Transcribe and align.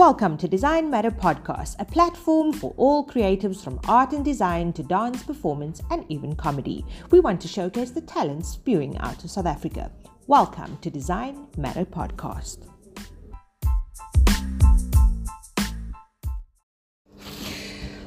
Welcome 0.00 0.38
to 0.38 0.48
Design 0.48 0.88
Matter 0.88 1.10
Podcast, 1.10 1.76
a 1.78 1.84
platform 1.84 2.54
for 2.54 2.72
all 2.78 3.06
creatives 3.06 3.62
from 3.62 3.78
art 3.86 4.12
and 4.12 4.24
design 4.24 4.72
to 4.72 4.82
dance, 4.82 5.22
performance, 5.22 5.82
and 5.90 6.06
even 6.08 6.34
comedy. 6.34 6.86
We 7.10 7.20
want 7.20 7.38
to 7.42 7.48
showcase 7.48 7.90
the 7.90 8.00
talents 8.00 8.48
spewing 8.48 8.96
out 8.96 9.22
of 9.22 9.30
South 9.30 9.44
Africa. 9.44 9.92
Welcome 10.26 10.78
to 10.78 10.88
Design 10.88 11.48
Matter 11.58 11.84
Podcast. 11.84 12.66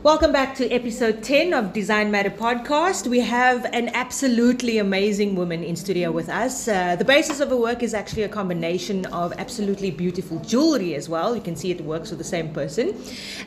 Welcome 0.03 0.33
back 0.33 0.53
to 0.55 0.69
episode 0.69 1.23
10 1.23 1.53
of 1.53 1.71
Design 1.71 2.11
Matter 2.11 2.29
podcast. 2.29 3.07
We 3.07 3.21
have 3.21 3.63
an 3.71 3.87
absolutely 3.93 4.79
amazing 4.79 5.33
woman 5.33 5.63
in 5.63 5.77
studio 5.77 6.11
with 6.11 6.27
us. 6.27 6.67
Uh, 6.67 6.97
the 6.97 7.05
basis 7.05 7.39
of 7.39 7.51
her 7.51 7.55
work 7.55 7.81
is 7.81 7.93
actually 7.93 8.23
a 8.23 8.27
combination 8.27 9.05
of 9.05 9.31
absolutely 9.37 9.91
beautiful 9.91 10.39
jewelry 10.39 10.93
as 10.95 11.07
well. 11.07 11.33
You 11.37 11.41
can 11.41 11.55
see 11.55 11.71
it 11.71 11.79
works 11.79 12.09
with 12.09 12.19
the 12.19 12.25
same 12.25 12.53
person. 12.53 13.01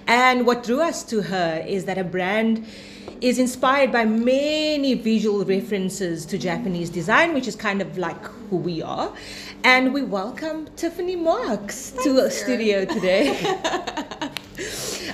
And 0.07 0.47
what 0.47 0.65
drew 0.65 0.81
us 0.81 1.05
to 1.05 1.21
her 1.21 1.63
is 1.69 1.85
that 1.85 1.99
her 1.99 2.05
brand 2.05 2.65
is 3.21 3.39
inspired 3.39 3.93
by 3.93 4.07
many 4.07 4.95
visual 4.95 5.45
references 5.45 6.25
to 6.25 6.39
Japanese 6.39 6.89
design, 6.89 7.35
which 7.35 7.49
is 7.49 7.55
kind 7.55 7.83
of 7.83 7.99
like 7.99 8.25
who 8.49 8.57
we 8.57 8.81
are. 8.81 9.13
And 9.63 9.93
we 9.93 10.03
welcome 10.03 10.69
Tiffany 10.75 11.17
Marks 11.17 11.91
Thanks, 11.91 12.05
to 12.05 12.23
our 12.23 12.31
studio 12.31 12.87
today. 12.87 14.31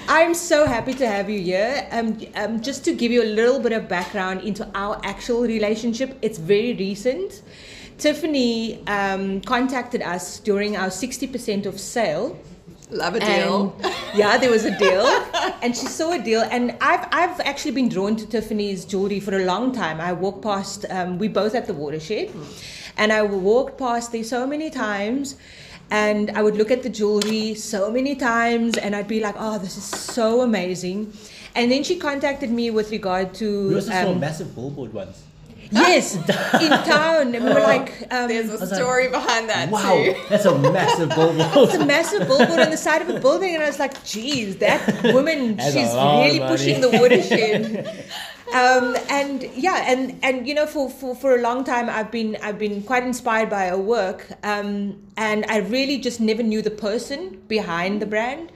I'm 0.09 0.34
so 0.34 0.66
happy 0.66 0.95
to 0.95 1.06
have 1.06 1.28
you 1.28 1.41
here. 1.41 1.87
Um, 1.91 2.19
um, 2.34 2.60
just 2.60 2.84
to 2.84 2.95
give 2.95 3.12
you 3.12 3.23
a 3.23 3.30
little 3.38 3.59
bit 3.59 3.73
of 3.73 3.88
background 3.88 4.42
into 4.42 4.69
our 4.74 5.00
actual 5.05 5.42
relationship, 5.42 6.16
it's 6.23 6.38
very 6.38 6.74
recent. 6.74 7.42
Tiffany 7.98 8.86
um, 8.86 9.41
contacted 9.42 10.02
us 10.02 10.41
during 10.41 10.77
our 10.77 10.89
60% 10.89 11.67
of 11.67 11.78
sale. 11.78 12.39
Love 12.91 13.14
a 13.14 13.20
deal. 13.20 13.77
And, 13.83 13.94
yeah, 14.14 14.36
there 14.36 14.50
was 14.50 14.64
a 14.64 14.77
deal, 14.77 15.06
and 15.62 15.74
she 15.74 15.86
saw 15.86 16.12
a 16.12 16.19
deal. 16.19 16.42
And 16.42 16.77
I've 16.80 17.08
I've 17.11 17.41
actually 17.41 17.70
been 17.70 17.89
drawn 17.89 18.17
to 18.17 18.27
Tiffany's 18.27 18.84
jewelry 18.84 19.19
for 19.19 19.34
a 19.34 19.45
long 19.45 19.72
time. 19.72 19.98
I 19.98 20.12
walked 20.12 20.42
past. 20.42 20.84
Um, 20.91 21.19
we 21.19 21.28
both 21.28 21.55
at 21.55 21.67
the 21.67 21.72
watershed, 21.72 22.30
and 22.98 23.11
I 23.11 23.22
walked 23.22 23.78
past 23.78 24.12
there 24.12 24.24
so 24.24 24.47
many 24.47 24.69
times. 24.69 25.36
And 25.93 26.31
I 26.39 26.41
would 26.43 26.57
look 26.57 26.71
at 26.71 26.83
the 26.83 26.89
jewelry 26.89 27.55
so 27.55 27.91
many 27.93 28.15
times, 28.17 28.79
and 28.79 28.97
I'd 28.97 29.09
be 29.17 29.21
like, 29.21 29.37
"Oh, 29.39 29.59
this 29.65 29.77
is 29.77 29.85
so 29.85 30.41
amazing!" 30.41 31.12
And 31.55 31.71
then 31.71 31.85
she 31.85 31.97
contacted 32.09 32.51
me 32.51 32.71
with 32.79 32.89
regard 32.91 33.35
to 33.41 33.47
We 33.69 33.75
also 33.75 33.91
saw 33.91 34.07
a 34.09 34.13
um, 34.17 34.20
massive 34.20 34.55
billboard 34.57 34.95
once. 34.95 35.17
yes 35.70 36.17
in 36.65 36.73
town, 36.97 37.35
and 37.37 37.45
we 37.45 37.51
were 37.53 37.61
like, 37.75 37.89
um, 38.11 38.29
There's 38.29 38.48
a 38.48 38.57
was 38.57 38.70
like, 38.73 38.81
story 38.81 39.09
behind 39.19 39.48
that 39.53 39.69
Wow, 39.70 39.81
too. 39.83 40.15
that's 40.31 40.47
a 40.47 40.57
massive 40.59 41.09
billboard. 41.19 41.69
It's 41.69 41.75
a 41.75 41.87
massive 41.97 42.23
billboard 42.31 42.61
on 42.67 42.70
the 42.77 42.81
side 42.89 43.01
of 43.05 43.09
a 43.15 43.20
building, 43.20 43.53
and 43.57 43.63
I 43.63 43.69
was 43.73 43.79
like, 43.85 43.95
"Geez, 44.13 44.57
that 44.65 44.81
woman, 45.17 45.59
Has 45.65 45.75
she's 45.77 45.93
really 45.93 46.39
money." 46.41 46.53
pushing 46.53 46.81
the 46.85 46.91
watershed." 47.01 47.63
Um, 48.53 48.97
and 49.08 49.42
yeah, 49.55 49.84
and 49.86 50.19
and 50.22 50.47
you 50.47 50.55
know, 50.55 50.67
for, 50.67 50.91
for 50.91 51.14
for 51.14 51.36
a 51.36 51.41
long 51.41 51.64
time, 51.64 51.89
I've 51.89 52.11
been 52.11 52.36
I've 52.42 52.58
been 52.58 52.83
quite 52.83 53.03
inspired 53.03 53.48
by 53.50 53.67
her 53.69 53.78
work, 53.78 54.27
um, 54.42 55.03
and 55.17 55.45
I 55.47 55.58
really 55.58 55.98
just 55.98 56.20
never 56.20 56.42
knew 56.42 56.62
the 56.62 56.70
person 56.70 57.42
behind 57.48 58.03
the 58.03 58.06
brand, 58.06 58.53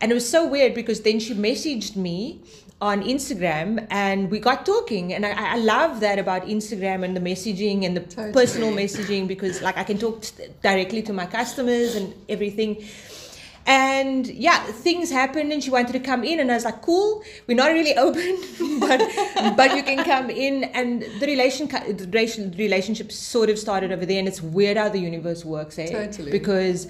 and 0.00 0.10
it 0.10 0.14
was 0.14 0.28
so 0.28 0.46
weird 0.46 0.74
because 0.74 1.02
then 1.02 1.18
she 1.20 1.34
messaged 1.34 1.96
me 1.96 2.42
on 2.80 3.02
Instagram 3.02 3.86
and 3.90 4.30
we 4.30 4.38
got 4.38 4.64
talking 4.64 5.12
and 5.12 5.26
I, 5.26 5.52
I 5.52 5.56
love 5.56 6.00
that 6.00 6.18
about 6.18 6.46
Instagram 6.46 7.04
and 7.04 7.14
the 7.14 7.20
messaging 7.20 7.84
and 7.84 7.94
the 7.94 8.00
Totally. 8.00 8.32
personal 8.32 8.72
messaging 8.72 9.28
because 9.28 9.60
like 9.60 9.76
I 9.76 9.84
can 9.84 9.98
talk 9.98 10.22
t- 10.22 10.44
directly 10.62 11.02
to 11.02 11.12
my 11.12 11.26
customers 11.26 11.94
and 11.94 12.14
everything. 12.30 12.82
And 13.70 14.26
yeah, 14.26 14.64
things 14.64 15.12
happened 15.12 15.52
and 15.52 15.62
she 15.62 15.70
wanted 15.70 15.92
to 15.92 16.00
come 16.00 16.24
in 16.24 16.40
and 16.40 16.50
I 16.50 16.54
was 16.54 16.64
like, 16.64 16.82
cool, 16.82 17.22
we're 17.46 17.56
not 17.56 17.70
really 17.70 17.96
open, 17.96 18.36
but 18.80 18.98
but 19.56 19.76
you 19.76 19.84
can 19.84 20.02
come 20.02 20.28
in 20.28 20.64
and 20.64 21.02
the 21.20 21.26
relation 21.26 21.68
the 21.68 22.08
relation- 22.10 22.50
relationship 22.58 23.12
sort 23.12 23.48
of 23.48 23.60
started 23.60 23.92
over 23.92 24.04
there 24.04 24.18
and 24.18 24.26
it's 24.26 24.42
weird 24.42 24.76
how 24.76 24.88
the 24.88 24.98
universe 24.98 25.44
works, 25.44 25.78
eh? 25.78 25.86
Totally. 25.86 26.32
Because 26.32 26.88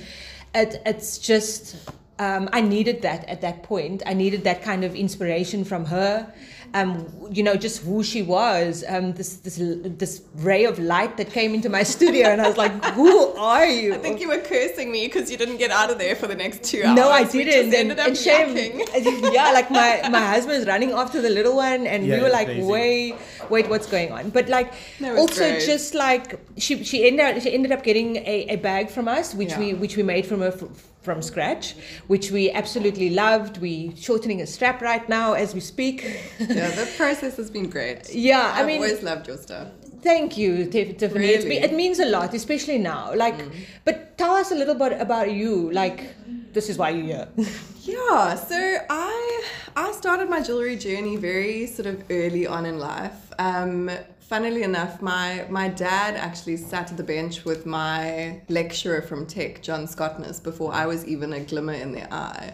it, 0.54 0.80
it's 0.86 1.18
just 1.18 1.76
um, 2.18 2.48
I 2.50 2.62
needed 2.62 3.02
that 3.02 3.28
at 3.28 3.42
that 3.42 3.62
point. 3.62 4.02
I 4.06 4.14
needed 4.14 4.44
that 4.44 4.62
kind 4.62 4.82
of 4.82 4.94
inspiration 4.94 5.64
from 5.64 5.84
her. 5.84 6.32
Um, 6.72 7.06
you 7.32 7.42
know, 7.42 7.56
just 7.56 7.82
who 7.82 8.02
she 8.04 8.22
was. 8.22 8.84
Um, 8.88 9.12
this 9.12 9.36
this 9.38 9.56
this 10.02 10.22
ray 10.36 10.64
of 10.66 10.78
light 10.78 11.16
that 11.16 11.30
came 11.30 11.54
into 11.54 11.68
my 11.68 11.82
studio, 11.82 12.28
and 12.28 12.40
I 12.40 12.46
was 12.48 12.56
like, 12.56 12.72
"Who 12.94 13.10
are 13.36 13.66
you?" 13.66 13.94
I 13.94 13.98
think 13.98 14.20
you 14.20 14.28
were 14.28 14.38
cursing 14.38 14.92
me 14.92 15.06
because 15.06 15.30
you 15.32 15.36
didn't 15.36 15.56
get 15.58 15.70
out 15.72 15.90
of 15.90 15.98
there 15.98 16.14
for 16.14 16.28
the 16.28 16.34
next 16.36 16.62
two 16.62 16.82
hours. 16.84 16.96
no, 16.96 17.10
I 17.10 17.24
didn't. 17.24 17.46
just 17.52 17.64
And, 17.64 17.74
ended 17.74 17.98
up 17.98 18.08
and 18.08 18.16
shame. 18.16 18.82
yeah, 19.32 19.50
like 19.52 19.68
my 19.70 20.08
my 20.10 20.24
husband's 20.34 20.66
running 20.66 20.92
after 20.92 21.20
the 21.20 21.30
little 21.30 21.56
one, 21.56 21.86
and 21.88 22.06
Yeah, 22.06 22.16
we 22.16 22.22
were 22.22 22.30
like, 22.30 22.46
crazy. 22.46 22.62
"Wait, 22.66 23.14
wait, 23.48 23.68
what's 23.68 23.86
going 23.86 24.12
on?" 24.12 24.30
But 24.30 24.48
like, 24.48 24.72
No, 25.00 25.16
also 25.16 25.48
great. 25.50 25.66
just 25.66 25.94
like 25.94 26.38
she 26.56 26.84
she 26.84 27.06
ended 27.06 27.24
up, 27.36 27.42
she 27.42 27.52
ended 27.52 27.72
up 27.72 27.82
getting 27.82 28.16
a, 28.18 28.46
a 28.50 28.56
bag 28.56 28.90
from 28.90 29.08
us, 29.08 29.34
which 29.34 29.56
we 29.56 29.74
which 29.74 29.96
we 29.96 30.02
made 30.04 30.24
from 30.26 30.40
her. 30.40 30.52
F- 30.54 30.86
from 31.02 31.22
scratch, 31.22 31.76
which 32.08 32.30
we 32.30 32.50
absolutely 32.50 33.08
loved. 33.08 33.56
We 33.56 33.94
shortening 33.96 34.42
a 34.42 34.46
strap 34.46 34.82
right 34.82 35.08
now 35.08 35.32
as 35.32 35.54
we 35.54 35.60
speak. 35.60 36.04
yeah, 36.60 36.70
the 36.84 36.90
process 36.96 37.36
has 37.36 37.50
been 37.50 37.68
great. 37.70 38.12
Yeah, 38.14 38.38
I 38.38 38.42
mean, 38.42 38.50
I've 38.60 38.66
mean- 38.66 38.76
always 38.82 39.02
loved 39.02 39.26
your 39.28 39.36
stuff. 39.36 39.68
Thank 40.02 40.38
you, 40.38 40.64
Tiffany. 40.64 41.26
Really? 41.26 41.58
it 41.58 41.74
means 41.74 41.98
a 41.98 42.06
lot, 42.06 42.32
especially 42.32 42.78
now. 42.78 43.14
Like, 43.14 43.36
but 43.84 44.16
tell 44.16 44.34
us 44.34 44.50
a 44.50 44.54
little 44.54 44.74
bit 44.74 44.98
about 44.98 45.30
you. 45.30 45.70
Like, 45.72 46.14
this 46.54 46.70
is 46.70 46.78
why 46.78 46.90
you're 46.90 47.04
here. 47.04 47.28
Yeah, 47.82 48.34
so 48.34 48.78
I 48.90 49.42
I 49.74 49.92
started 49.92 50.28
my 50.28 50.42
jewelry 50.42 50.76
journey 50.76 51.16
very 51.16 51.66
sort 51.66 51.86
of 51.86 52.04
early 52.10 52.46
on 52.46 52.66
in 52.66 52.78
life. 52.78 53.32
Um, 53.38 53.90
funnily 54.20 54.62
enough, 54.62 55.00
my 55.02 55.46
my 55.48 55.68
dad 55.68 56.14
actually 56.14 56.58
sat 56.58 56.90
at 56.90 56.96
the 56.98 57.02
bench 57.02 57.44
with 57.44 57.64
my 57.64 58.40
lecturer 58.48 59.00
from 59.02 59.26
Tech, 59.26 59.62
John 59.62 59.86
Scottness, 59.86 60.42
before 60.42 60.72
I 60.74 60.86
was 60.86 61.06
even 61.06 61.32
a 61.32 61.40
glimmer 61.40 61.72
in 61.72 61.92
their 61.92 62.08
eye. 62.12 62.52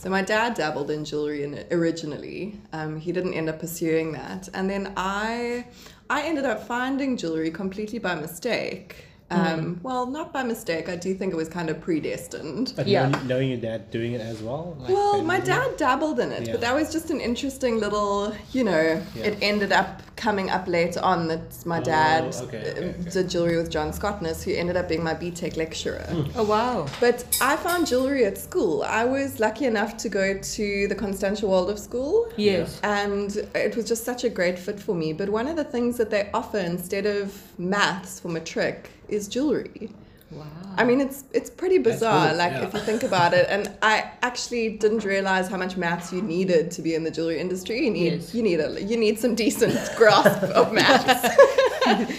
So 0.00 0.08
my 0.08 0.22
dad 0.22 0.54
dabbled 0.54 0.90
in 0.90 1.04
jewelry 1.04 1.44
in 1.44 1.62
originally. 1.70 2.58
Um, 2.72 2.98
he 2.98 3.12
didn't 3.12 3.34
end 3.34 3.50
up 3.50 3.58
pursuing 3.58 4.12
that, 4.12 4.48
and 4.54 4.70
then 4.70 4.94
I 4.96 5.66
I 6.08 6.22
ended 6.22 6.46
up 6.46 6.66
finding 6.66 7.18
jewelry 7.18 7.50
completely 7.50 7.98
by 7.98 8.14
mistake. 8.14 9.04
Um, 9.30 9.78
Well, 9.82 10.06
not 10.06 10.32
by 10.32 10.42
mistake. 10.42 10.88
I 10.88 10.96
do 10.96 11.14
think 11.14 11.32
it 11.32 11.36
was 11.36 11.48
kind 11.48 11.70
of 11.70 11.80
predestined. 11.80 12.72
But 12.76 12.86
Yeah. 12.88 13.08
knowing, 13.08 13.26
knowing 13.28 13.48
your 13.50 13.58
dad 13.60 13.90
doing 13.90 14.12
it 14.14 14.20
as 14.20 14.42
well. 14.42 14.76
like, 14.80 14.88
Well, 14.90 15.22
my 15.22 15.38
dad 15.40 15.76
dabbled 15.76 16.18
in 16.20 16.32
it, 16.32 16.46
Yeah. 16.46 16.52
but 16.52 16.60
that 16.62 16.74
was 16.74 16.90
just 16.92 17.10
an 17.10 17.20
interesting 17.20 17.78
little, 17.78 18.32
you 18.52 18.64
know, 18.64 19.00
Yeah. 19.14 19.24
it 19.24 19.38
ended 19.40 19.72
up 19.72 20.02
coming 20.16 20.50
up 20.50 20.66
later 20.68 21.00
on 21.02 21.28
that 21.28 21.64
my 21.64 21.78
Oh, 21.78 21.82
dad 21.82 22.24
okay, 22.24 22.38
uh, 22.38 22.42
okay, 22.42 22.70
okay. 23.00 23.10
did 23.10 23.28
jewelry 23.30 23.56
with 23.56 23.70
John 23.70 23.92
Scottness, 23.92 24.42
who 24.42 24.52
ended 24.52 24.76
up 24.76 24.88
being 24.88 25.02
my 25.04 25.14
BTech 25.14 25.56
lecturer. 25.56 26.04
Oh 26.36 26.44
wow! 26.44 26.86
But 27.00 27.24
I 27.40 27.56
found 27.56 27.86
jewelry 27.86 28.24
at 28.24 28.36
school. 28.36 28.82
I 28.82 29.04
was 29.04 29.40
lucky 29.40 29.64
enough 29.64 29.96
to 29.98 30.08
go 30.08 30.36
to 30.36 30.88
the 30.88 30.94
Constantia 30.94 31.46
Waldorf 31.46 31.78
School. 31.78 32.28
Yes. 32.36 32.78
And 32.82 33.34
it 33.54 33.76
was 33.76 33.86
just 33.86 34.04
such 34.04 34.24
a 34.24 34.28
great 34.28 34.58
fit 34.58 34.78
for 34.80 34.94
me. 34.94 35.12
But 35.12 35.28
one 35.30 35.46
of 35.48 35.56
the 35.56 35.64
things 35.64 35.96
that 35.98 36.10
they 36.10 36.28
offer 36.34 36.58
instead 36.58 37.06
of 37.06 37.32
maths 37.58 38.20
for 38.20 38.28
matric 38.28 38.90
is 39.10 39.28
jewelry. 39.28 39.90
Wow. 40.32 40.46
I 40.76 40.84
mean, 40.84 41.00
it's 41.00 41.24
it's 41.32 41.50
pretty 41.50 41.78
bizarre. 41.78 42.28
cool, 42.28 42.36
Like 42.38 42.52
yeah. 42.52 42.62
if 42.66 42.72
you 42.72 42.80
think 42.80 43.02
about 43.02 43.34
it, 43.34 43.46
and 43.48 43.68
I 43.82 44.12
actually 44.22 44.76
didn't 44.76 45.04
realize 45.04 45.48
how 45.48 45.56
much 45.56 45.76
maths 45.76 46.12
you 46.12 46.22
needed 46.22 46.70
to 46.72 46.82
be 46.82 46.94
in 46.94 47.02
the 47.02 47.10
jewelry 47.10 47.40
industry. 47.40 47.84
You 47.84 47.90
need 47.90 48.12
Yes. 48.12 48.34
you 48.34 48.42
need 48.42 48.60
a 48.60 48.80
you 48.80 48.96
need 48.96 49.18
some 49.18 49.34
decent 49.34 49.74
grasp 49.96 50.42
of 50.60 50.72
maths, 50.72 51.26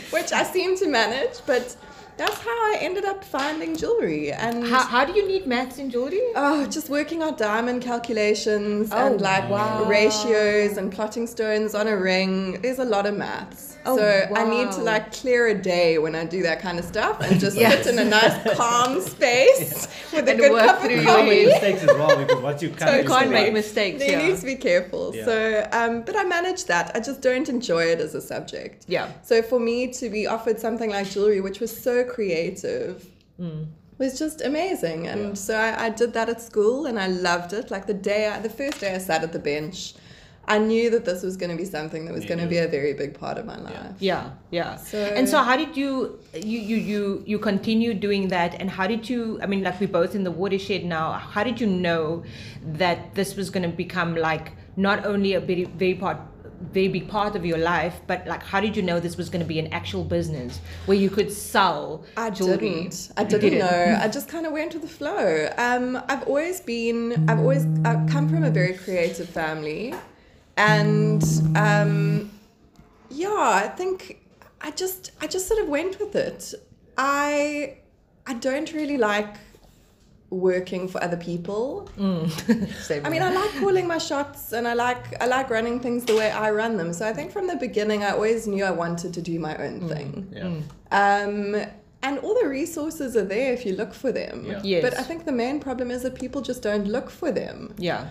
which 0.12 0.32
I 0.34 0.44
seem 0.44 0.76
to 0.78 0.88
manage. 0.88 1.40
But 1.46 1.76
that's 2.18 2.38
how 2.40 2.50
I 2.74 2.78
ended 2.82 3.06
up 3.06 3.24
finding 3.24 3.78
jewelry 3.78 4.34
and. 4.34 4.68
How, 4.68 4.84
how 4.84 5.06
do 5.06 5.14
you 5.14 5.26
need 5.26 5.48
maths 5.48 5.78
in 5.80 5.90
jewelry? 5.90 6.22
Oh, 6.36 6.66
just 6.68 6.90
working 6.90 7.24
out 7.24 7.38
diamond 7.38 7.82
calculations 7.82 8.90
Oh, 8.92 9.08
and 9.08 9.22
like 9.22 9.50
wow. 9.50 9.86
ratios 9.86 10.76
and 10.78 10.92
plotting 10.92 11.28
stones 11.28 11.74
on 11.74 11.88
a 11.88 11.96
ring. 11.96 12.62
There's 12.62 12.80
a 12.80 12.86
lot 12.86 13.06
of 13.06 13.16
maths. 13.16 13.71
Oh, 13.86 13.98
so 13.98 14.28
I 14.36 14.44
need 14.50 14.72
to 14.74 14.82
like 14.82 15.12
clear 15.12 15.48
a 15.48 15.56
day 15.56 15.98
when 15.98 16.16
I 16.16 16.26
do 16.26 16.44
that 16.44 16.60
kind 16.62 16.78
of 16.80 16.86
stuff 16.86 17.20
and 17.22 17.40
just 17.40 17.58
Yes. 17.58 17.84
sit 17.84 17.94
in 17.94 18.00
a 18.00 18.10
nice 18.10 18.56
calm 18.58 19.02
space 19.02 19.88
with 20.14 20.28
a 20.28 20.32
And 20.32 20.40
good 20.40 20.52
work 20.52 20.66
cup 20.66 20.80
through 20.82 20.96
of 21.00 21.04
your 21.04 21.04
Can't 21.04 21.28
make 21.28 21.48
coffee. 21.48 21.52
mistakes 21.54 21.82
as 21.90 21.98
well 21.98 22.18
because 22.18 22.42
once 22.44 22.62
you 22.62 22.70
can't, 22.82 23.04
You 23.04 23.10
can't 23.10 23.32
make 23.32 23.54
mistakes. 23.54 24.04
You 24.06 24.12
Yeah. 24.12 24.28
need 24.28 24.38
to 24.38 24.46
be 24.46 24.56
careful. 24.56 25.16
Yeah. 25.16 25.26
So, 25.26 25.68
um, 25.72 26.02
but 26.04 26.16
I 26.16 26.24
manage 26.24 26.66
that. 26.66 26.92
I 26.96 27.00
just 27.00 27.22
don't 27.22 27.48
enjoy 27.50 27.84
it 27.86 28.00
as 28.00 28.14
a 28.16 28.22
subject. 28.22 28.86
Yeah. 28.88 29.12
So 29.24 29.42
for 29.42 29.60
me 29.60 29.88
to 29.94 30.10
be 30.10 30.28
offered 30.28 30.60
something 30.60 30.90
like 30.90 31.10
jewelry, 31.10 31.42
which 31.42 31.60
was 31.60 31.76
so 31.76 32.04
creative, 32.04 33.06
was 33.98 34.18
just 34.18 34.42
amazing. 34.42 35.08
And 35.08 35.22
Yeah. 35.30 35.34
so 35.34 35.56
I, 35.56 35.86
I 35.86 35.90
did 35.90 36.14
that 36.14 36.30
at 36.30 36.42
school, 36.42 36.86
and 36.88 37.00
I 37.00 37.08
loved 37.08 37.54
it. 37.54 37.70
Like 37.72 37.86
the 37.88 37.94
day, 37.94 38.28
I, 38.28 38.40
the 38.40 38.50
first 38.50 38.80
day 38.80 38.94
I 38.96 38.98
sat 38.98 39.24
at 39.24 39.32
the 39.32 39.40
bench, 39.40 39.94
I 40.48 40.58
knew 40.58 40.90
that 40.90 41.06
this 41.06 41.24
was 41.24 41.38
going 41.38 41.52
to 41.52 41.56
be 41.56 41.66
something 41.66 42.06
that 42.06 42.14
was 42.14 42.24
You 42.24 42.30
going 42.30 42.40
to 42.42 42.48
be 42.48 42.58
a 42.58 42.68
very 42.68 42.94
big 42.94 43.14
part 43.18 43.38
of 43.38 43.46
my 43.46 43.58
life. 43.58 43.96
Yeah, 44.00 44.32
yeah. 44.50 44.76
So- 44.76 44.98
and 44.98 45.30
so, 45.30 45.38
how 45.38 45.56
did 45.56 45.78
you 45.78 46.20
you 46.34 46.60
you 46.60 46.78
you 46.78 47.24
you 47.26 47.40
continue 47.40 47.94
doing 47.94 48.28
that? 48.30 48.56
And 48.60 48.70
how 48.70 48.88
did 48.88 49.08
you? 49.10 49.40
I 49.42 49.46
mean, 49.46 49.64
like 49.64 49.80
we're 49.80 49.88
both 49.88 50.16
in 50.16 50.24
the 50.24 50.32
watershed 50.32 50.84
now. 50.84 51.14
How 51.14 51.44
did 51.44 51.62
you 51.62 51.68
know 51.68 52.24
that 52.64 53.14
this 53.16 53.36
was 53.36 53.50
going 53.50 53.70
to 53.70 53.76
become 53.76 54.16
like 54.16 54.52
not 54.76 55.06
only 55.06 55.34
a 55.36 55.40
very 55.40 55.66
very 55.66 55.94
part 55.96 56.18
very 56.74 56.88
big 56.90 57.08
part 57.08 57.36
of 57.36 57.44
your 57.44 57.58
life, 57.58 58.02
but 58.06 58.26
like 58.28 58.44
how 58.44 58.60
did 58.62 58.76
you 58.78 58.84
know 58.84 59.00
this 59.00 59.18
was 59.18 59.30
going 59.30 59.42
to 59.42 59.48
be 59.48 59.58
an 59.58 59.68
actual 59.74 60.04
business 60.04 60.60
where 60.86 60.98
you 60.98 61.10
could 61.10 61.32
sell 61.32 62.04
I 62.18 62.30
jewelry? 62.30 62.58
didn't. 62.58 63.12
I 63.18 63.24
didn't, 63.24 63.42
didn't? 63.42 63.60
know. 63.60 64.00
I 64.02 64.08
just 64.08 64.28
kind 64.28 64.46
of 64.46 64.52
went 64.54 64.74
with 64.74 64.84
the 64.84 64.88
flow. 64.88 65.50
Um, 65.58 66.02
I've 66.08 66.24
always 66.28 66.62
been. 66.62 67.30
I've 67.30 67.40
always. 67.40 67.66
I've 67.86 68.08
come 68.10 68.30
from 68.30 68.44
a 68.44 68.52
very 68.52 68.74
creative 68.76 69.28
family, 69.30 69.94
and 70.70 71.24
um, 71.56 72.30
yeah, 73.10 73.62
I 73.66 73.68
think 73.68 74.22
I 74.62 74.72
just. 74.72 75.12
I 75.22 75.28
just 75.28 75.48
sort 75.48 75.62
of 75.62 75.68
went 75.68 76.00
with 76.00 76.16
it. 76.16 76.54
I. 76.98 77.78
I 78.28 78.34
don't 78.36 78.72
really 78.74 78.98
like 78.98 79.36
working 80.30 80.88
for 80.88 81.04
other 81.04 81.18
people. 81.18 81.90
Same 82.80 83.06
I 83.06 83.10
mean, 83.10 83.22
I 83.22 83.32
like 83.34 83.52
calling 83.60 83.88
my 83.88 83.98
shots 83.98 84.54
and 84.54 84.68
I 84.68 84.74
like 84.74 85.22
I 85.22 85.28
like 85.28 85.50
running 85.50 85.80
things 85.80 86.06
the 86.06 86.16
way 86.16 86.32
I 86.32 86.52
run 86.52 86.78
them. 86.78 86.94
So 86.94 87.08
I 87.08 87.14
think 87.14 87.32
from 87.32 87.48
the 87.48 87.58
beginning, 87.58 88.04
I 88.04 88.12
always 88.12 88.48
knew 88.48 88.64
I 88.64 88.72
wanted 88.72 89.14
to 89.16 89.22
do 89.22 89.40
my 89.40 89.56
own 89.58 89.88
thing. 89.90 90.10
Yeah. 90.32 91.24
Um, 91.24 91.56
and 92.04 92.20
all 92.20 92.34
the 92.42 92.48
resources 92.48 93.16
are 93.18 93.26
there 93.26 93.54
if 93.54 93.66
you 93.66 93.74
look 93.76 93.94
for 93.94 94.12
them. 94.12 94.46
Yeah. 94.46 94.62
Yes. 94.64 94.82
But 94.84 94.98
I 94.98 95.04
think 95.04 95.26
the 95.26 95.32
main 95.32 95.60
problem 95.60 95.92
is 95.92 96.04
that 96.04 96.16
people 96.16 96.42
just 96.42 96.62
don't 96.62 96.88
look 96.88 97.10
for 97.10 97.32
them. 97.32 97.74
yeah. 97.78 98.08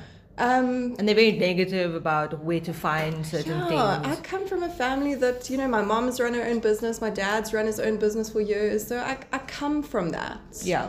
Um, 0.48 0.94
And 0.98 1.06
they're 1.06 1.14
very 1.24 1.32
negative 1.32 1.94
about 1.94 2.30
where 2.46 2.60
to 2.60 2.72
find 2.72 3.14
certain 3.34 3.58
things. 3.68 3.72
yeah, 3.72 4.12
I 4.12 4.16
come 4.32 4.44
from 4.50 4.62
a 4.62 4.72
family 4.84 5.14
that, 5.24 5.38
you 5.50 5.56
know, 5.60 5.68
my 5.78 5.82
mom's 5.92 6.16
run 6.24 6.32
her 6.34 6.46
own 6.50 6.60
business, 6.60 6.94
my 7.08 7.10
dad's 7.10 7.52
run 7.56 7.66
his 7.66 7.78
own 7.86 7.96
business 8.04 8.26
for 8.34 8.40
years. 8.40 8.86
So 8.90 8.94
I, 8.98 9.14
I 9.36 9.38
come 9.60 9.76
from 9.92 10.06
that. 10.18 10.38
Yeah. 10.62 10.88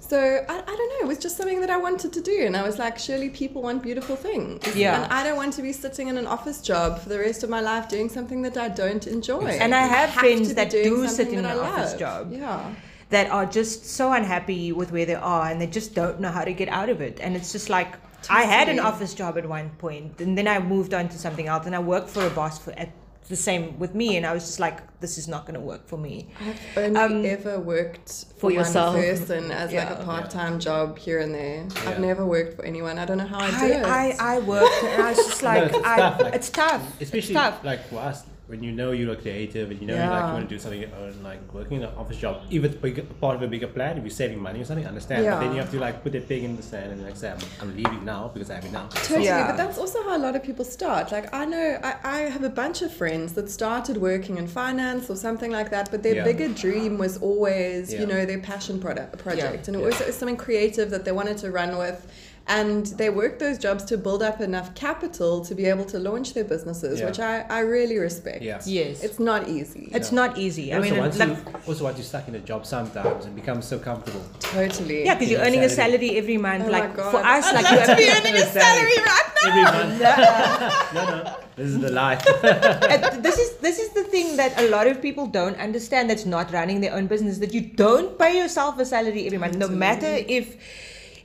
So 0.00 0.18
I, 0.18 0.56
I 0.72 0.72
don't 0.78 0.90
know, 0.92 1.00
it 1.06 1.08
was 1.14 1.18
just 1.26 1.36
something 1.36 1.60
that 1.64 1.70
I 1.70 1.76
wanted 1.76 2.12
to 2.18 2.20
do. 2.32 2.38
And 2.46 2.56
I 2.56 2.64
was 2.68 2.76
like, 2.84 2.98
surely 2.98 3.30
people 3.30 3.62
want 3.62 3.78
beautiful 3.88 4.16
things. 4.16 4.58
Yeah. 4.74 4.96
And 5.04 5.12
I 5.12 5.22
don't 5.22 5.36
want 5.42 5.52
to 5.58 5.62
be 5.62 5.72
sitting 5.72 6.08
in 6.08 6.16
an 6.22 6.26
office 6.26 6.60
job 6.60 6.98
for 7.00 7.08
the 7.14 7.18
rest 7.26 7.44
of 7.44 7.48
my 7.56 7.60
life 7.60 7.88
doing 7.88 8.08
something 8.08 8.42
that 8.42 8.56
I 8.56 8.68
don't 8.82 9.06
enjoy. 9.06 9.46
And 9.64 9.72
I 9.72 9.86
have 9.96 10.10
friends 10.10 10.48
to 10.48 10.54
be 10.54 10.60
that 10.60 10.70
do 10.70 11.06
sit 11.06 11.28
in 11.28 11.38
an 11.38 11.44
I 11.46 11.58
office 11.68 11.94
job. 11.94 12.32
Yeah. 12.32 12.74
that 13.10 13.30
are 13.30 13.46
just 13.46 13.86
so 13.98 14.04
unhappy 14.12 14.72
with 14.72 14.90
where 14.90 15.06
they 15.06 15.14
are 15.36 15.46
and 15.50 15.60
they 15.60 15.66
just 15.80 15.94
don't 15.94 16.18
know 16.22 16.32
how 16.38 16.44
to 16.44 16.52
get 16.52 16.68
out 16.80 16.88
of 16.94 17.00
it. 17.00 17.18
And 17.20 17.36
it's 17.36 17.52
just 17.52 17.68
like 17.78 17.92
I 18.28 18.42
had 18.42 18.68
an 18.68 18.78
office 18.80 19.14
job 19.14 19.38
at 19.38 19.46
one 19.48 19.70
point 19.78 20.20
and 20.20 20.36
then 20.36 20.46
I 20.48 20.58
moved 20.58 20.92
on 20.94 21.08
to 21.08 21.18
something 21.18 21.46
else 21.46 21.66
and 21.66 21.74
I 21.74 21.78
worked 21.78 22.10
for 22.10 22.26
a 22.26 22.30
boss 22.30 22.58
for 22.58 22.72
at 22.72 22.90
the 23.28 23.36
same 23.36 23.78
with 23.78 23.94
me 23.94 24.16
and 24.16 24.26
I 24.26 24.32
was 24.34 24.44
just 24.44 24.58
like 24.58 24.80
this 25.00 25.16
is 25.16 25.28
not 25.28 25.42
going 25.46 25.54
to 25.54 25.60
work 25.60 25.86
for 25.86 25.96
me. 25.96 26.28
I've 26.76 26.96
only 26.98 27.00
Um, 27.00 27.24
ever 27.38 27.58
worked 27.60 28.08
for 28.34 28.40
for, 28.40 28.50
yourself. 28.50 28.94
one 28.96 29.04
person 29.04 29.50
as 29.52 29.72
like 29.72 29.88
a 29.90 30.02
part-time 30.04 30.58
job 30.58 30.98
here 30.98 31.20
and 31.20 31.32
there. 31.32 31.64
Yeah. 31.84 31.90
I've 31.90 32.00
never 32.00 32.26
worked 32.26 32.56
for 32.56 32.64
anyone. 32.64 32.98
I 32.98 33.04
don't 33.04 33.18
know 33.18 33.26
how 33.26 33.38
I 33.38 33.46
I, 33.48 33.60
did 33.68 33.70
it. 33.76 33.84
I, 33.86 34.16
I 34.18 34.38
worked 34.40 34.82
and 34.84 35.02
I 35.02 35.10
was 35.10 35.16
just 35.18 35.42
like 35.50 35.72
it's 35.72 35.76
I, 35.86 35.96
tough, 35.96 36.20
like- 36.20 36.34
it's 36.34 36.50
tough. 36.50 37.00
Especially 37.00 37.34
it's 37.34 37.40
tough. 37.40 37.64
like 37.64 37.86
for 37.88 37.98
us, 38.00 38.24
when 38.50 38.64
you 38.64 38.72
know 38.72 38.90
you're 38.90 39.14
creative 39.14 39.70
and 39.70 39.80
you 39.80 39.86
know 39.86 39.94
you 39.94 40.10
like 40.10 40.26
you 40.26 40.32
want 40.32 40.48
to 40.48 40.54
do 40.54 40.58
something 40.58 40.80
your 40.80 40.90
own, 40.96 41.14
like 41.22 41.40
working 41.54 41.76
in 41.76 41.84
an 41.84 41.94
office 41.96 42.16
job, 42.16 42.42
if 42.50 42.64
it's 42.64 42.74
big, 42.74 42.96
part 43.20 43.36
of 43.36 43.42
a 43.42 43.46
bigger 43.46 43.68
plan, 43.68 43.96
if 43.96 44.02
you're 44.02 44.10
saving 44.10 44.40
money 44.40 44.60
or 44.60 44.64
something, 44.64 44.84
I 44.84 44.88
understand. 44.88 45.24
But 45.24 45.40
then 45.40 45.52
you 45.54 45.60
have 45.60 45.70
to 45.70 45.78
like 45.78 46.02
put 46.02 46.12
that 46.12 46.28
pig 46.28 46.42
in 46.42 46.56
the 46.56 46.62
sand 46.62 46.90
and 46.92 47.02
like 47.04 47.16
say, 47.16 47.30
I'm, 47.30 47.38
I'm 47.60 47.76
leaving 47.76 48.04
now 48.04 48.28
because 48.34 48.50
I 48.50 48.56
have 48.56 48.64
enough. 48.64 48.92
Totally, 49.06 49.26
Yeah. 49.26 49.46
but 49.46 49.56
that's 49.56 49.78
also 49.78 50.02
how 50.02 50.16
a 50.16 50.22
lot 50.26 50.34
of 50.34 50.42
people 50.42 50.64
start. 50.64 51.12
Like 51.12 51.32
I 51.32 51.44
know 51.44 51.78
I, 51.84 51.94
I 52.02 52.18
have 52.22 52.42
a 52.42 52.50
bunch 52.50 52.82
of 52.82 52.92
friends 52.92 53.34
that 53.34 53.48
started 53.48 53.96
working 53.98 54.36
in 54.36 54.48
finance 54.48 55.08
or 55.08 55.14
something 55.16 55.52
like 55.52 55.70
that, 55.70 55.90
but 55.92 56.02
their 56.02 56.16
Yeah. 56.16 56.24
bigger 56.24 56.48
dream 56.48 56.98
was 56.98 57.18
always, 57.18 57.92
Yeah. 57.92 58.00
you 58.00 58.06
know, 58.06 58.26
their 58.26 58.40
passion 58.40 58.80
product 58.80 59.16
project, 59.18 59.68
and 59.68 59.76
it 59.76 59.80
Yeah. 59.80 59.86
was, 59.86 60.00
it 60.00 60.08
was 60.08 60.16
something 60.16 60.36
creative 60.36 60.90
that 60.90 61.04
they 61.04 61.12
wanted 61.12 61.38
to 61.38 61.52
run 61.52 61.78
with. 61.78 62.04
And 62.46 62.84
they 62.86 63.10
work 63.10 63.38
those 63.38 63.58
jobs 63.58 63.84
to 63.84 63.96
build 63.96 64.22
up 64.24 64.40
enough 64.40 64.74
capital 64.74 65.44
to 65.44 65.54
be 65.54 65.66
able 65.66 65.84
to 65.84 65.98
launch 66.00 66.34
their 66.34 66.42
businesses, 66.44 66.98
Yeah. 66.98 67.06
which 67.06 67.20
I, 67.20 67.42
I 67.48 67.60
really 67.60 67.96
respect. 67.98 68.42
Yeah. 68.42 68.60
Yes. 68.66 69.04
It's 69.04 69.20
not 69.20 69.48
easy. 69.48 69.88
It's 69.92 70.10
Yeah. 70.10 70.16
not 70.16 70.36
easy. 70.36 70.72
I 70.72 70.78
also, 70.78 70.90
mean 70.90 70.98
once 70.98 71.18
like 71.18 71.28
you, 71.28 71.36
also 71.68 71.84
once 71.84 71.98
you're 71.98 72.04
stuck 72.04 72.26
in 72.26 72.34
a 72.34 72.40
job 72.40 72.66
sometimes 72.66 73.24
and 73.26 73.36
become 73.36 73.62
so 73.62 73.78
comfortable. 73.78 74.24
totally. 74.40 75.04
yeah, 75.04 75.14
because 75.14 75.30
you're 75.30 75.40
Yeah, 75.40 75.46
earning 75.46 75.60
a 75.64 75.68
salary. 75.68 75.98
salary 75.98 76.18
every 76.18 76.38
month. 76.38 76.64
Oh 76.66 76.72
my 76.72 76.78
like 76.80 76.96
God. 76.96 77.10
for 77.12 77.18
us, 77.24 77.44
I'd 77.46 77.54
like 77.54 77.70
love 77.70 77.80
you 77.80 77.86
to 77.86 77.96
be 77.96 78.10
earning 78.18 78.34
a 78.42 78.46
salary 78.46 78.98
right 79.10 79.28
now. 79.36 79.48
Every 79.48 79.64
month. 79.78 80.00
no, 80.94 81.04
no. 81.24 81.36
This 81.56 81.68
is 81.68 81.78
the 81.78 81.90
life. 81.92 82.26
Uh, 82.42 83.20
this 83.20 83.38
is 83.38 83.56
this 83.58 83.78
is 83.78 83.90
the 83.90 84.04
thing 84.04 84.36
that 84.36 84.58
a 84.60 84.68
lot 84.68 84.86
of 84.86 85.00
people 85.00 85.26
don't 85.26 85.56
understand 85.58 86.10
that's 86.10 86.26
not 86.26 86.52
running 86.52 86.80
their 86.80 86.94
own 86.94 87.06
business 87.06 87.38
that 87.38 87.52
you 87.54 87.60
don't 87.60 88.18
pay 88.18 88.36
yourself 88.36 88.78
a 88.78 88.84
salary 88.84 89.26
every 89.26 89.38
month 89.38 89.56
no 89.56 89.68
matter 89.68 90.12
if 90.38 90.56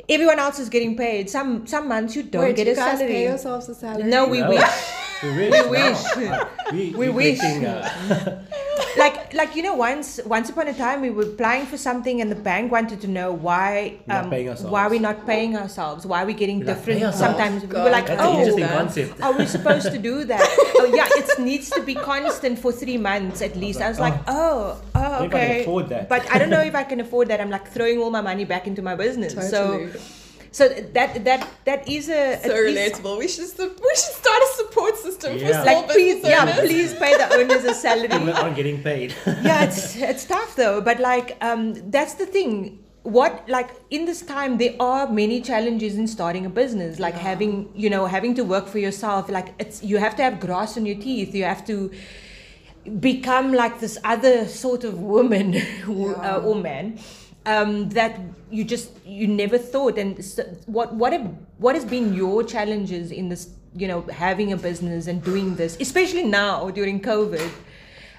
everyone 0.10 0.40
else 0.40 0.60
is 0.60 0.70
getting 0.70 0.96
paid 0.96 1.30
some 1.30 1.66
some 1.68 1.88
months 1.88 2.16
you 2.16 2.24
don't 2.24 2.42
Wait, 2.44 2.56
get 2.56 2.66
do 2.66 2.72
a 2.72 2.74
you 2.74 2.76
guys 2.80 2.98
salary 3.00 3.14
pay 3.14 3.24
yourselves 3.24 3.70
a 3.70 3.76
salary? 3.76 4.04
no 4.04 4.28
we 4.28 4.42
No. 4.42 4.50
wish 4.50 4.62
we 5.24 5.30
wish. 5.38 5.64
We 5.64 5.70
wish. 5.70 6.04
Like, 6.18 6.72
we, 6.72 6.90
We 6.92 7.10
we're 7.10 7.12
wish. 7.12 7.40
getting, 7.40 7.66
uh, 7.66 8.44
like 8.98 9.34
like 9.34 9.56
you 9.56 9.64
know 9.64 9.74
once 9.76 10.20
once 10.26 10.50
upon 10.50 10.68
a 10.68 10.74
time 10.74 11.02
we 11.02 11.10
were 11.10 11.24
applying 11.24 11.66
for 11.66 11.78
something 11.78 12.22
and 12.22 12.30
the 12.32 12.36
bank 12.36 12.72
wanted 12.72 13.00
to 13.02 13.08
know 13.08 13.32
why 13.32 13.98
We're 14.08 14.16
um, 14.16 14.30
why 14.72 14.88
we're 14.88 15.00
not 15.00 15.26
paying 15.26 15.56
ourselves 15.56 16.06
why 16.06 16.24
we're 16.26 16.36
getting 16.36 16.60
We're 16.60 16.66
different 16.68 17.00
paying 17.00 17.04
ourselves. 17.06 17.38
sometimes 17.38 17.62
we 17.64 17.68
God, 17.70 17.86
were 17.86 17.92
like 17.92 18.08
that's 18.08 18.22
oh 18.22 18.34
an 18.34 18.40
interesting 18.40 18.68
concept. 18.68 19.22
Are 19.22 19.34
we 19.38 19.46
supposed 19.46 19.92
to 19.92 19.98
do 19.98 20.24
that? 20.26 20.42
oh 20.80 20.92
yeah, 20.94 21.08
it 21.12 21.40
needs 21.40 21.70
to 21.72 21.82
be 21.82 21.96
constant 21.96 22.60
for 22.60 22.72
three 22.72 22.98
months 22.98 23.42
at 23.42 23.56
least. 23.56 23.80
I 23.82 23.90
was 23.90 24.00
like, 24.00 24.18
oh, 24.28 24.82
oh, 24.96 25.20
Maybe 25.22 25.36
I 25.36 25.40
can 25.40 25.52
okay. 25.52 25.62
afford 25.62 25.90
that. 25.90 26.10
But 26.10 26.30
I 26.34 26.38
don't 26.40 26.50
know 26.50 26.62
if 26.62 26.76
I 26.76 26.84
can 26.92 27.00
afford 27.00 27.28
that. 27.30 27.40
I'm 27.42 27.50
like 27.50 27.68
throwing 27.72 28.00
all 28.00 28.12
my 28.12 28.22
money 28.22 28.46
back 28.46 28.68
into 28.68 28.82
my 28.82 28.96
business. 28.96 29.34
Totally. 29.34 29.92
So, 29.92 30.00
so 30.58 30.64
that 30.98 31.10
that 31.28 31.42
that 31.70 31.82
is 31.96 32.06
a 32.08 32.22
so 32.44 32.52
at 32.52 32.64
least- 32.66 33.02
relatable. 33.04 33.16
We 33.24 33.28
should 33.34 33.50
su- 33.58 33.76
we 33.88 33.94
should 34.02 34.16
start 34.24 34.42
a 34.48 34.52
support 34.62 34.94
system 35.06 35.30
for 35.40 35.46
Yeah. 35.46 35.64
small 35.64 35.82
Like 35.82 35.90
please, 35.96 36.16
business 36.16 36.32
yeah, 36.36 36.60
please 36.68 36.92
pay 37.04 37.14
the 37.22 37.28
owners 37.38 37.64
a 37.74 37.76
salary. 37.86 38.10
People 38.16 38.34
aren't 38.44 38.56
getting 38.62 38.80
paid. 38.90 39.10
yeah, 39.50 39.66
it's 39.68 39.82
it's 40.12 40.26
tough 40.34 40.52
though. 40.62 40.78
But 40.90 40.98
like, 41.12 41.28
um, 41.50 41.62
that's 41.96 42.16
the 42.22 42.28
thing. 42.38 42.54
What 43.18 43.34
like 43.56 43.70
in 43.98 44.06
this 44.10 44.22
time 44.36 44.52
there 44.62 44.76
are 44.92 45.04
many 45.22 45.38
challenges 45.50 45.94
in 46.04 46.08
starting 46.18 46.46
a 46.52 46.54
business. 46.62 47.00
Like 47.06 47.18
having 47.30 47.54
you 47.84 47.90
know 47.96 48.04
having 48.18 48.34
to 48.40 48.44
work 48.54 48.66
for 48.74 48.80
yourself. 48.88 49.24
Like 49.38 49.50
it's 49.64 49.84
you 49.90 49.98
have 50.06 50.16
to 50.20 50.24
have 50.28 50.40
grass 50.48 50.72
on 50.80 50.86
your 50.92 51.00
teeth. 51.08 51.36
You 51.40 51.44
have 51.54 51.64
to 51.74 51.78
become 53.00 53.52
like 53.54 53.80
this 53.80 53.98
other 54.04 54.48
sort 54.48 54.84
of 54.84 55.00
woman 55.00 55.54
Yeah. 55.88 56.38
uh, 56.38 56.48
or 56.48 56.56
man 56.56 57.00
um, 57.46 57.90
that 57.90 58.20
you 58.52 58.64
just 58.64 58.92
you 59.06 59.28
never 59.28 59.58
thought. 59.58 59.98
And 59.98 60.24
so 60.24 60.44
what 60.66 60.94
what 60.94 61.14
have, 61.14 61.26
what 61.58 61.76
has 61.76 61.86
been 61.86 62.14
your 62.14 62.44
challenges 62.44 63.12
in 63.12 63.30
this? 63.30 63.50
You 63.76 63.90
know, 63.90 64.02
having 64.04 64.54
a 64.54 64.58
business 64.58 65.08
and 65.08 65.22
doing 65.22 65.56
this, 65.56 65.78
especially 65.80 66.24
now 66.24 66.70
during 66.70 67.02
COVID. 67.02 67.52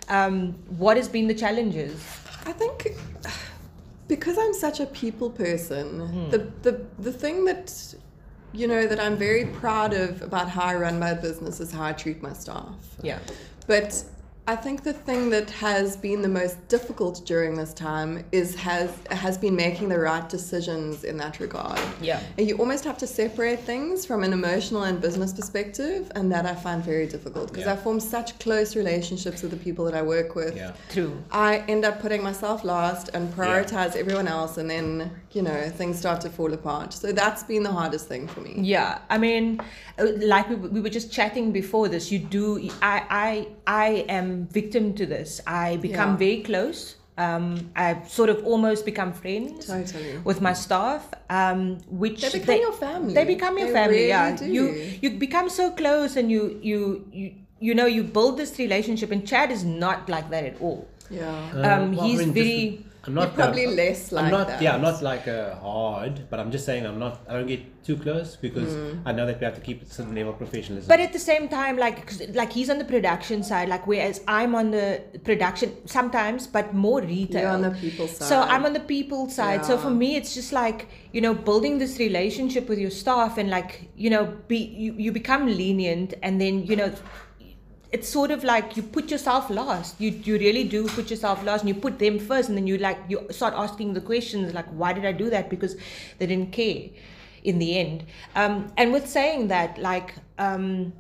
Um, 0.09 0.53
what 0.77 0.97
has 0.97 1.09
been 1.09 1.27
the 1.27 1.35
challenges? 1.35 1.93
I 2.45 2.53
think 2.53 2.95
because 4.07 4.39
I'm 4.39 4.55
such 4.55 4.81
a 4.81 4.87
people 4.87 5.31
person, 5.31 6.31
the, 6.31 6.39
the 6.63 6.81
the 6.99 7.13
thing 7.13 7.45
that 7.47 7.95
you 8.53 8.69
know 8.69 8.87
that 8.87 9.01
I'm 9.01 9.17
very 9.17 9.47
proud 9.47 9.93
of 9.95 10.23
about 10.23 10.49
how 10.49 10.63
I 10.63 10.77
run 10.77 10.99
my 10.99 11.15
business 11.15 11.61
is 11.61 11.73
how 11.73 11.85
I 11.85 11.93
treat 11.93 12.23
my 12.23 12.33
staff. 12.33 12.75
Yeah. 13.03 13.19
But 13.67 14.05
I 14.49 14.55
think 14.55 14.85
the 14.85 14.93
thing 14.93 15.31
that 15.31 15.51
has 15.51 15.97
been 15.97 16.23
the 16.23 16.29
most 16.29 16.69
difficult 16.69 17.27
during 17.27 17.57
this 17.57 17.75
time 17.75 18.25
is 18.31 18.55
has 18.55 18.91
has 19.11 19.37
been 19.37 19.57
making 19.57 19.89
the 19.89 19.99
right 19.99 20.29
decisions 20.29 21.03
in 21.03 21.17
that 21.17 21.41
regard. 21.41 21.81
Yeah. 22.01 22.21
And 22.39 22.47
you 22.49 22.57
almost 22.57 22.85
have 22.85 22.97
to 22.99 23.09
separate 23.09 23.61
things 23.61 24.07
from 24.07 24.23
an 24.23 24.33
emotional 24.33 24.85
and 24.85 25.01
business 25.01 25.33
perspective, 25.33 26.13
and 26.15 26.31
that 26.31 26.47
I 26.47 26.55
find 26.55 26.81
very 26.85 27.09
difficult 27.09 27.49
because 27.49 27.67
Yeah. 27.67 27.73
I 27.73 27.77
form 27.77 27.99
such 27.99 28.39
close 28.39 28.77
relationships 28.77 29.43
with 29.43 29.51
the 29.51 29.57
people 29.57 29.85
that 29.87 29.95
I 29.95 30.03
work 30.03 30.37
with. 30.37 30.55
Yeah. 30.57 30.73
True. 30.91 31.13
I 31.33 31.65
end 31.67 31.85
up 31.85 32.01
putting 32.01 32.23
myself 32.23 32.63
last 32.63 33.11
and 33.15 33.33
prioritize 33.35 33.97
everyone 33.97 34.29
else, 34.29 34.59
and 34.59 34.71
then 34.71 35.11
you 35.33 35.43
know 35.43 35.69
things 35.71 35.99
start 35.99 36.21
to 36.21 36.31
fall 36.31 36.53
apart. 36.53 36.93
So 36.93 37.11
that's 37.11 37.43
been 37.43 37.65
the 37.65 37.73
hardest 37.73 38.07
thing 38.07 38.29
for 38.29 38.43
me. 38.43 38.55
Yeah, 38.59 38.99
I 39.11 39.19
mean, 39.19 39.61
uh, 39.99 40.07
like 40.35 40.49
we, 40.49 40.55
we 40.55 40.81
were 40.81 40.95
just 41.01 41.11
chatting 41.13 41.51
before 41.51 41.89
this. 41.89 42.13
You 42.13 42.21
do. 42.21 42.71
I 42.81 42.97
I 43.11 43.49
I 43.67 43.89
am 44.09 44.36
victim 44.45 44.95
to 44.95 45.07
this. 45.07 45.41
I 45.47 45.77
become 45.77 46.11
Yeah. 46.13 46.17
very 46.27 46.43
close. 46.43 46.97
Um, 47.19 47.71
I 47.75 48.03
sort 48.07 48.29
of 48.29 48.45
almost 48.45 48.85
become 48.85 49.13
friends 49.13 49.67
Totally. 49.67 50.19
with 50.25 50.41
my 50.43 50.53
staff. 50.53 51.09
Um, 51.31 51.79
which 51.89 52.21
They 52.23 52.39
become 52.39 52.61
your 52.61 52.73
family. 52.73 53.15
They 53.15 53.25
become 53.25 53.57
your 53.59 53.69
They 53.69 53.73
family. 53.73 53.97
really 53.97 54.09
yeah, 54.09 54.37
do. 54.37 54.45
you 54.57 54.65
you 55.03 55.11
become 55.19 55.49
so 55.49 55.71
close, 55.71 56.17
and 56.17 56.31
you 56.31 56.43
you 56.63 56.81
you 57.13 57.33
you 57.59 57.75
know 57.75 57.87
you 57.87 58.03
build 58.05 58.37
this 58.37 58.59
relationship. 58.59 59.11
And 59.11 59.27
Chad 59.27 59.51
is 59.51 59.65
not 59.65 60.09
like 60.11 60.29
that 60.31 60.45
at 60.45 60.61
all. 60.61 60.87
Yeah. 61.11 61.25
Uh, 61.55 61.69
Um, 61.69 61.97
well, 61.97 62.05
I 62.05 62.09
he's 62.09 62.19
mean, 62.19 62.33
very- 62.33 62.67
with- 62.71 62.86
I'm 63.07 63.15
not 63.15 63.29
You're 63.29 63.35
probably 63.45 63.67
I'm- 63.67 63.77
less 63.77 64.11
like 64.13 64.25
I'm 64.27 64.31
not. 64.33 64.47
that. 64.49 64.63
Yeah, 64.63 64.75
I'm 64.75 64.83
not 64.83 65.01
like 65.03 65.29
uh, 65.29 65.55
hard, 65.57 66.29
but 66.31 66.41
I'm 66.41 66.51
just 66.51 66.65
saying 66.67 66.85
I'm 66.87 66.99
not. 66.99 67.21
I 67.29 67.35
don't 67.35 67.47
get 67.47 67.63
too 67.85 67.97
close 67.97 68.35
because 68.37 68.73
Mm. 68.75 69.03
I 69.07 69.13
know 69.13 69.27
that 69.27 69.39
we 69.41 69.45
have 69.45 69.55
to 69.55 69.61
keep 69.61 69.83
a 69.83 69.87
certain 69.87 70.15
level 70.15 70.33
of 70.33 70.39
professionalism. 70.39 70.89
But 70.89 70.99
at 71.01 71.13
the 71.13 71.21
same 71.21 71.49
time, 71.49 71.77
like 71.77 72.05
'cause, 72.07 72.21
like 72.35 72.53
he's 72.53 72.69
on 72.69 72.79
the 72.79 72.85
production 72.85 73.43
side, 73.45 73.69
like 73.69 73.87
whereas 73.87 74.21
I'm 74.27 74.55
on 74.57 74.73
the 74.73 75.01
production 75.23 75.69
sometimes, 75.87 76.47
but 76.49 76.75
more 76.75 77.01
retail. 77.01 77.43
You're 77.43 77.51
on 77.51 77.63
the 77.63 77.71
people 77.71 78.09
side. 78.09 78.29
So 78.29 78.41
I'm 78.41 78.65
on 78.65 78.73
the 78.73 78.81
people 78.95 79.29
side. 79.29 79.65
So 79.65 79.79
for 79.79 79.91
me, 79.91 80.17
it's 80.17 80.35
just 80.35 80.53
like 80.53 80.89
you 81.13 81.21
know 81.21 81.33
building 81.33 81.79
this 81.79 81.99
relationship 81.99 82.69
with 82.69 82.79
your 82.79 82.91
staff 82.91 83.39
and 83.39 83.49
like 83.51 83.89
you 83.97 84.11
know 84.11 84.25
be 84.49 84.59
you, 84.85 84.95
you 85.05 85.13
become 85.13 85.47
lenient 85.47 86.15
and 86.25 86.41
then 86.41 86.65
you 86.67 86.77
know 86.77 86.91
it's 87.97 88.09
sort 88.17 88.31
of 88.37 88.45
like 88.53 88.77
you 88.77 88.83
put 88.97 89.11
yourself 89.11 89.49
last. 89.59 90.01
You 90.01 90.11
you 90.29 90.39
really 90.45 90.65
do 90.77 90.87
put 90.99 91.11
yourself 91.15 91.45
last, 91.49 91.61
and 91.63 91.69
you 91.73 91.77
put 91.89 91.99
them 92.05 92.19
first, 92.19 92.49
and 92.51 92.59
then 92.59 92.67
you 92.67 92.79
like 92.87 92.99
you 93.09 93.27
start 93.41 93.55
asking 93.65 93.95
the 93.99 94.05
questions 94.13 94.55
like, 94.61 94.69
why 94.83 94.93
did 94.93 95.05
I 95.13 95.13
do 95.13 95.31
that? 95.31 95.49
Because 95.57 95.77
they 96.19 96.27
didn't 96.27 96.53
care 96.61 96.85
in 97.45 97.59
the 97.65 97.79
end. 97.79 98.05
Um, 98.35 98.73
and 98.77 98.93
with 98.93 99.09
saying 99.19 99.49
that, 99.49 99.79
like. 99.91 100.15
Um, 100.39 100.93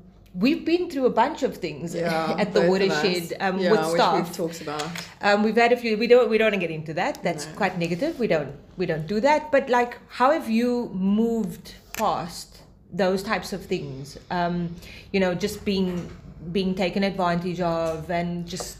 We've 0.44 0.66
been 0.66 0.90
through 0.90 1.06
a 1.06 1.14
bunch 1.18 1.42
of 1.42 1.56
things 1.56 1.94
Yeah, 1.94 2.36
at 2.42 2.52
the 2.52 2.62
watershed 2.70 3.32
um, 3.40 3.58
yeah, 3.58 3.70
with 3.70 3.86
staff. 3.94 4.16
we've 4.16 4.36
talked 4.36 4.60
about. 4.60 4.84
Um, 5.22 5.42
we've 5.42 5.56
had 5.56 5.72
a 5.72 5.78
few. 5.78 5.96
We 5.96 6.06
don't. 6.06 6.28
We 6.28 6.36
don't 6.36 6.52
want 6.52 6.60
to 6.60 6.64
get 6.66 6.74
into 6.78 6.92
that. 6.92 7.22
That's 7.22 7.46
quite 7.60 7.78
negative. 7.78 8.18
We 8.18 8.26
don't. 8.26 8.52
We 8.76 8.84
don't 8.84 9.06
do 9.06 9.18
that. 9.20 9.50
But 9.50 9.70
like, 9.70 9.96
how 10.18 10.28
have 10.32 10.50
you 10.50 10.90
moved 10.92 11.72
past 11.96 12.48
those 12.92 13.22
types 13.22 13.54
of 13.54 13.64
things? 13.64 14.18
Um, 14.30 14.76
you 15.10 15.20
know, 15.20 15.32
just 15.34 15.64
being 15.64 16.10
being 16.52 16.74
taken 16.74 17.02
advantage 17.02 17.60
of, 17.60 18.10
and 18.10 18.46
just 18.46 18.78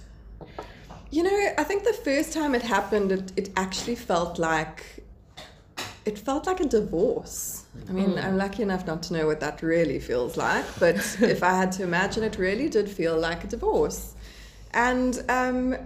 You 1.10 1.22
know, 1.22 1.54
I 1.56 1.64
think 1.64 1.84
the 1.84 1.92
first 1.92 2.32
time 2.32 2.54
it 2.54 2.62
happened, 2.62 3.12
it, 3.12 3.32
it 3.36 3.50
actually 3.56 3.94
felt 3.94 4.38
like 4.38 5.04
it 6.04 6.18
felt 6.18 6.46
like 6.46 6.60
a 6.60 6.66
divorce. 6.66 7.64
I 7.88 7.92
mean, 7.92 8.18
I'm 8.18 8.36
lucky 8.36 8.62
enough 8.62 8.86
not 8.86 9.02
to 9.04 9.14
know 9.14 9.26
what 9.26 9.40
that 9.40 9.62
really 9.62 9.98
feels 9.98 10.36
like, 10.36 10.64
but 10.78 10.96
if 11.20 11.42
I 11.42 11.54
had 11.56 11.72
to 11.72 11.82
imagine, 11.82 12.22
it 12.22 12.38
really 12.38 12.68
did 12.68 12.88
feel 12.88 13.18
like 13.18 13.44
a 13.44 13.46
divorce. 13.46 14.14
And 14.72 15.22
um, 15.28 15.76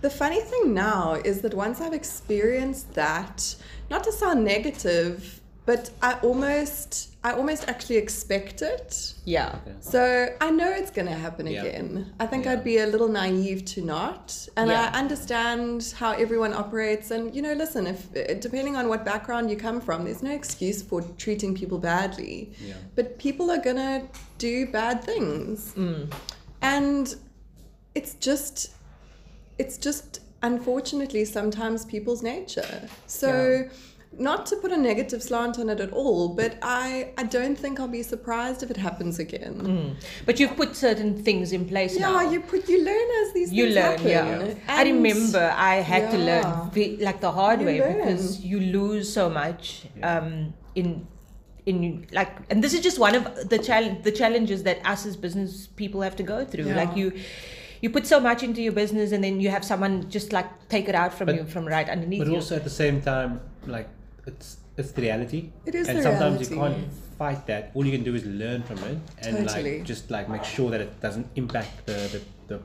the 0.00 0.10
funny 0.10 0.40
thing 0.40 0.74
now 0.74 1.14
is 1.24 1.40
that 1.42 1.54
once 1.54 1.80
I've 1.80 1.92
experienced 1.92 2.94
that, 2.94 3.56
not 3.90 4.04
to 4.04 4.12
sound 4.12 4.44
negative, 4.44 5.40
but 5.66 5.90
I 6.00 6.12
almost, 6.22 7.16
I 7.24 7.32
almost 7.32 7.68
actually 7.68 7.96
expect 7.96 8.62
it. 8.62 9.14
yeah, 9.24 9.56
So 9.80 10.28
I 10.40 10.48
know 10.50 10.70
it's 10.70 10.92
going 10.92 11.08
to 11.08 11.14
happen 11.26 11.46
Yeah. 11.48 11.64
again. 11.64 12.12
I 12.20 12.26
think 12.26 12.44
Yeah. 12.44 12.52
I'd 12.52 12.62
be 12.64 12.78
a 12.78 12.86
little 12.86 13.08
naive 13.08 13.64
to 13.74 13.82
not. 13.82 14.48
And 14.56 14.70
Yeah. 14.70 14.82
I 14.94 14.98
understand 15.02 15.92
how 15.98 16.12
everyone 16.12 16.52
operates. 16.54 17.10
And, 17.10 17.34
you 17.34 17.42
know, 17.42 17.52
listen, 17.64 17.82
if 17.88 18.00
depending 18.40 18.76
on 18.76 18.88
what 18.88 19.04
background 19.04 19.50
you 19.50 19.56
come 19.56 19.80
from, 19.80 20.04
there's 20.04 20.22
no 20.22 20.30
excuse 20.30 20.82
for 20.82 21.02
treating 21.24 21.52
people 21.54 21.78
badly. 21.78 22.52
Yeah. 22.64 22.74
But 22.94 23.18
people 23.18 23.50
are 23.50 23.58
going 23.68 23.82
to 23.90 24.02
do 24.38 24.66
bad 24.66 25.02
things. 25.02 25.72
Mm. 25.76 26.12
And 26.62 27.16
it's 27.96 28.14
just, 28.28 28.70
it's 29.58 29.76
just 29.78 30.20
unfortunately 30.44 31.24
sometimes 31.24 31.84
people's 31.84 32.22
nature. 32.22 32.88
So. 33.08 33.64
Not 34.18 34.46
to 34.46 34.56
put 34.56 34.72
a 34.72 34.76
negative 34.76 35.22
slant 35.22 35.58
on 35.58 35.68
it 35.68 35.78
at 35.78 35.92
all, 35.92 36.28
but 36.30 36.56
I, 36.62 37.12
I 37.18 37.24
don't 37.24 37.54
think 37.56 37.78
I'll 37.80 37.88
be 37.88 38.02
surprised 38.02 38.62
if 38.62 38.70
it 38.70 38.76
happens 38.78 39.18
again. 39.18 39.96
but 40.24 40.40
you've 40.40 40.56
put 40.56 40.74
certain 40.74 41.22
things 41.22 41.52
in 41.52 41.66
place 41.66 41.98
Yeah, 41.98 42.10
now. 42.12 42.30
you 42.30 42.40
put 42.40 42.68
you 42.68 42.82
learn 42.84 43.08
as 43.26 43.34
these 43.34 43.52
you 43.52 43.64
things 43.64 43.74
learn, 43.76 43.98
happen. 43.98 44.56
yeah. 44.56 44.56
I 44.68 44.84
remember 44.84 45.52
I 45.56 45.76
had 45.76 46.10
to 46.12 46.18
Yeah. 46.18 46.70
learn 46.74 46.98
like 47.00 47.20
the 47.20 47.32
hard 47.32 47.60
You 47.60 47.66
way 47.66 47.80
learn. 47.80 47.96
because 47.98 48.40
you 48.44 48.60
lose 48.60 49.12
so 49.12 49.28
much 49.28 49.82
um, 50.02 50.54
in 50.74 51.06
in 51.66 52.06
like, 52.12 52.30
and 52.50 52.62
this 52.64 52.72
is 52.72 52.80
just 52.80 52.98
one 52.98 53.14
of 53.16 53.48
the 53.50 53.58
challenge 53.58 54.02
the 54.04 54.12
challenges 54.12 54.62
that 54.62 54.78
us 54.86 55.04
as 55.04 55.16
business 55.16 55.66
people 55.82 56.00
have 56.00 56.16
to 56.16 56.22
go 56.22 56.44
through. 56.44 56.66
Yeah. 56.66 56.76
Like 56.76 56.96
you. 56.96 57.12
You 57.82 57.90
put 57.90 58.06
so 58.06 58.18
much 58.18 58.42
into 58.42 58.62
your 58.62 58.72
business, 58.72 59.12
and 59.12 59.22
then 59.22 59.38
you 59.38 59.50
have 59.50 59.62
someone 59.62 60.08
just 60.08 60.32
like 60.32 60.46
take 60.70 60.88
it 60.88 60.94
out 60.94 61.12
from 61.12 61.26
But- 61.26 61.34
you 61.36 61.44
from 61.44 61.66
right 61.66 61.88
underneath 61.94 62.20
but 62.20 62.28
you. 62.28 62.36
also 62.36 62.56
at 62.56 62.64
the 62.64 62.70
same 62.70 63.02
time, 63.02 63.40
like 63.66 63.86
it's 64.26 64.58
it's 64.76 64.92
the 64.92 65.02
reality. 65.02 65.50
It 65.64 65.74
is 65.74 65.88
and 65.88 65.98
the 65.98 66.02
sometimes 66.02 66.50
you 66.50 66.56
can't 66.56 66.92
fight 67.18 67.46
that. 67.46 67.70
All 67.74 67.84
you 67.86 67.92
can 67.92 68.04
do 68.04 68.14
is 68.14 68.24
learn 68.26 68.62
from 68.62 68.78
it 68.78 68.98
and 69.22 69.48
Totally. 69.48 69.78
like 69.78 69.84
just 69.84 70.10
like 70.10 70.28
make 70.28 70.44
sure 70.44 70.70
that 70.70 70.80
it 70.80 71.00
doesn't 71.00 71.26
impact 71.36 71.86
the 71.86 71.96
the, 72.14 72.20
the 72.48 72.60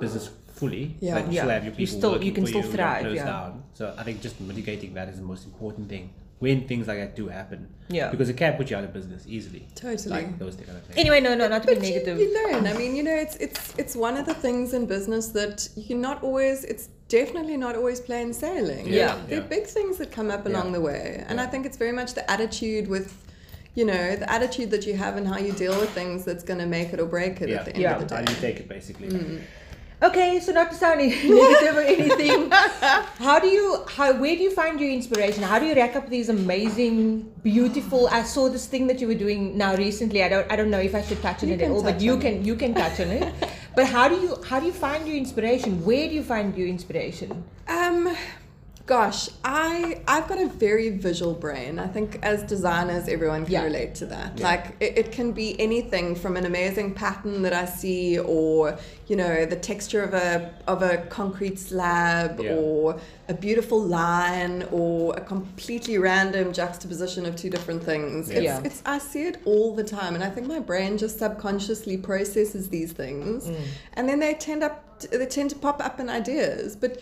business 0.00 0.30
fully. 0.48 0.96
Yeah. 1.00 1.14
So 1.14 1.14
that 1.20 1.26
you 1.28 1.34
Yeah. 1.36 1.42
still 1.42 1.50
have 1.50 1.64
your 1.64 1.74
You 1.74 1.86
still- 1.86 2.10
working 2.12 2.26
you 2.26 2.32
can 2.32 2.44
for 2.44 2.48
still 2.48 2.64
you, 2.64 2.72
thrive, 2.72 3.02
Close 3.02 3.16
yeah. 3.16 3.24
down. 3.26 3.62
So 3.74 3.94
I 3.96 4.02
think 4.02 4.20
just 4.22 4.40
mitigating 4.40 4.94
that 4.94 5.08
is 5.08 5.16
the 5.18 5.28
most 5.32 5.44
important 5.44 5.88
thing 5.88 6.10
when 6.38 6.66
things 6.68 6.86
like 6.86 6.98
that 6.98 7.16
do 7.16 7.28
happen. 7.28 7.68
Yeah. 7.88 8.10
Because 8.10 8.28
it 8.28 8.36
can 8.36 8.54
put 8.56 8.70
you 8.70 8.76
out 8.76 8.84
of 8.84 8.92
business 8.92 9.24
easily. 9.26 9.66
Totally. 9.74 10.10
Like 10.10 10.38
those 10.38 10.56
kind 10.56 10.76
of 10.76 10.84
things. 10.84 10.98
Anyway, 10.98 11.20
no, 11.20 11.34
no, 11.34 11.48
not 11.48 11.62
to 11.62 11.68
be 11.68 11.74
But 11.76 11.84
you, 11.84 11.92
negative. 11.94 12.18
you 12.18 12.34
learn. 12.52 12.66
I 12.66 12.74
mean, 12.74 12.94
you 12.96 13.02
know, 13.02 13.14
it's 13.14 13.36
it's 13.36 13.74
it's 13.78 13.94
one 13.96 14.16
of 14.16 14.26
the 14.26 14.34
things 14.34 14.74
in 14.74 14.86
business 14.86 15.28
that 15.28 15.68
you're 15.76 15.98
not 15.98 16.22
always. 16.22 16.64
It's 16.64 16.88
definitely 17.08 17.56
not 17.56 17.74
always 17.76 18.00
plain 18.00 18.32
sailing. 18.32 18.86
Yeah. 18.88 19.16
there 19.28 19.38
are 19.40 19.44
big 19.44 19.66
things 19.66 19.96
that 19.98 20.10
come 20.10 20.30
up 20.30 20.44
along 20.46 20.66
Yeah. 20.66 20.72
the 20.72 20.80
way, 20.80 21.24
and 21.28 21.40
I 21.40 21.46
think 21.46 21.64
it's 21.64 21.76
very 21.78 21.92
much 21.92 22.14
the 22.14 22.28
attitude 22.30 22.88
with. 22.88 23.22
You 23.78 23.84
know, 23.84 24.16
the 24.16 24.30
attitude 24.32 24.70
that 24.70 24.86
you 24.86 24.96
have 24.96 25.18
and 25.18 25.28
how 25.28 25.36
you 25.36 25.52
deal 25.52 25.78
with 25.78 25.90
things 25.90 26.24
that's 26.24 26.42
going 26.42 26.60
to 26.60 26.64
make 26.64 26.94
it 26.94 26.98
or 26.98 27.04
break 27.04 27.42
it 27.42 27.50
yeah. 27.50 27.56
at 27.56 27.64
the 27.66 27.72
end 27.74 27.82
Yeah. 27.82 27.96
of 27.98 28.08
the 28.08 28.14
How 28.14 28.22
day. 28.22 28.24
do 28.24 28.32
you 28.32 28.40
take 28.40 28.56
it 28.60 28.68
basically? 28.70 29.08
Mm. 29.08 29.42
Okay, 30.02 30.40
so 30.40 30.52
not 30.52 30.70
to 30.70 30.76
sound 30.76 30.98
negative 31.00 31.76
or 31.76 31.80
anything, 31.80 32.50
how 33.18 33.38
do 33.38 33.48
you 33.48 33.82
how 33.88 34.12
where 34.12 34.36
do 34.36 34.42
you 34.42 34.50
find 34.50 34.78
your 34.78 34.90
inspiration? 34.90 35.42
How 35.42 35.58
do 35.58 35.64
you 35.64 35.74
rack 35.74 35.96
up 35.96 36.10
these 36.10 36.28
amazing, 36.28 37.32
beautiful? 37.42 38.06
I 38.08 38.22
saw 38.22 38.50
this 38.50 38.66
thing 38.66 38.88
that 38.88 39.00
you 39.00 39.06
were 39.06 39.14
doing 39.14 39.56
now 39.56 39.74
recently. 39.74 40.22
I 40.22 40.28
don't 40.28 40.52
I 40.52 40.56
don't 40.56 40.70
know 40.70 40.80
if 40.80 40.94
I 40.94 41.00
should 41.00 41.22
touch 41.22 41.42
on 41.42 41.48
You 41.48 41.54
it 41.54 41.62
at 41.62 41.70
all, 41.70 41.82
but 41.82 42.02
you 42.02 42.18
can 42.18 42.44
you 42.44 42.56
can 42.56 42.74
touch 42.74 43.00
on 43.00 43.08
it. 43.08 43.32
But 43.76 43.86
how 43.86 44.08
do 44.08 44.14
you 44.16 44.36
how 44.42 44.58
do 44.58 44.64
you 44.64 44.72
find 44.72 45.06
your 45.06 45.16
inspiration? 45.16 45.84
Where 45.84 46.08
do 46.08 46.14
you 46.14 46.22
find 46.22 46.56
your 46.56 46.66
inspiration? 46.66 47.44
Um, 47.68 48.16
gosh, 48.86 49.28
I 49.44 50.00
I've 50.06 50.28
got 50.28 50.38
a 50.38 50.46
very 50.46 50.90
visual 50.90 51.34
brain. 51.34 51.78
I 51.80 51.88
think 51.88 52.20
as 52.22 52.44
designers, 52.44 53.08
everyone 53.08 53.44
can 53.44 53.52
Yeah. 53.52 53.64
relate 53.64 53.96
to 53.96 54.06
that. 54.06 54.38
Like 54.38 54.76
it, 54.78 54.96
it 54.96 55.12
can 55.12 55.32
be 55.32 55.60
anything 55.60 56.14
from 56.14 56.36
an 56.36 56.46
amazing 56.46 56.94
pattern 56.94 57.42
that 57.42 57.52
I 57.52 57.64
see, 57.64 58.18
or 58.18 58.78
you 59.08 59.16
know, 59.16 59.44
the 59.44 59.56
texture 59.56 60.02
of 60.02 60.14
a 60.14 60.54
of 60.68 60.82
a 60.82 60.98
concrete 61.08 61.58
slab, 61.58 62.40
Yeah. 62.40 62.54
or 62.54 63.00
a 63.28 63.34
beautiful 63.34 63.80
line, 63.82 64.64
or 64.70 65.14
a 65.16 65.20
completely 65.20 65.98
random 65.98 66.52
juxtaposition 66.52 67.26
of 67.26 67.34
two 67.34 67.50
different 67.50 67.82
things. 67.82 68.30
It's, 68.30 68.40
Yeah. 68.40 68.60
it's 68.64 68.82
I 68.86 68.98
see 68.98 69.22
it 69.26 69.38
all 69.44 69.74
the 69.74 69.84
time, 69.84 70.14
and 70.14 70.22
I 70.22 70.30
think 70.30 70.46
my 70.46 70.60
brain 70.60 70.96
just 70.96 71.18
subconsciously 71.18 71.96
processes 71.96 72.68
these 72.68 72.92
things, 72.92 73.48
mm. 73.48 73.56
and 73.94 74.08
then 74.08 74.20
they 74.20 74.34
tend 74.34 74.62
up 74.62 74.84
they 75.10 75.26
tend 75.26 75.50
to 75.50 75.56
pop 75.56 75.84
up 75.84 75.98
in 76.00 76.08
ideas, 76.08 76.76
but 76.76 77.00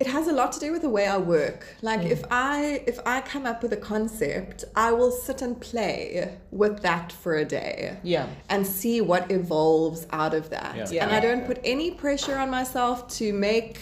it 0.00 0.06
has 0.08 0.26
a 0.26 0.32
lot 0.32 0.52
to 0.52 0.60
do 0.60 0.72
with 0.72 0.82
the 0.82 0.88
way 0.88 1.06
I 1.06 1.18
work. 1.18 1.66
Like 1.82 2.00
mm. 2.00 2.10
if 2.10 2.24
I 2.30 2.82
if 2.86 2.98
I 3.06 3.20
come 3.20 3.46
up 3.46 3.62
with 3.62 3.72
a 3.72 3.76
concept, 3.76 4.64
I 4.74 4.92
will 4.92 5.10
sit 5.10 5.40
and 5.42 5.60
play 5.60 6.36
with 6.50 6.80
that 6.82 7.12
for 7.12 7.36
a 7.36 7.44
day. 7.44 7.96
Yeah. 8.02 8.26
And 8.48 8.66
see 8.66 9.00
what 9.00 9.30
evolves 9.30 10.06
out 10.10 10.34
of 10.34 10.50
that. 10.50 10.76
Yeah. 10.76 10.88
Yeah. 10.90 11.04
And 11.04 11.14
I 11.14 11.20
don't 11.20 11.46
put 11.46 11.60
any 11.64 11.92
pressure 11.92 12.36
on 12.36 12.50
myself 12.50 13.08
to 13.18 13.32
make 13.32 13.78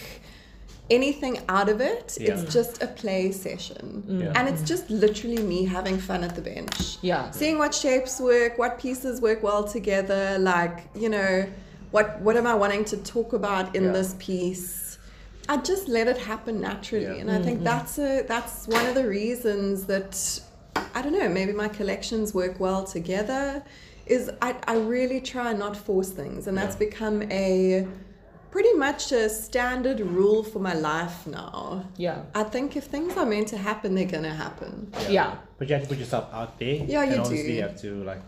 anything 0.89 1.39
out 1.49 1.69
of 1.69 1.81
it. 1.81 2.17
Yeah. 2.19 2.33
It's 2.33 2.53
just 2.53 2.83
a 2.83 2.87
play 2.87 3.31
session. 3.31 4.03
Mm. 4.07 4.23
Yeah. 4.23 4.33
And 4.35 4.47
it's 4.47 4.61
just 4.61 4.89
literally 4.89 5.41
me 5.41 5.65
having 5.65 5.97
fun 5.97 6.23
at 6.23 6.35
the 6.35 6.41
bench 6.41 6.97
Yeah. 7.01 7.31
seeing 7.31 7.57
what 7.57 7.73
shapes 7.73 8.19
work, 8.19 8.57
what 8.57 8.77
pieces 8.77 9.21
work 9.21 9.41
well 9.41 9.63
together, 9.63 10.37
like, 10.39 10.89
you 10.95 11.09
know, 11.09 11.47
what 11.91 12.19
what 12.21 12.35
am 12.37 12.47
I 12.47 12.55
wanting 12.55 12.85
to 12.85 12.97
talk 12.97 13.33
about 13.33 13.75
in 13.75 13.85
Yeah. 13.85 13.91
this 13.91 14.15
piece? 14.19 14.82
I 15.49 15.57
just 15.57 15.87
let 15.87 16.07
it 16.07 16.17
happen 16.17 16.61
naturally. 16.61 17.05
Yeah. 17.05 17.21
And 17.21 17.31
I 17.31 17.41
think 17.41 17.63
that's 17.63 17.99
a 17.99 18.23
that's 18.23 18.67
one 18.67 18.85
of 18.85 18.95
the 18.95 19.07
reasons 19.07 19.85
that 19.85 20.41
I 20.95 21.01
don't 21.01 21.13
know, 21.13 21.29
maybe 21.29 21.53
my 21.53 21.67
collections 21.67 22.33
work 22.33 22.59
well 22.59 22.83
together 22.83 23.63
is 24.05 24.29
I, 24.41 24.55
I 24.67 24.75
really 24.77 25.21
try 25.21 25.53
not 25.53 25.75
force 25.77 26.09
things 26.09 26.47
and 26.47 26.57
that's 26.57 26.75
Yeah. 26.75 26.87
become 26.89 27.23
a 27.31 27.87
pretty 28.51 28.73
much 28.73 29.11
a 29.11 29.29
standard 29.29 29.99
rule 29.99 30.43
for 30.43 30.59
my 30.59 30.73
life 30.75 31.25
now. 31.25 31.85
Yeah. 31.97 32.21
I 32.35 32.43
think 32.43 32.75
if 32.77 32.83
things 32.85 33.17
are 33.17 33.25
meant 33.25 33.47
to 33.49 33.57
happen, 33.57 33.95
they're 33.95 34.05
gonna 34.05 34.33
happen. 34.33 34.91
Yeah. 35.09 35.37
But 35.57 35.67
you 35.69 35.73
have 35.75 35.83
to 35.83 35.89
put 35.89 35.97
yourself 35.97 36.25
out 36.31 36.59
there. 36.59 36.75
Yeah, 36.75 37.01
and 37.03 37.13
you 37.13 37.19
obviously 37.21 37.47
do. 37.47 37.53
You 37.53 37.61
have 37.63 37.81
to 37.81 38.03
like. 38.03 38.21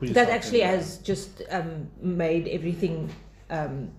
Put 0.00 0.14
that 0.14 0.20
yourself 0.20 0.28
actually 0.36 0.60
in 0.62 0.68
there. 0.68 0.76
has 0.78 0.98
just 0.98 1.42
um, 1.50 1.88
made 2.00 2.48
everything 2.48 3.10
um, 3.50 3.90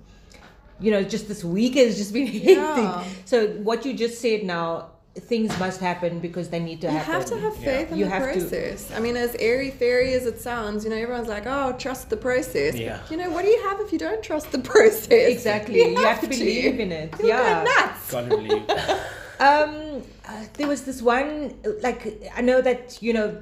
you 0.79 0.91
know 0.91 1.03
just 1.03 1.27
this 1.27 1.43
week 1.43 1.75
has 1.75 1.97
just 1.97 2.13
been 2.13 2.27
hectic 2.35 2.57
Yeah. 2.57 3.03
so 3.25 3.47
what 3.67 3.85
you 3.85 3.93
just 3.93 4.19
said 4.21 4.43
now 4.43 4.91
things 5.15 5.57
must 5.59 5.81
happen 5.81 6.19
because 6.19 6.47
they 6.49 6.59
need 6.59 6.79
to 6.81 6.89
happen. 6.89 7.11
You 7.11 7.13
happen. 7.13 7.41
have 7.41 7.53
to 7.53 7.61
have 7.61 7.65
Yeah. 7.65 7.77
faith 7.77 7.91
in 7.91 7.97
You 7.97 8.05
the 8.05 8.11
have 8.11 8.33
to- 8.33 8.39
process. 8.39 8.91
I 8.95 8.99
mean, 8.99 9.17
as 9.17 9.35
airy 9.39 9.71
fairy 9.71 10.13
as 10.13 10.25
it 10.25 10.39
sounds, 10.39 10.85
you 10.85 10.89
know, 10.91 10.95
everyone's 10.95 11.27
like, 11.27 11.43
"Oh, 11.45 11.75
trust 11.77 12.09
the 12.09 12.15
process." 12.15 12.75
Yeah. 12.75 12.99
You 13.09 13.17
know, 13.17 13.29
what 13.29 13.43
do 13.43 13.49
you 13.49 13.61
have 13.67 13.81
if 13.81 13.91
you 13.91 13.99
don't 13.99 14.23
trust 14.23 14.51
the 14.51 14.59
process? 14.73 15.09
Exactly. 15.35 15.79
You, 15.91 15.97
have, 15.97 16.21
to 16.21 16.27
believe 16.27 16.79
in 16.79 16.91
it. 16.93 17.13
You'll 17.19 17.29
yeah. 17.29 17.65
go 17.65 17.71
nuts. 17.71 18.11
Gotta 18.11 18.27
believe. 18.29 18.63
Um, 19.41 20.03
uh, 20.27 20.43
there 20.57 20.67
was 20.67 20.83
this 20.83 21.01
one, 21.01 21.55
like, 21.81 22.21
I 22.35 22.41
know 22.41 22.59
that, 22.61 23.01
you 23.01 23.13
know, 23.13 23.41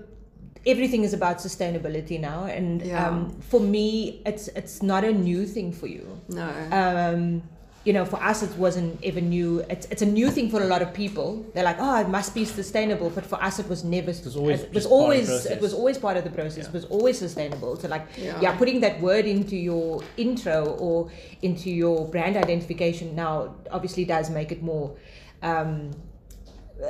everything 0.66 1.04
is 1.04 1.14
about 1.14 1.38
sustainability 1.38 2.20
now. 2.20 2.46
And 2.46 2.82
Yeah. 2.82 3.08
um, 3.08 3.30
for 3.42 3.60
me, 3.60 4.22
it's, 4.26 4.48
it's 4.50 4.82
not 4.82 5.04
a 5.04 5.12
new 5.14 5.46
thing 5.46 5.72
for 5.72 5.88
you. 5.88 6.20
No. 6.30 6.50
Um, 6.72 7.44
you 7.84 7.94
know, 7.94 8.04
for 8.04 8.22
us, 8.22 8.44
it 8.44 8.52
wasn't 8.58 9.00
ever 9.02 9.22
new. 9.22 9.64
It's, 9.70 9.86
it's 9.90 10.02
a 10.02 10.06
new 10.06 10.30
thing 10.30 10.50
for 10.50 10.62
a 10.62 10.66
lot 10.66 10.82
of 10.82 10.94
people. 10.94 11.46
They're 11.54 11.64
like, 11.64 11.78
oh, 11.80 12.02
it 12.02 12.10
must 12.10 12.36
be 12.36 12.44
sustainable. 12.44 13.10
But 13.10 13.26
for 13.26 13.42
us, 13.42 13.60
it 13.60 13.70
was 13.70 13.86
never. 13.86 14.12
It 14.12 14.26
was 14.26 14.36
always 14.36 14.60
it 14.64 14.74
was 14.74 14.84
part 14.86 14.86
of 14.86 14.90
the 14.90 14.90
always, 14.90 15.28
process. 15.30 15.52
it 15.54 15.62
was 15.62 15.74
always 15.74 15.98
part 15.98 16.18
of 16.18 16.24
the 16.26 16.30
process. 16.30 16.64
Yeah. 16.64 16.68
It 16.70 16.74
was 16.74 16.86
always 16.86 17.18
sustainable. 17.18 17.78
So, 17.78 17.88
like, 17.88 18.06
Yeah. 18.18 18.42
yeah, 18.42 18.58
putting 18.58 18.82
that 18.82 19.00
word 19.00 19.26
into 19.26 19.56
your 19.56 20.02
intro 20.18 20.66
or 20.78 21.10
into 21.42 21.70
your 21.70 22.06
brand 22.10 22.36
identification 22.36 23.16
now 23.16 23.56
obviously 23.72 24.04
does 24.04 24.30
make 24.30 24.52
it 24.52 24.62
more. 24.62 24.94
Um, 25.42 25.92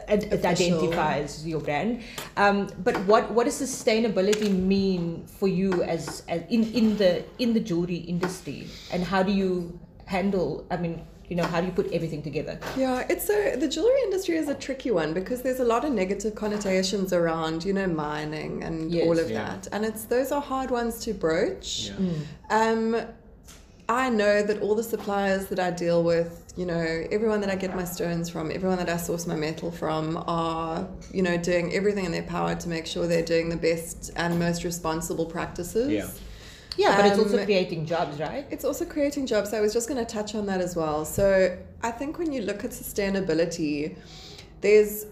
it, 0.10 0.24
it 0.25 0.34
Official. 0.34 0.79
identifies 0.79 1.48
your 1.48 1.62
brand. 1.62 2.01
Um, 2.36 2.67
but 2.84 2.98
what 3.06 3.32
what 3.32 3.46
does 3.46 3.60
sustainability 3.62 4.50
mean 4.51 5.25
for 5.25 5.48
you 5.48 5.84
as, 5.84 6.24
as 6.27 6.41
in, 6.50 6.63
in 6.74 6.98
the 6.98 7.24
in 7.39 7.53
the 7.53 7.60
jewelry 7.60 7.98
industry, 7.98 8.67
and 8.91 9.03
how 9.03 9.24
do 9.24 9.32
you 9.32 9.79
handle? 10.06 10.65
I 10.70 10.77
mean, 10.77 11.06
you 11.29 11.36
know, 11.36 11.44
how 11.44 11.60
do 11.62 11.67
you 11.67 11.74
put 11.74 11.91
everything 11.91 12.22
together? 12.22 12.60
Yeah, 12.77 13.06
it's 13.10 13.29
a 13.29 13.56
the 13.56 13.67
jewelry 13.67 14.01
industry 14.03 14.36
is 14.36 14.50
a 14.50 14.56
tricky 14.56 14.91
one 14.91 15.13
because 15.13 15.41
there's 15.41 15.60
a 15.60 15.65
lot 15.65 15.86
of 15.86 15.91
negative 15.94 16.36
connotations 16.36 17.13
around, 17.13 17.63
you 17.65 17.74
know, 17.74 17.88
mining 17.88 18.63
and 18.63 18.91
Yes. 18.91 19.06
all 19.08 19.17
of 19.20 19.29
Yeah. 19.29 19.44
that, 19.46 19.67
and 19.72 19.86
it's 19.86 20.03
those 20.03 20.32
are 20.32 20.41
hard 20.41 20.70
ones 20.72 21.00
to 21.06 21.13
broach. 21.13 21.91
Yeah. 22.00 22.10
Um, 22.50 23.01
I 23.89 24.10
know 24.10 24.44
that 24.44 24.62
all 24.62 24.75
the 24.75 24.84
suppliers 24.84 25.48
that 25.48 25.60
I 25.60 25.72
deal 25.72 26.03
with, 26.03 26.46
you 26.57 26.65
know, 26.65 27.05
everyone 27.11 27.39
that 27.41 27.49
I 27.51 27.55
get 27.55 27.75
my 27.75 27.85
stones 27.85 28.29
from, 28.29 28.51
everyone 28.51 28.77
that 28.79 28.89
I 28.89 28.97
source 28.97 29.27
my 29.27 29.35
metal 29.35 29.71
from, 29.71 30.17
are, 30.27 30.87
you 31.13 31.21
know, 31.21 31.37
doing 31.37 31.73
everything 31.73 32.05
in 32.05 32.11
their 32.11 32.23
power 32.23 32.55
to 32.55 32.67
make 32.67 32.85
sure 32.87 33.05
they're 33.07 33.21
doing 33.21 33.49
the 33.49 33.57
best 33.57 34.11
and 34.15 34.39
most 34.39 34.63
responsible 34.63 35.25
practices. 35.25 35.89
Yeah. 35.91 36.09
Yeah, 36.75 36.95
but 36.95 37.05
it's 37.07 37.17
also 37.19 37.39
Um, 37.39 37.45
creating 37.45 37.85
jobs, 37.87 38.19
right? 38.19 38.45
It's 38.51 38.63
also 38.63 38.85
creating 38.85 39.25
jobs. 39.25 39.51
I 39.53 39.61
was 39.61 39.73
just 39.73 39.87
going 39.89 40.03
to 40.03 40.11
touch 40.13 40.35
on 40.35 40.45
that 40.45 40.61
as 40.61 40.75
well. 40.75 41.05
So 41.05 41.57
I 41.81 41.91
think 41.91 42.19
when 42.19 42.31
you 42.31 42.41
look 42.43 42.63
at 42.63 42.71
sustainability, 42.71 43.95
there's 44.61 45.05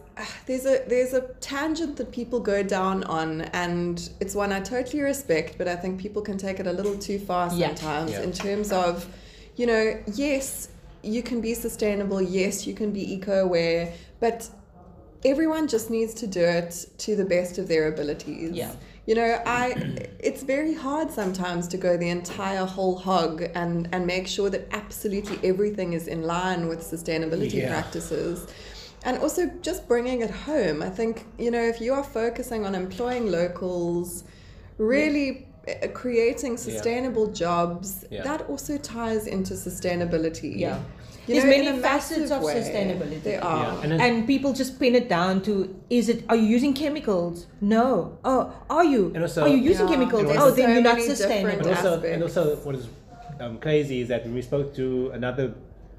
there's 0.46 0.66
a 0.66 0.84
there's 0.88 1.14
a 1.14 1.22
tangent 1.42 1.98
that 1.98 2.12
people 2.12 2.40
go 2.40 2.64
down 2.64 3.04
on, 3.06 3.42
and 3.66 4.10
it's 4.20 4.34
one 4.36 4.52
I 4.54 4.62
totally 4.62 5.02
respect, 5.02 5.58
but 5.58 5.68
I 5.68 5.76
think 5.76 6.00
people 6.00 6.22
can 6.22 6.38
take 6.38 6.60
it 6.60 6.68
a 6.68 6.72
little 6.72 6.98
too 6.98 7.20
far 7.20 7.52
Yeah. 7.54 7.68
sometimes 7.76 8.12
Yeah. 8.12 8.22
in 8.22 8.32
terms 8.32 8.72
of, 8.72 9.08
you 9.56 9.66
know, 9.66 10.00
yes, 10.14 10.70
you 11.06 11.22
can 11.24 11.40
be 11.42 11.54
sustainable, 11.54 12.22
yes, 12.22 12.66
you 12.66 12.74
can 12.74 12.92
be 12.92 13.14
eco 13.14 13.44
aware, 13.44 13.94
but 14.20 14.50
everyone 15.24 15.68
just 15.68 15.90
needs 15.90 16.14
to 16.14 16.28
do 16.28 16.42
it 16.42 16.86
to 16.98 17.16
the 17.16 17.26
best 17.26 17.58
of 17.58 17.68
their 17.68 17.88
abilities. 17.88 18.52
Yeah. 18.52 18.72
You 19.06 19.16
know, 19.16 19.42
I 19.46 19.76
it's 20.20 20.42
very 20.44 20.74
hard 20.74 21.12
sometimes 21.12 21.68
to 21.70 21.78
go 21.78 21.96
the 21.96 22.10
entire 22.10 22.66
whole 22.66 22.98
hog 22.98 23.44
and 23.54 23.88
and 23.92 24.08
make 24.08 24.28
sure 24.28 24.50
that 24.50 24.68
absolutely 24.72 25.38
everything 25.48 25.94
is 25.94 26.08
in 26.08 26.24
line 26.24 26.68
with 26.68 26.80
sustainability 26.80 27.62
Yeah. 27.62 27.70
practices. 27.70 28.48
And 29.04 29.20
also 29.20 29.52
just 29.62 29.88
bringing 29.88 30.22
it 30.22 30.32
home. 30.32 30.82
I 30.82 30.90
think, 30.90 31.26
you 31.38 31.52
know, 31.52 31.62
if 31.62 31.80
you 31.80 31.94
are 31.94 32.04
focusing 32.04 32.66
on 32.66 32.74
employing 32.74 33.32
locals, 33.32 34.24
really 34.80 35.30
uh, 35.32 35.55
creating 35.94 36.58
sustainable 36.58 37.28
jobs, 37.28 38.06
Yeah. 38.12 38.24
that 38.24 38.42
also 38.50 38.78
ties 38.78 39.28
into 39.28 39.54
sustainability. 39.54 40.58
Yeah. 40.60 40.80
You 41.28 41.34
There's 41.42 41.46
know, 41.46 41.64
many 41.72 41.80
facets 41.82 42.30
of 42.30 42.44
way. 42.44 42.54
sustainability. 42.62 43.24
There 43.24 43.44
are. 43.44 43.64
Yeah. 43.74 43.82
And 43.82 43.92
then- 43.94 44.02
And 44.02 44.28
people 44.28 44.54
just 44.54 44.80
pin 44.80 44.94
it 44.94 45.10
down 45.10 45.42
to 45.48 45.76
is 45.90 46.08
it 46.08 46.24
are 46.30 46.36
you 46.36 46.46
using 46.46 46.74
chemicals? 46.76 47.48
No. 47.62 48.20
Oh, 48.24 48.54
are 48.70 48.84
you? 48.86 49.12
And 49.16 49.24
also- 49.24 49.42
are 49.42 49.48
you 49.48 49.58
using 49.58 49.88
Yeah. 49.88 49.94
chemicals? 49.96 50.22
And 50.30 50.38
Oh, 50.40 50.52
then 50.52 50.68
so 50.68 50.74
you're 50.74 50.82
not 50.84 51.02
sustainable. 51.02 51.68
And 51.68 51.68
also, 51.78 52.02
and 52.04 52.22
also, 52.24 52.56
what 52.58 52.76
is 52.76 52.88
um, 53.40 53.58
crazy 53.58 54.02
is 54.02 54.08
that 54.10 54.24
when 54.24 54.36
we 54.36 54.42
spoke 54.44 54.76
to 54.76 55.10
another 55.14 55.56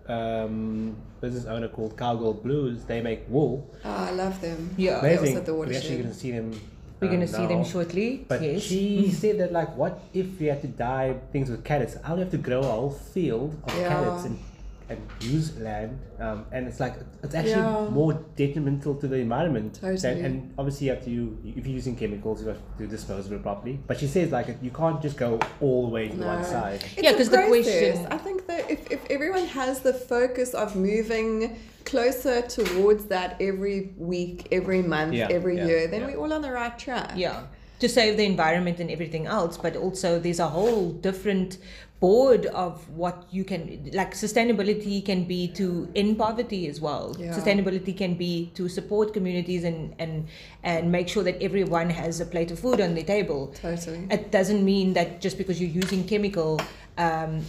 um, 0.08 0.96
business 1.20 1.46
owner 1.46 1.66
called 1.66 1.96
Cowgirl 1.96 2.34
Blues, 2.34 2.84
they 2.84 3.00
make 3.00 3.22
wool. 3.28 3.68
Oh, 3.84 3.90
I 3.90 4.12
love 4.12 4.40
them. 4.40 4.70
Yeah. 4.76 5.00
They're 5.00 5.16
Amazing. 5.18 5.26
also 5.28 5.38
at 5.40 5.46
the 5.46 5.54
We're 5.54 5.64
actually 5.64 5.74
watershed. 5.74 5.98
going 6.02 6.08
to 6.14 6.14
see 6.14 6.30
them. 6.30 6.60
We're 7.00 7.08
um, 7.08 7.14
gonna 7.14 7.28
see 7.28 7.46
them 7.46 7.64
shortly. 7.64 8.24
But 8.26 8.42
yes. 8.42 8.62
she 8.62 9.10
said 9.22 9.38
that 9.40 9.52
like, 9.52 9.76
what 9.76 10.00
if 10.14 10.40
we 10.40 10.46
had 10.46 10.62
to 10.62 10.68
dye 10.68 11.14
things 11.32 11.50
with 11.50 11.64
carrots? 11.64 11.96
I 12.02 12.10
would 12.12 12.20
have 12.20 12.30
to 12.30 12.38
grow 12.38 12.60
a 12.60 12.64
whole 12.64 12.90
field 12.90 13.54
of 13.64 13.76
Yeah. 13.76 13.88
carrots 13.88 14.24
and, 14.24 14.38
and 14.88 15.00
use 15.20 15.56
land, 15.58 15.98
um, 16.20 16.46
and 16.52 16.68
it's 16.68 16.78
like 16.78 16.94
it's 17.22 17.34
actually 17.34 17.50
Yeah. 17.52 17.88
more 17.90 18.12
detrimental 18.36 18.94
to 18.96 19.08
the 19.08 19.16
environment. 19.16 19.74
Totally. 19.80 19.96
Than, 19.98 20.24
and 20.24 20.54
obviously, 20.58 20.86
you 20.86 20.92
have 20.94 21.04
to 21.04 21.38
if 21.44 21.66
you're 21.66 21.74
using 21.74 21.96
chemicals, 21.96 22.40
you 22.42 22.48
have 22.48 22.58
to 22.78 22.86
dispose 22.86 23.26
of 23.26 23.32
it 23.32 23.42
properly. 23.42 23.80
But 23.86 23.98
she 23.98 24.06
says 24.06 24.30
like 24.30 24.46
you 24.62 24.70
can't 24.70 25.02
just 25.02 25.16
go 25.16 25.40
all 25.60 25.82
the 25.86 25.92
way 25.92 26.08
to 26.08 26.16
No. 26.16 26.26
one 26.26 26.44
side. 26.44 26.84
It's 26.96 27.02
Yeah, 27.02 27.10
a 27.10 27.16
'cause 27.16 27.28
the 27.30 27.38
process. 27.38 27.94
question- 27.96 28.06
I 28.12 28.18
think 28.18 28.46
that 28.46 28.70
if, 28.70 28.90
if 28.90 29.00
everyone 29.10 29.46
has 29.46 29.80
the 29.80 29.92
focus 29.92 30.54
of 30.54 30.76
moving 30.76 31.56
closer 31.84 32.42
towards 32.42 33.06
that 33.06 33.36
every 33.40 33.92
week, 33.98 34.48
every 34.52 34.82
month, 34.82 35.14
Yeah, 35.14 35.28
every 35.30 35.56
yeah, 35.56 35.66
year, 35.66 35.86
then 35.88 36.00
yeah. 36.02 36.06
we're 36.08 36.16
all 36.18 36.32
on 36.32 36.42
the 36.42 36.50
right 36.52 36.76
track. 36.78 37.12
yeah 37.16 37.42
to 37.80 37.88
save 37.88 38.16
the 38.16 38.24
environment 38.24 38.80
and 38.80 38.90
everything 38.90 39.26
else 39.26 39.56
but 39.58 39.76
also 39.76 40.18
there's 40.18 40.40
a 40.40 40.48
whole 40.48 40.92
different 40.92 41.58
board 42.00 42.44
of 42.46 42.88
what 42.90 43.24
you 43.30 43.42
can 43.42 43.90
like 43.94 44.12
sustainability 44.14 45.02
can 45.04 45.24
be 45.24 45.48
to 45.48 45.88
end 45.96 46.18
poverty 46.18 46.68
as 46.68 46.78
well 46.80 47.14
Yeah. 47.18 47.32
sustainability 47.34 47.96
can 47.96 48.14
be 48.14 48.50
to 48.54 48.68
support 48.68 49.12
communities 49.14 49.64
and 49.64 49.94
and 49.98 50.26
and 50.62 50.92
make 50.92 51.08
sure 51.08 51.22
that 51.24 51.40
everyone 51.42 51.88
has 51.90 52.20
a 52.20 52.26
plate 52.26 52.50
of 52.50 52.58
food 52.58 52.80
on 52.80 52.94
their 52.94 53.04
table 53.04 53.54
Totally. 53.62 54.06
it 54.10 54.30
doesn't 54.30 54.62
mean 54.64 54.92
that 54.94 55.20
just 55.22 55.38
because 55.38 55.60
you're 55.60 55.76
using 55.84 56.04
chemical 56.06 56.60
um, 56.98 57.40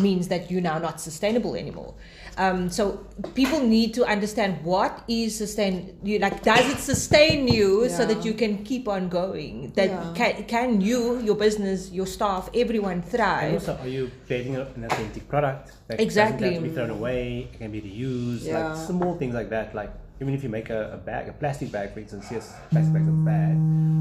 means 0.00 0.26
that 0.28 0.50
you're 0.50 0.60
now 0.60 0.78
not 0.78 1.00
sustainable 1.00 1.54
anymore. 1.54 1.94
Um, 2.38 2.68
so 2.68 3.00
people 3.34 3.60
need 3.60 3.94
to 3.94 4.04
understand 4.04 4.62
what 4.62 5.02
is 5.08 5.36
sustain. 5.36 5.96
You 6.02 6.18
like, 6.18 6.42
does 6.42 6.68
it 6.70 6.78
sustain 6.78 7.48
you 7.48 7.88
so 7.88 8.04
that 8.04 8.24
you 8.26 8.34
can 8.34 8.62
keep 8.62 8.88
on 8.88 9.08
going? 9.08 9.72
That 9.74 9.88
Yeah. 9.88 10.12
can, 10.14 10.44
can 10.44 10.80
you, 10.82 11.18
your 11.20 11.34
business, 11.34 11.90
your 11.90 12.06
staff, 12.06 12.50
everyone 12.54 13.00
And 13.00 13.04
thrive? 13.08 13.52
also, 13.54 13.78
are 13.80 13.88
you 13.88 14.10
creating 14.26 14.56
an 14.56 14.84
authentic 14.84 15.26
product 15.28 15.72
that 15.88 15.98
Exactly. 15.98 16.50
doesn't 16.50 16.54
have 16.54 16.62
to 16.62 16.68
be 16.68 16.74
thrown 16.74 16.90
away? 16.90 17.48
It 17.52 17.58
can 17.58 17.70
be 17.72 17.80
reused, 17.80 18.44
Yeah. 18.44 18.68
like 18.68 18.76
small 18.86 19.16
things 19.16 19.34
like 19.34 19.48
that. 19.50 19.74
Like 19.74 19.92
even 20.20 20.34
if 20.34 20.42
you 20.42 20.50
make 20.50 20.68
a, 20.68 20.92
a 20.92 20.96
bag, 20.98 21.28
a 21.28 21.32
plastic 21.32 21.72
bag, 21.72 21.94
for 21.94 22.00
instance, 22.00 22.26
yes, 22.30 22.52
plastic 22.70 22.92
bags 22.92 23.08
are 23.08 23.12
bad, 23.24 23.56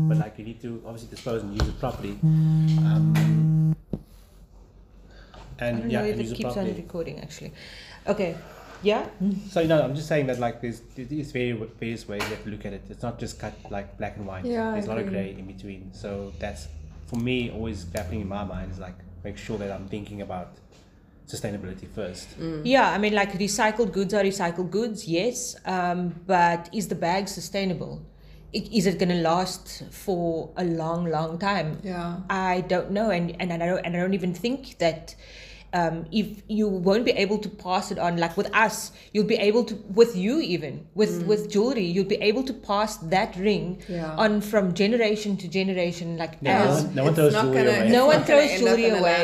but 0.09 0.17
like 0.17 0.37
you 0.37 0.43
need 0.45 0.61
to 0.61 0.81
obviously 0.85 1.09
dispose 1.09 1.41
and 1.43 1.53
use 1.53 1.69
it 1.69 1.79
properly. 1.79 2.19
Um, 2.83 3.75
I 5.57 5.65
and 5.67 5.79
don't 5.83 5.89
yeah, 5.89 6.01
know 6.01 6.05
if 6.07 6.11
and 6.11 6.19
it 6.19 6.23
use 6.23 6.31
it 6.33 6.35
keeps 6.35 6.57
on 6.57 6.65
recording 6.75 7.19
actually. 7.21 7.53
Okay, 8.07 8.35
yeah. 8.83 9.07
So 9.49 9.61
you 9.61 9.67
know, 9.67 9.81
I'm 9.81 9.95
just 9.95 10.07
saying 10.07 10.27
that 10.27 10.39
like 10.39 10.61
there's 10.61 10.81
there's 10.95 11.31
very 11.31 11.51
various 11.79 12.07
ways 12.07 12.21
you 12.23 12.29
have 12.35 12.43
to 12.43 12.49
look 12.49 12.65
at 12.65 12.73
it. 12.73 12.83
It's 12.89 13.03
not 13.03 13.19
just 13.19 13.39
cut 13.39 13.53
like 13.71 13.97
black 13.97 14.17
and 14.17 14.25
white. 14.27 14.45
Yeah, 14.45 14.69
I 14.69 14.73
there's 14.73 14.85
a 14.85 14.89
lot 14.89 14.97
of 14.99 15.07
agree. 15.07 15.31
grey 15.33 15.39
in 15.39 15.45
between. 15.47 15.93
So 15.93 16.33
that's 16.39 16.67
for 17.07 17.17
me 17.17 17.49
always 17.51 17.85
happening 17.93 18.21
in 18.21 18.27
my 18.27 18.43
mind 18.43 18.71
is 18.71 18.79
like 18.79 18.95
make 19.23 19.37
sure 19.37 19.57
that 19.57 19.71
I'm 19.71 19.87
thinking 19.87 20.21
about 20.21 20.49
sustainability 21.27 21.87
first. 21.87 22.27
Yeah, 22.63 22.91
I 22.91 22.97
mean, 22.99 23.13
like 23.13 23.31
recycled 23.33 23.91
goods 23.91 24.13
are 24.13 24.21
recycled 24.23 24.69
goods, 24.69 25.07
yes, 25.07 25.55
um, 25.65 26.13
but 26.27 26.69
is 26.73 26.87
the 26.87 26.95
bag 26.95 27.27
sustainable? 27.27 28.01
I- 28.53 28.69
Is 28.71 28.85
it 28.85 28.99
going 28.99 29.09
to 29.09 29.15
last 29.21 29.83
for 29.91 30.51
a 30.57 30.63
long, 30.63 31.05
long 31.09 31.39
time? 31.39 31.79
Yeah. 31.83 32.17
I 32.29 32.61
don't 32.61 32.91
know, 32.91 33.09
and 33.09 33.35
and 33.41 33.51
I 33.51 33.57
don't 33.57 33.79
and 33.85 33.95
I 33.95 33.99
don't 33.99 34.13
even 34.13 34.33
think 34.33 34.77
that. 34.77 35.15
Um, 35.79 35.95
if 36.19 36.27
you 36.47 36.67
won't 36.87 37.03
be 37.03 37.11
able 37.23 37.37
to 37.45 37.49
pass 37.49 37.91
it 37.93 37.99
on, 37.99 38.15
like 38.23 38.37
with 38.37 38.49
us, 38.55 38.75
you'll 39.13 39.25
be 39.31 39.35
able 39.47 39.63
to, 39.65 39.75
with 39.99 40.15
you 40.15 40.35
even, 40.39 40.73
with 41.01 41.13
with 41.31 41.41
jewelry, 41.55 41.83
you'll 41.95 42.11
be 42.11 42.21
able 42.29 42.43
to 42.51 42.53
pass 42.67 42.95
that 43.15 43.35
ring 43.47 43.65
Yeah. 43.89 44.15
on 44.25 44.39
from 44.51 44.73
generation 44.81 45.35
to 45.41 45.49
generation, 45.57 46.15
like 46.21 46.37
Yeah, 46.41 46.63
no 46.63 46.69
one, 46.75 46.95
no 46.99 47.03
one 47.07 47.15
throws 47.17 47.33
jewelry 47.33 47.57
gonna- 47.57 47.79
away. 47.81 47.89
no 47.97 48.05
one 48.11 48.23
throws 48.29 48.51
jewelry 48.59 48.89
away. 48.99 49.23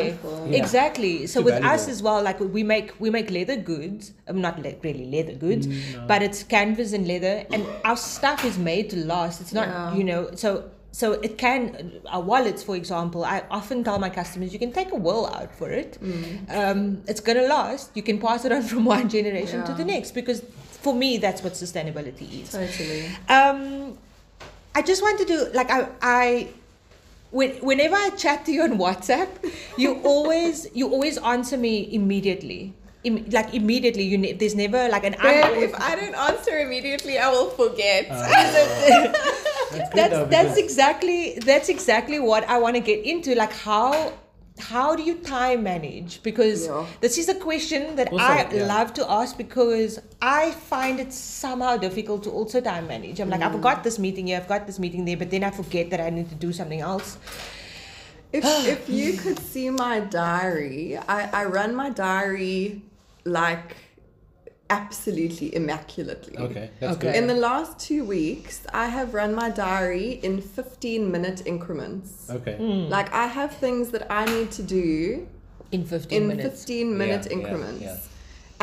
Yeah. 0.50 0.58
exactly 0.62 1.14
so 1.26 1.40
Too 1.40 1.46
with 1.46 1.64
us 1.72 1.88
as 1.94 2.02
well 2.08 2.20
like 2.28 2.38
we 2.58 2.62
make 2.74 2.88
we 3.04 3.08
make 3.16 3.30
leather 3.38 3.56
goods 3.72 4.12
um, 4.28 4.40
not 4.46 4.60
le- 4.64 4.74
really 4.88 5.06
leather 5.16 5.34
goods 5.46 5.66
Mm, 5.66 6.06
but 6.10 6.22
it's 6.26 6.42
canvas 6.56 6.92
and 6.92 7.06
leather 7.12 7.34
and 7.52 7.64
our 7.84 7.96
stuff 7.96 8.44
is 8.50 8.58
made 8.70 8.90
to 8.90 8.96
last 9.14 9.40
it's 9.40 9.54
not 9.60 9.68
Yeah. 9.68 9.94
you 9.98 10.04
know 10.10 10.22
so 10.44 10.50
so 10.94 11.12
it 11.26 11.38
can 11.38 11.90
our 12.06 12.20
wallets 12.20 12.62
for 12.62 12.76
example 12.76 13.24
i 13.24 13.42
often 13.50 13.82
tell 13.82 13.98
my 13.98 14.10
customers 14.10 14.52
you 14.52 14.58
can 14.58 14.72
take 14.72 14.92
a 14.92 14.94
will 14.96 15.26
out 15.26 15.50
for 15.54 15.70
it. 15.70 15.98
Um, 16.50 17.02
it's 17.08 17.20
going 17.20 17.38
to 17.38 17.46
last. 17.46 17.90
You 17.96 18.02
can 18.02 18.18
pass 18.20 18.44
it 18.44 18.52
on 18.52 18.62
from 18.70 18.84
one 18.84 19.08
generation 19.08 19.64
to 19.64 19.72
the 19.72 19.84
next. 19.84 20.10
Because 20.12 20.42
for 20.84 20.94
me 20.94 21.16
that's 21.18 21.42
what 21.42 21.54
sustainability 21.54 22.42
is. 22.42 22.50
Totally. 22.50 23.06
um, 23.28 23.96
I 24.74 24.82
just 24.82 25.00
want 25.02 25.18
to 25.20 25.24
do 25.24 25.48
like 25.54 25.70
I 25.70 25.88
I 26.02 26.48
when, 27.30 27.50
whenever 27.68 27.96
I 27.96 28.10
chat 28.10 28.44
to 28.46 28.52
you 28.52 28.62
on 28.62 28.78
WhatsApp, 28.86 29.28
you 29.78 30.00
always 30.02 30.68
you 30.74 30.90
always 30.90 31.16
answer 31.18 31.56
me 31.56 31.88
immediately. 31.92 32.74
Im, 33.04 33.24
like 33.30 33.52
immediately, 33.52 34.04
you 34.04 34.16
ne- 34.18 34.32
there's 34.32 34.54
never 34.54 34.88
like 34.88 35.04
an 35.04 35.16
Babe, 35.20 35.44
hour. 35.44 35.56
if 35.56 35.74
I 35.74 35.96
don't 35.96 36.14
answer 36.14 36.58
immediately, 36.58 37.18
I 37.18 37.28
will 37.30 37.50
forget. 37.50 38.08
That's 38.08 39.90
that's 39.94 40.12
though, 40.12 40.26
that's 40.26 40.56
exactly 40.58 41.38
that's 41.46 41.68
exactly 41.70 42.18
what 42.20 42.46
I 42.48 42.58
want 42.58 42.76
to 42.76 42.80
get 42.80 43.04
into. 43.04 43.34
Like 43.34 43.52
how 43.52 44.12
how 44.58 44.94
do 44.94 45.02
you 45.02 45.14
time 45.16 45.62
manage? 45.62 46.22
Because 46.22 46.66
Yeah. 46.66 46.84
this 47.00 47.16
is 47.16 47.28
a 47.30 47.34
question 47.34 47.96
that 47.96 48.12
Also, 48.12 48.24
I 48.24 48.46
yeah. 48.52 48.66
love 48.66 48.92
to 48.94 49.10
ask 49.10 49.36
because 49.38 49.98
I 50.20 50.50
find 50.50 51.00
it 51.00 51.10
somehow 51.12 51.78
difficult 51.78 52.22
to 52.24 52.30
also 52.30 52.60
time 52.60 52.86
manage. 52.86 53.18
I'm 53.18 53.30
like, 53.30 53.40
Mm. 53.40 53.54
I've 53.54 53.62
got 53.62 53.82
this 53.82 53.98
meeting 53.98 54.26
here, 54.26 54.36
I've 54.36 54.48
got 54.48 54.66
this 54.66 54.78
meeting 54.78 55.06
there, 55.06 55.16
but 55.16 55.30
then 55.30 55.42
I 55.42 55.50
forget 55.50 55.88
that 55.90 56.00
I 56.00 56.10
need 56.10 56.28
to 56.28 56.34
do 56.36 56.52
something 56.52 56.80
else. 56.80 57.16
If, 58.32 58.44
if 58.44 58.88
you 59.00 59.14
could 59.16 59.38
see 59.38 59.70
my 59.70 60.00
diary, 60.00 60.98
I, 61.08 61.30
I 61.32 61.44
run 61.46 61.74
my 61.74 61.88
diary 61.90 62.82
like 63.24 63.76
absolutely 64.70 65.54
immaculately. 65.54 66.36
Okay, 66.38 66.70
that's 66.80 66.96
Okay. 66.96 67.12
good. 67.12 67.16
In 67.16 67.26
the 67.26 67.34
last 67.34 67.78
two 67.78 68.04
weeks, 68.04 68.62
I 68.72 68.86
have 68.88 69.12
run 69.14 69.34
my 69.34 69.50
diary 69.50 70.12
in 70.22 70.40
15 70.40 71.10
minute 71.10 71.42
increments. 71.46 72.28
Okay. 72.30 72.56
Hmm. 72.56 72.88
Like, 72.88 73.12
I 73.12 73.26
have 73.26 73.52
things 73.56 73.90
that 73.90 74.10
I 74.10 74.24
need 74.24 74.50
to 74.52 74.62
do 74.62 75.26
In 75.72 75.84
15 75.84 76.22
in 76.22 76.28
minutes. 76.28 76.60
15 76.60 76.96
minute 76.98 77.26
Yeah, 77.26 77.32
yeah, 77.36 77.36
increments. 77.38 77.82
yeah. 77.82 77.96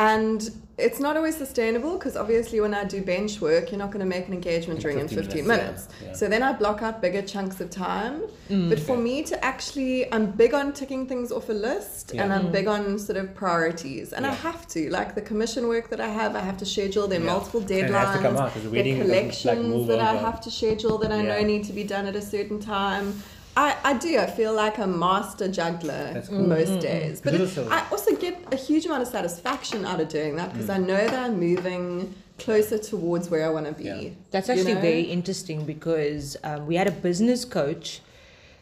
And 0.00 0.50
it's 0.78 0.98
not 0.98 1.14
always 1.18 1.36
sustainable 1.36 1.98
because 1.98 2.16
obviously 2.16 2.58
when 2.58 2.72
I 2.72 2.84
do 2.84 3.02
bench 3.02 3.38
work, 3.42 3.70
you're 3.70 3.78
not 3.84 3.90
going 3.90 4.00
to 4.00 4.06
make 4.16 4.26
an 4.28 4.32
engagement 4.32 4.78
In 4.78 4.82
during 4.82 4.98
in 5.00 5.08
15 5.08 5.24
15 5.24 5.46
minutes, 5.46 5.66
minutes. 5.66 5.88
yeah, 6.00 6.06
yeah. 6.08 6.12
So 6.14 6.26
then 6.28 6.42
I 6.42 6.52
block 6.54 6.80
out 6.80 7.02
bigger 7.02 7.20
chunks 7.20 7.60
of 7.60 7.68
time. 7.68 8.22
Mm. 8.48 8.68
but 8.70 8.80
for 8.80 8.96
me 8.96 9.22
to 9.30 9.44
actually, 9.44 10.10
I'm 10.12 10.26
big 10.42 10.54
on 10.54 10.72
ticking 10.72 11.06
things 11.06 11.30
off 11.30 11.50
a 11.50 11.52
list 11.52 12.12
and 12.14 12.32
I'm 12.32 12.50
big 12.50 12.66
on 12.66 12.98
sort 12.98 13.18
of 13.22 13.34
priorities. 13.34 14.12
And 14.14 14.26
I 14.26 14.32
have 14.32 14.66
to. 14.68 14.80
Like 14.90 15.14
the 15.14 15.20
commission 15.30 15.68
work 15.68 15.90
that 15.90 16.00
I 16.00 16.08
have, 16.08 16.34
I 16.34 16.40
have 16.40 16.56
to 16.64 16.66
schedule. 16.74 17.06
There 17.06 17.20
are 17.20 17.24
Yeah. 17.24 17.32
multiple 17.34 17.60
And 17.60 17.70
it 17.70 17.74
deadlines. 17.90 18.06
has 18.06 18.16
to 18.16 18.22
come 18.22 18.36
out, 18.38 18.52
'cause 18.54 18.62
the 18.62 18.70
there 18.70 18.80
are 18.80 18.82
wedding 18.84 18.98
doesn't, 19.00 19.12
like, 19.14 19.32
collections 19.34 19.68
move 19.74 19.86
that 19.88 20.00
I 20.00 20.14
have 20.26 20.40
to 20.46 20.50
schedule 20.50 20.96
that 21.02 21.12
I 21.12 21.20
know 21.22 21.40
need 21.42 21.64
to 21.64 21.74
be 21.74 21.84
done 21.84 22.06
at 22.06 22.16
a 22.16 22.22
certain 22.22 22.58
time. 22.58 23.22
I, 23.56 23.76
I 23.82 23.92
do. 23.94 24.18
I 24.18 24.26
feel 24.26 24.54
like 24.54 24.78
a 24.78 24.86
master 24.86 25.48
juggler 25.48 26.22
cool. 26.28 26.46
most 26.46 26.80
days. 26.80 27.20
But 27.20 27.34
it. 27.34 27.58
I 27.70 27.86
also 27.90 28.14
get 28.16 28.52
a 28.52 28.56
huge 28.56 28.86
amount 28.86 29.02
of 29.02 29.08
satisfaction 29.08 29.84
out 29.84 30.00
of 30.00 30.08
doing 30.08 30.36
that 30.36 30.52
because 30.52 30.70
I 30.70 30.78
know 30.78 31.04
that 31.06 31.18
I'm 31.18 31.38
moving 31.38 32.14
closer 32.38 32.78
towards 32.78 33.28
where 33.28 33.44
I 33.44 33.50
want 33.50 33.66
to 33.66 33.72
be. 33.72 33.84
Yeah. 33.84 34.10
That's 34.30 34.48
you 34.48 34.54
actually 34.54 34.74
know? 34.74 34.80
very 34.80 35.02
interesting 35.02 35.64
because 35.66 36.36
um, 36.44 36.66
we 36.66 36.76
had 36.76 36.86
a 36.86 36.92
business 36.92 37.44
coach. 37.44 38.00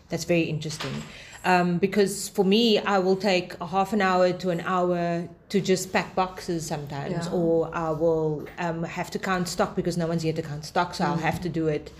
That's 0.09 0.25
very 0.25 0.43
interesting. 0.43 1.03
Um, 1.45 1.79
because 1.79 2.29
for 2.31 2.45
me, 2.45 2.79
I 2.79 2.99
will 2.99 3.15
take 3.17 3.55
a 3.61 3.67
half 3.67 3.93
an 3.93 4.03
hour 4.03 4.33
to 4.33 4.51
an 4.51 4.61
hour 4.63 5.29
to 5.51 5.61
just 5.61 5.93
pack 5.93 6.15
boxes 6.15 6.67
sometimes, 6.67 7.27
Yeah. 7.27 7.33
or 7.33 7.71
I 7.73 7.91
will 7.91 8.47
um, 8.59 8.83
have 8.83 9.11
to 9.13 9.19
count 9.19 9.49
stock 9.49 9.77
because 9.77 9.97
no 9.97 10.07
one's 10.07 10.23
here 10.23 10.33
to 10.33 10.43
count 10.43 10.65
stock, 10.65 10.95
so 10.95 11.05
Mm. 11.05 11.09
I'll 11.09 11.17
have 11.19 11.41
to 11.43 11.49
do 11.49 11.69
it. 11.69 11.93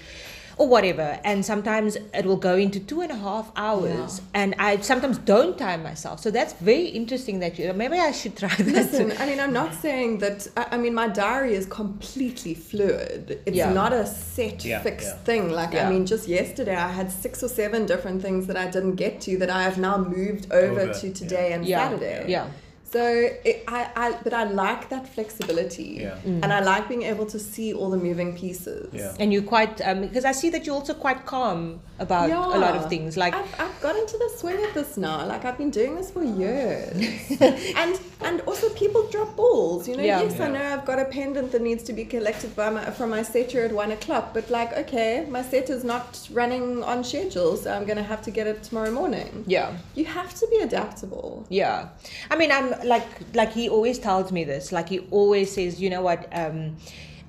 Or 0.59 0.67
whatever, 0.67 1.21
and 1.23 1.45
sometimes 1.47 1.97
it 2.13 2.25
will 2.27 2.37
go 2.37 2.57
into 2.57 2.81
two 2.81 3.01
and 3.01 3.13
a 3.13 3.21
half 3.29 3.53
hours, 3.55 4.21
and 4.35 4.57
I 4.59 4.79
sometimes 4.81 5.17
don't 5.19 5.57
time 5.57 5.85
myself. 5.85 6.19
So 6.19 6.33
that's 6.33 6.53
very 6.55 6.87
interesting. 6.87 7.39
That 7.39 7.59
you 7.61 7.73
maybe 7.73 7.97
I 7.99 8.11
should 8.11 8.37
try 8.37 8.49
that. 8.49 8.67
Listen, 8.67 9.13
I 9.21 9.27
mean, 9.27 9.39
I'm 9.39 9.53
not 9.53 9.73
saying 9.75 10.19
that. 10.19 10.49
I, 10.57 10.67
I 10.73 10.77
mean, 10.77 10.95
my 10.95 11.07
diary 11.07 11.55
is 11.55 11.65
completely 11.67 12.55
fluid. 12.55 13.41
It's 13.47 13.57
Yeah. 13.57 13.73
not 13.73 13.93
a 13.93 14.05
set, 14.05 14.65
Yeah, 14.65 14.81
fixed 14.83 15.07
yeah. 15.17 15.25
thing. 15.29 15.51
Like, 15.53 15.73
Yeah. 15.75 15.87
I 15.87 15.91
mean, 15.93 16.05
just 16.07 16.27
yesterday 16.27 16.75
I 16.77 16.91
had 16.91 17.13
six 17.13 17.43
or 17.45 17.49
seven 17.49 17.87
different 17.87 18.21
things 18.21 18.47
that 18.49 18.57
I 18.57 18.67
didn't 18.69 18.97
get 18.97 19.21
to 19.27 19.39
that 19.39 19.51
I 19.51 19.63
have 19.63 19.79
now 19.79 19.97
moved 19.97 20.51
over, 20.53 20.81
Over, 20.81 20.95
to 21.01 21.13
today 21.13 21.53
and 21.53 21.65
yeah, 21.65 21.89
Saturday. 21.89 22.25
yeah. 22.29 22.47
So 22.91 23.03
it, 23.45 23.65
I, 23.69 23.91
I, 23.97 24.19
but 24.25 24.33
I 24.33 24.45
like 24.45 24.89
that 24.89 25.07
flexibility, 25.15 25.99
Yeah. 26.01 26.17
Mm. 26.25 26.43
and 26.43 26.53
I 26.53 26.61
like 26.61 26.89
being 26.89 27.03
able 27.03 27.27
to 27.27 27.39
see 27.39 27.75
all 27.75 27.91
the 27.91 27.99
moving 27.99 28.35
pieces. 28.37 28.89
Yeah. 28.95 29.15
And 29.21 29.31
you're 29.33 29.43
quite 29.43 29.81
um, 29.83 30.01
because 30.01 30.25
I 30.25 30.33
see 30.33 30.49
that 30.51 30.65
you're 30.65 30.75
also 30.75 30.95
quite 30.95 31.27
calm 31.27 31.81
about 31.99 32.31
a 32.31 32.59
lot 32.59 32.77
of 32.77 32.89
things. 32.89 33.17
Like 33.17 33.35
I've, 33.35 33.61
I've 33.61 33.81
got 33.83 33.95
into 33.97 34.17
the 34.17 34.31
swing 34.39 34.65
of 34.65 34.73
this 34.73 34.97
now. 34.97 35.27
Like 35.27 35.45
I've 35.45 35.59
been 35.59 35.71
doing 35.71 35.97
this 35.97 36.11
for 36.11 36.25
years, 36.25 36.97
and 37.77 38.01
and 38.23 38.41
also 38.43 38.69
people 38.71 39.07
drop 39.11 39.37
balls. 39.37 39.87
You 39.87 39.97
know, 39.97 40.03
Yeah. 40.03 40.23
yes, 40.23 40.41
I 40.41 40.49
know 40.49 40.63
I've 40.75 40.87
got 40.87 40.99
a 40.99 41.05
pendant 41.05 41.53
that 41.53 41.61
needs 41.61 41.83
to 41.85 41.93
be 41.93 42.05
collected 42.07 42.57
by 42.57 42.71
my 42.71 42.85
from 42.93 43.11
my 43.11 43.23
setter 43.23 43.65
at 43.67 43.73
one 43.73 43.91
o'clock, 43.93 44.33
but 44.33 44.49
like, 44.49 44.73
okay, 44.83 45.27
my 45.29 45.43
setter's 45.43 45.85
not 45.85 46.27
running 46.33 46.83
on 46.85 47.05
schedule, 47.05 47.57
so 47.59 47.71
I'm 47.71 47.85
gonna 47.85 48.03
have 48.03 48.23
to 48.23 48.31
get 48.31 48.47
it 48.47 48.63
tomorrow 48.63 48.91
morning. 48.91 49.45
yeah, 49.47 49.77
You 49.95 50.07
have 50.07 50.33
to 50.41 50.47
be 50.51 50.59
adaptable. 50.69 51.45
yeah. 51.51 51.89
I 52.31 52.37
mean, 52.37 52.51
I'm 52.51 52.78
like 52.85 53.07
like 53.35 53.53
he 53.53 53.69
always 53.69 53.99
tells 53.99 54.33
me 54.33 54.45
this. 54.45 54.73
Like 54.73 54.89
he 54.89 55.01
always 55.11 55.53
says, 55.53 55.81
you 55.81 55.91
know 55.91 56.03
what? 56.03 56.29
Um, 56.33 56.77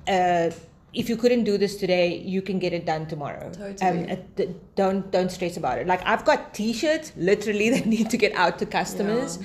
uh, 0.08 0.50
if 0.92 1.08
you 1.08 1.16
couldn't 1.16 1.44
do 1.44 1.56
this 1.56 1.76
today, 1.76 2.16
you 2.18 2.42
can 2.42 2.58
get 2.58 2.72
it 2.72 2.84
done 2.84 3.06
tomorrow. 3.06 3.50
Totally. 3.52 3.78
Um, 3.88 4.10
uh, 4.10 4.16
d- 4.36 4.54
don't 4.74 5.10
don't 5.10 5.30
stress 5.30 5.56
about 5.56 5.78
it. 5.78 5.86
Like 5.86 6.04
I've 6.04 6.24
got 6.24 6.52
T-shirts 6.54 7.12
literally 7.16 7.70
that 7.74 7.86
need 7.86 8.10
to 8.10 8.16
get 8.16 8.32
out 8.34 8.58
to 8.58 8.66
customers. 8.66 9.38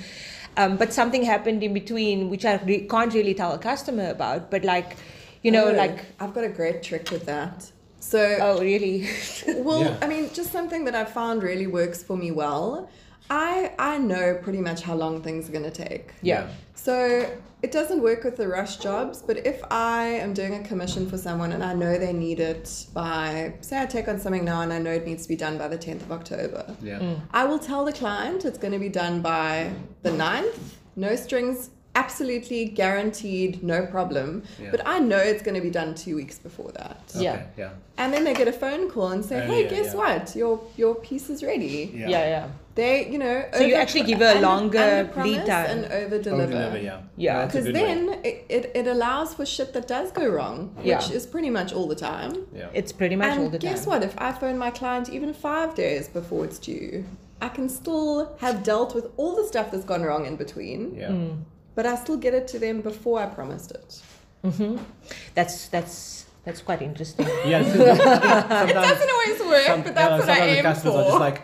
Um, 0.57 0.77
but 0.77 0.93
something 0.93 1.23
happened 1.23 1.63
in 1.63 1.73
between, 1.73 2.29
which 2.29 2.45
I 2.45 2.55
re- 2.63 2.87
can't 2.87 3.13
really 3.13 3.33
tell 3.33 3.51
a 3.51 3.57
customer 3.59 4.09
about. 4.09 4.49
But 4.49 4.63
like, 4.63 4.95
you 5.43 5.51
know, 5.51 5.67
Oh, 5.67 5.73
like, 5.73 6.05
I've 6.19 6.33
got 6.33 6.45
a 6.45 6.49
great 6.49 6.81
trick 6.81 7.11
with 7.11 7.25
that. 7.25 7.69
So 7.99 8.37
oh, 8.39 8.59
really? 8.61 9.07
well, 9.57 9.81
Yeah. 9.81 9.97
I 10.01 10.07
mean, 10.07 10.29
just 10.33 10.51
something 10.53 10.85
that 10.85 10.95
I 10.95 11.03
found 11.05 11.43
really 11.43 11.67
works 11.67 12.01
for 12.03 12.15
me 12.15 12.31
well. 12.31 12.89
I 13.29 13.71
I 13.79 13.97
know 13.97 14.39
pretty 14.41 14.59
much 14.61 14.81
how 14.81 14.95
long 14.95 15.21
things 15.21 15.49
are 15.49 15.51
gonna 15.51 15.71
take. 15.71 16.13
yeah. 16.21 16.47
So 16.77 17.27
it 17.63 17.71
doesn't 17.71 18.01
work 18.03 18.23
with 18.23 18.35
the 18.38 18.47
rush 18.47 18.77
jobs, 18.77 19.23
but 19.23 19.38
if 19.47 19.59
I 19.71 20.03
am 20.05 20.33
doing 20.33 20.53
a 20.53 20.67
commission 20.67 21.09
for 21.09 21.17
someone 21.17 21.51
and 21.53 21.63
I 21.63 21.73
know 21.73 21.97
they 21.97 22.13
need 22.13 22.39
it 22.39 22.85
by, 22.93 23.53
say, 23.61 23.81
I 23.81 23.88
take 23.88 24.07
on 24.07 24.19
something 24.19 24.45
now 24.45 24.61
and 24.61 24.71
I 24.71 24.77
know 24.77 24.91
it 24.91 25.05
needs 25.05 25.23
to 25.23 25.29
be 25.29 25.35
done 25.35 25.57
by 25.57 25.67
the 25.67 25.77
10th 25.77 26.01
of 26.03 26.11
October, 26.11 26.75
Yeah. 26.83 26.99
Mm. 26.99 27.21
I 27.31 27.45
will 27.45 27.57
tell 27.57 27.83
the 27.85 27.93
client 27.93 28.45
it's 28.45 28.59
going 28.59 28.73
to 28.73 28.77
be 28.79 28.89
done 28.89 29.21
by 29.21 29.71
the 30.03 30.11
9th, 30.11 30.59
no 30.95 31.15
strings, 31.15 31.71
absolutely 31.95 32.65
guaranteed, 32.65 33.63
no 33.63 33.86
problem. 33.86 34.43
Yeah. 34.62 34.71
But 34.71 34.81
I 34.86 34.99
know 34.99 35.17
it's 35.17 35.41
going 35.41 35.55
to 35.55 35.62
be 35.62 35.69
done 35.69 35.95
two 35.95 36.15
weeks 36.15 36.38
before 36.38 36.71
that. 36.73 37.01
Yeah. 37.15 37.34
Okay, 37.34 37.45
yeah. 37.58 37.69
And 37.97 38.13
then 38.13 38.25
they 38.25 38.34
get 38.34 38.47
a 38.47 38.53
phone 38.53 38.89
call 38.91 39.10
and 39.10 39.23
say, 39.23 39.43
Oh, 39.43 39.47
hey, 39.47 39.63
yeah, 39.63 39.69
guess 39.69 39.93
yeah. 39.93 39.95
what? 39.95 40.36
Your, 40.36 40.62
your 40.75 40.95
piece 40.95 41.29
is 41.29 41.41
ready. 41.43 41.91
Yeah. 41.95 42.10
yeah, 42.10 42.27
yeah. 42.27 42.47
They, 42.75 43.10
you 43.10 43.17
know, 43.17 43.45
So 43.53 43.62
you 43.63 43.75
actually 43.75 44.03
give 44.03 44.21
a 44.21 44.41
longer 44.41 45.10
under 45.10 45.23
lead 45.23 45.45
time. 45.45 45.69
and 45.69 45.86
over 45.86 46.19
deliver. 46.21 46.51
deliver, 46.51 46.77
yeah. 46.77 47.01
Yeah. 47.15 47.45
Because 47.45 47.65
good 47.65 47.75
then 47.75 48.10
it, 48.25 48.45
it, 48.49 48.71
it 48.75 48.88
allows 48.88 49.34
for 49.34 49.45
shit 49.45 49.71
that 49.73 49.88
does 49.88 50.12
go 50.12 50.27
wrong, 50.27 50.75
which 50.84 51.10
is 51.10 51.25
pretty 51.25 51.49
much 51.49 51.71
all 51.71 51.88
the 51.88 51.95
time. 51.95 52.45
Yeah. 52.53 52.67
It's 52.73 52.91
pretty 52.91 53.15
much 53.15 53.31
and 53.31 53.43
all 53.43 53.49
the 53.49 53.58
time. 53.60 53.71
guess 53.71 53.88
what? 53.88 54.03
If 54.03 54.13
I 54.17 54.34
phone 54.34 54.58
my 54.58 54.71
client 54.71 55.10
even 55.10 55.34
five 55.34 55.73
days 55.75 56.10
before 56.10 56.43
it's 56.43 56.60
due, 56.60 57.05
I 57.41 57.47
can 57.47 57.69
still 57.69 58.36
have 58.39 58.63
dealt 58.63 58.93
with 58.93 59.08
all 59.15 59.36
the 59.38 59.45
stuff 59.45 59.71
that's 59.71 59.86
gone 59.86 60.03
wrong 60.03 60.25
in 60.25 60.36
between, 60.36 60.95
yeah. 60.95 61.10
Mm. 61.10 61.43
But 61.75 61.85
I 61.85 61.95
still 61.95 62.17
get 62.17 62.33
it 62.33 62.47
to 62.49 62.59
them 62.59 62.81
before 62.81 63.19
I 63.21 63.27
promised 63.27 63.71
it. 63.71 64.01
That's 65.33 65.67
that's 65.69 66.25
that's 66.43 66.61
quite 66.61 66.81
interesting. 66.81 67.27
Yeah. 67.45 67.63
so 67.63 67.77
sometimes, 67.95 68.73
Doesn't 68.73 69.11
always 69.17 69.39
work, 69.53 69.65
some- 69.65 69.83
but 69.83 69.95
that's 69.95 70.09
no, 70.11 70.17
what 70.17 70.29
I 70.29 70.35
sometimes 70.35 70.51
the 70.51 70.57
aim 70.57 70.63
customers 70.63 70.93
for. 70.95 71.01
are 71.01 71.05
just 71.05 71.19
like, 71.19 71.41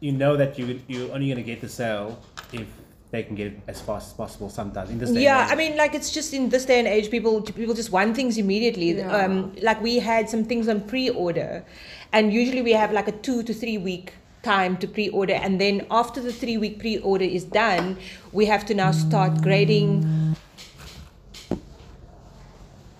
you 0.00 0.12
know 0.12 0.36
that 0.36 0.58
you 0.58 0.80
you're 0.88 1.12
only 1.12 1.28
gonna 1.28 1.42
get 1.42 1.60
the 1.60 1.68
sale 1.68 2.18
if 2.52 2.66
they 3.10 3.22
can 3.22 3.34
get 3.34 3.48
it 3.48 3.60
as 3.68 3.80
fast 3.80 4.06
as 4.08 4.12
possible. 4.14 4.48
Sometimes 4.48 4.90
in 4.90 4.98
this 4.98 5.10
day 5.10 5.16
and 5.16 5.24
yeah, 5.24 5.46
age. 5.46 5.52
I 5.52 5.54
mean, 5.56 5.76
like 5.76 5.94
it's 5.94 6.10
just 6.12 6.32
in 6.32 6.48
this 6.48 6.64
day 6.64 6.78
and 6.78 6.88
age, 6.88 7.10
people 7.10 7.42
people 7.42 7.74
just 7.74 7.90
want 7.92 8.14
things 8.16 8.38
immediately. 8.38 8.92
Yeah. 8.92 9.14
Um, 9.16 9.52
like 9.60 9.82
we 9.82 9.98
had 9.98 10.28
some 10.30 10.44
things 10.44 10.68
on 10.68 10.80
pre-order, 10.82 11.64
and 12.12 12.32
usually 12.32 12.62
we 12.62 12.72
have 12.72 12.92
like 12.92 13.08
a 13.08 13.12
two 13.12 13.42
to 13.42 13.52
three 13.52 13.78
week 13.78 14.14
time 14.42 14.76
to 14.78 14.86
pre-order, 14.86 15.34
and 15.34 15.60
then 15.60 15.86
after 15.90 16.20
the 16.20 16.32
three 16.32 16.56
week 16.56 16.78
pre-order 16.78 17.24
is 17.24 17.44
done, 17.44 17.96
we 18.32 18.46
have 18.46 18.66
to 18.66 18.74
now 18.74 18.92
start 18.92 19.40
grading 19.42 20.36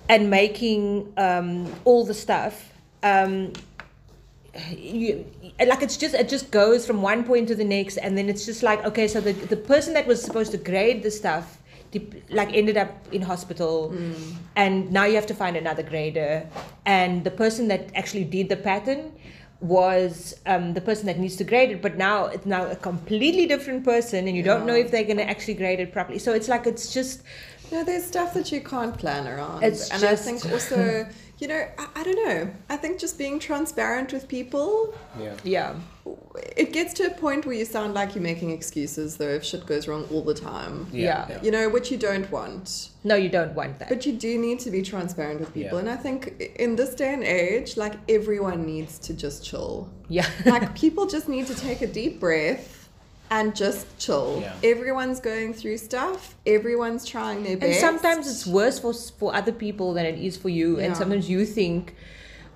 and 0.09 0.31
making 0.31 1.13
um, 1.17 1.73
all 1.85 2.05
the 2.05 2.15
stuff. 2.15 2.73
Um, 3.03 3.53
you, 4.77 5.25
like 5.67 5.83
it's 5.83 5.97
just 5.97 6.15
it 6.15 6.29
just 6.29 6.51
goes 6.51 6.87
from 6.87 7.01
one 7.01 7.25
point 7.25 7.49
to 7.49 7.55
the 7.55 7.65
next 7.65 7.97
and 7.97 8.19
then 8.19 8.29
it's 8.29 8.45
just 8.45 8.63
like 8.63 8.85
okay 8.85 9.09
so 9.09 9.19
the 9.19 9.33
the 9.33 9.57
person 9.57 9.95
that 9.95 10.07
was 10.07 10.23
supposed 10.23 10.53
to 10.53 10.59
grade 10.59 11.03
the 11.03 11.11
stuff 11.11 11.59
like 12.31 12.55
ended 12.55 12.77
up 12.77 12.91
in 13.13 13.23
hospital 13.23 13.95
and 14.57 14.91
now 14.93 15.05
you 15.05 15.15
have 15.15 15.27
to 15.27 15.35
find 15.35 15.57
another 15.57 15.83
grader 15.83 16.47
and 16.85 17.25
the 17.25 17.31
person 17.31 17.69
that 17.69 17.91
actually 17.95 18.25
did 18.25 18.49
the 18.49 18.57
pattern 18.57 19.13
was 19.63 20.35
um, 20.47 20.75
the 20.75 20.81
person 20.81 21.07
that 21.07 21.19
needs 21.19 21.37
to 21.37 21.45
grade 21.45 21.71
it, 21.71 21.81
but 21.81 21.97
now 21.97 22.27
it's 22.27 22.45
now 22.47 22.67
a 22.67 22.77
completely 22.77 23.47
different 23.47 23.85
person, 23.85 24.27
and 24.27 24.37
you 24.37 24.43
don't 24.43 24.67
know 24.67 24.75
if 24.75 24.91
they're 24.91 25.05
going 25.05 25.17
to 25.19 25.29
actually 25.29 25.55
grade 25.55 25.79
it 25.81 25.93
properly. 25.93 26.19
So 26.19 26.33
it's 26.33 26.49
like 26.49 26.67
it's 26.67 26.93
just 26.93 27.23
No, 27.71 27.85
there's 27.85 28.05
stuff 28.05 28.35
that 28.35 28.51
you 28.53 28.61
can't 28.61 28.97
plan 28.99 29.27
around. 29.27 29.63
It's 29.63 29.89
and 29.91 30.01
just- 30.01 30.23
I 30.29 30.31
think 30.31 30.53
also, 30.53 31.07
you 31.39 31.49
know, 31.49 31.65
I, 31.79 31.87
I 31.97 32.03
don't 32.03 32.27
know. 32.27 32.51
I 32.69 32.77
think 32.77 32.99
just 32.99 33.17
being 33.19 33.39
transparent 33.39 34.13
with 34.13 34.27
people, 34.29 34.93
Yeah. 35.19 35.35
yeah, 35.45 35.75
it 36.57 36.73
gets 36.73 36.93
to 36.95 37.05
a 37.05 37.11
point 37.11 37.45
where 37.47 37.55
you 37.55 37.65
sound 37.65 37.95
like 37.95 38.15
you're 38.15 38.23
making 38.23 38.51
excuses 38.51 39.17
though 39.17 39.29
if 39.29 39.45
shit 39.45 39.67
goes 39.67 39.87
wrong 39.89 40.07
all 40.11 40.23
the 40.23 40.35
time. 40.35 40.87
Yeah. 40.93 41.39
You 41.43 41.51
know, 41.51 41.69
which 41.69 41.91
you 41.91 41.99
don't 41.99 42.31
want. 42.31 42.91
no, 43.05 43.15
you 43.15 43.29
don't 43.29 43.55
want 43.55 43.79
that. 43.79 43.89
But 43.89 44.07
you 44.07 44.13
do 44.13 44.39
need 44.39 44.59
to 44.61 44.71
be 44.71 44.83
transparent 44.83 45.41
with 45.41 45.53
people. 45.53 45.79
Yeah. 45.79 45.81
And 45.81 45.91
I 45.91 45.97
think 45.97 46.41
in 46.57 46.77
this 46.77 46.95
day 46.95 47.13
and 47.13 47.23
age, 47.23 47.77
like 47.77 47.95
everyone 48.09 48.65
needs 48.65 48.99
to 49.01 49.15
just 49.15 49.45
chill. 49.45 49.91
yeah, 50.09 50.29
like 50.47 50.75
people 50.75 51.07
just 51.07 51.29
need 51.29 51.47
to 51.49 51.55
take 51.55 51.83
a 51.83 51.87
deep 51.87 52.19
breath 52.21 52.89
and 53.31 53.57
just 53.57 53.87
chill. 53.99 54.39
Yeah. 54.41 54.55
Everyone's 54.63 55.21
going 55.21 55.55
through 55.55 55.79
stuff. 55.79 56.35
Everyone's 56.47 57.05
trying 57.07 57.43
their 57.43 57.57
best. 57.57 57.73
and 57.73 57.81
sometimes 57.81 58.27
it's 58.31 58.47
worse 58.47 58.79
for 58.79 58.93
for 58.95 59.35
other 59.35 59.53
people 59.53 59.93
than 59.95 60.07
it 60.07 60.19
is 60.19 60.37
for 60.37 60.49
you, 60.49 60.79
and 60.81 60.97
sometimes 60.97 61.29
you 61.29 61.45
think. 61.45 61.95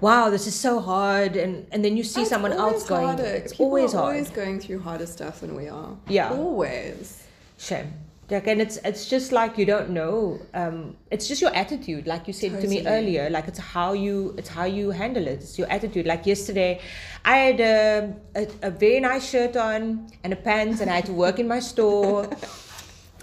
Wow, 0.01 0.29
this 0.29 0.47
is 0.47 0.55
so 0.55 0.81
hard, 0.81 1.37
and, 1.37 1.67
and 1.73 1.83
then 1.85 1.97
you 1.97 2.05
see 2.05 2.25
someone 2.27 2.53
else 2.53 2.87
going. 2.87 3.07
harder. 3.07 3.25
It's 3.25 3.53
People 3.53 3.67
always 3.67 3.95
are 3.95 3.99
hard. 3.99 4.15
always 4.15 4.31
going 4.31 4.61
through 4.61 4.81
harder 4.81 5.07
stuff 5.07 5.41
than 5.41 5.55
we 5.57 5.69
are. 5.69 5.97
Yeah. 6.09 6.31
Always. 6.31 7.27
Shame. 7.59 7.95
Like, 8.29 8.49
and 8.49 8.61
it's 8.61 8.77
it's 8.79 9.09
just 9.09 9.31
like 9.31 9.57
you 9.57 9.65
don't 9.65 9.91
know. 9.91 10.41
Um, 10.53 10.97
it's 11.13 11.29
just 11.29 11.41
your 11.41 11.55
attitude, 11.55 12.09
like 12.09 12.27
you 12.27 12.33
said 12.33 12.61
to 12.61 12.67
me 12.67 12.85
earlier. 12.85 13.31
Like 13.31 13.47
it's 13.47 13.59
how 13.61 13.93
you 13.93 14.35
it's 14.37 14.49
how 14.49 14.65
you 14.65 14.91
handle 14.91 15.27
it. 15.29 15.35
It's 15.45 15.57
your 15.57 15.71
attitude. 15.71 16.07
Like 16.07 16.27
yesterday, 16.27 16.81
I 17.25 17.37
had 17.37 17.61
a, 17.61 18.15
a, 18.35 18.49
a 18.63 18.71
very 18.71 18.99
nice 18.99 19.31
shirt 19.31 19.57
on 19.57 20.09
and 20.25 20.33
a 20.33 20.37
pants, 20.37 20.81
and 20.81 20.91
I 20.91 20.97
had 20.97 21.07
to 21.07 21.13
work 21.13 21.39
in 21.39 21.47
my 21.49 21.61
store. 21.61 22.29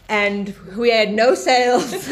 And 0.10 0.54
we 0.76 0.92
had 0.92 1.14
no 1.14 1.34
sales, 1.34 1.92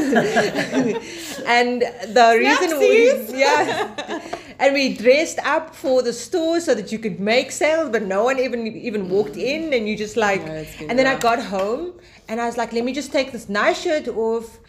and 1.45 1.81
the 1.81 2.35
reason 2.39 2.79
we 2.79 3.37
yeah, 3.37 4.21
and 4.61 4.73
we 4.73 4.95
dressed 4.95 5.39
up 5.39 5.75
for 5.75 6.01
the 6.03 6.13
store 6.13 6.59
so 6.61 6.73
that 6.75 6.91
you 6.91 6.99
could 6.99 7.19
make 7.19 7.51
sales, 7.51 7.89
but 7.89 8.03
no 8.03 8.23
one 8.23 8.39
even 8.39 8.67
even 8.67 9.09
walked 9.09 9.33
mm. 9.33 9.53
in, 9.53 9.73
and 9.73 9.89
you 9.89 9.97
just 9.97 10.15
like, 10.15 10.41
Yeah, 10.41 10.63
it's 10.63 10.81
and 10.81 10.97
then 10.97 11.07
I 11.07 11.17
got 11.17 11.39
home 11.41 11.93
and 12.31 12.39
I 12.39 12.45
was 12.45 12.57
like, 12.57 12.71
let 12.71 12.85
me 12.85 12.93
just 12.93 13.11
take 13.11 13.33
this 13.33 13.49
nice 13.49 13.81
shirt 13.81 14.07
off 14.07 14.59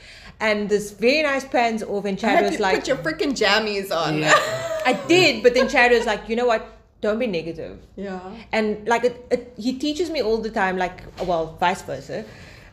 and 0.40 0.68
this 0.68 0.90
very 0.90 1.22
nice 1.22 1.44
pants 1.44 1.82
off. 1.84 2.04
And 2.04 2.18
I 2.18 2.20
Chad 2.20 2.34
had 2.38 2.44
was 2.46 2.56
to 2.56 2.62
like, 2.62 2.74
put 2.78 2.88
your 2.88 2.96
freaking 2.96 3.34
jammies 3.40 3.94
on. 3.94 4.18
Yeah. 4.18 4.32
I 4.86 4.94
did, 5.06 5.44
but 5.44 5.54
then 5.54 5.68
Chad 5.68 5.92
was 5.92 6.04
like, 6.04 6.28
you 6.28 6.34
know 6.34 6.46
what? 6.46 6.66
Don't 7.00 7.18
be 7.18 7.28
negative. 7.28 7.78
yeah. 7.96 8.20
And 8.52 8.86
like, 8.88 9.04
it, 9.04 9.26
it, 9.30 9.54
he 9.56 9.78
teaches 9.78 10.10
me 10.10 10.22
all 10.22 10.38
the 10.38 10.50
time, 10.50 10.76
like, 10.76 11.02
well, 11.24 11.56
vice 11.60 11.82
versa. 11.82 12.24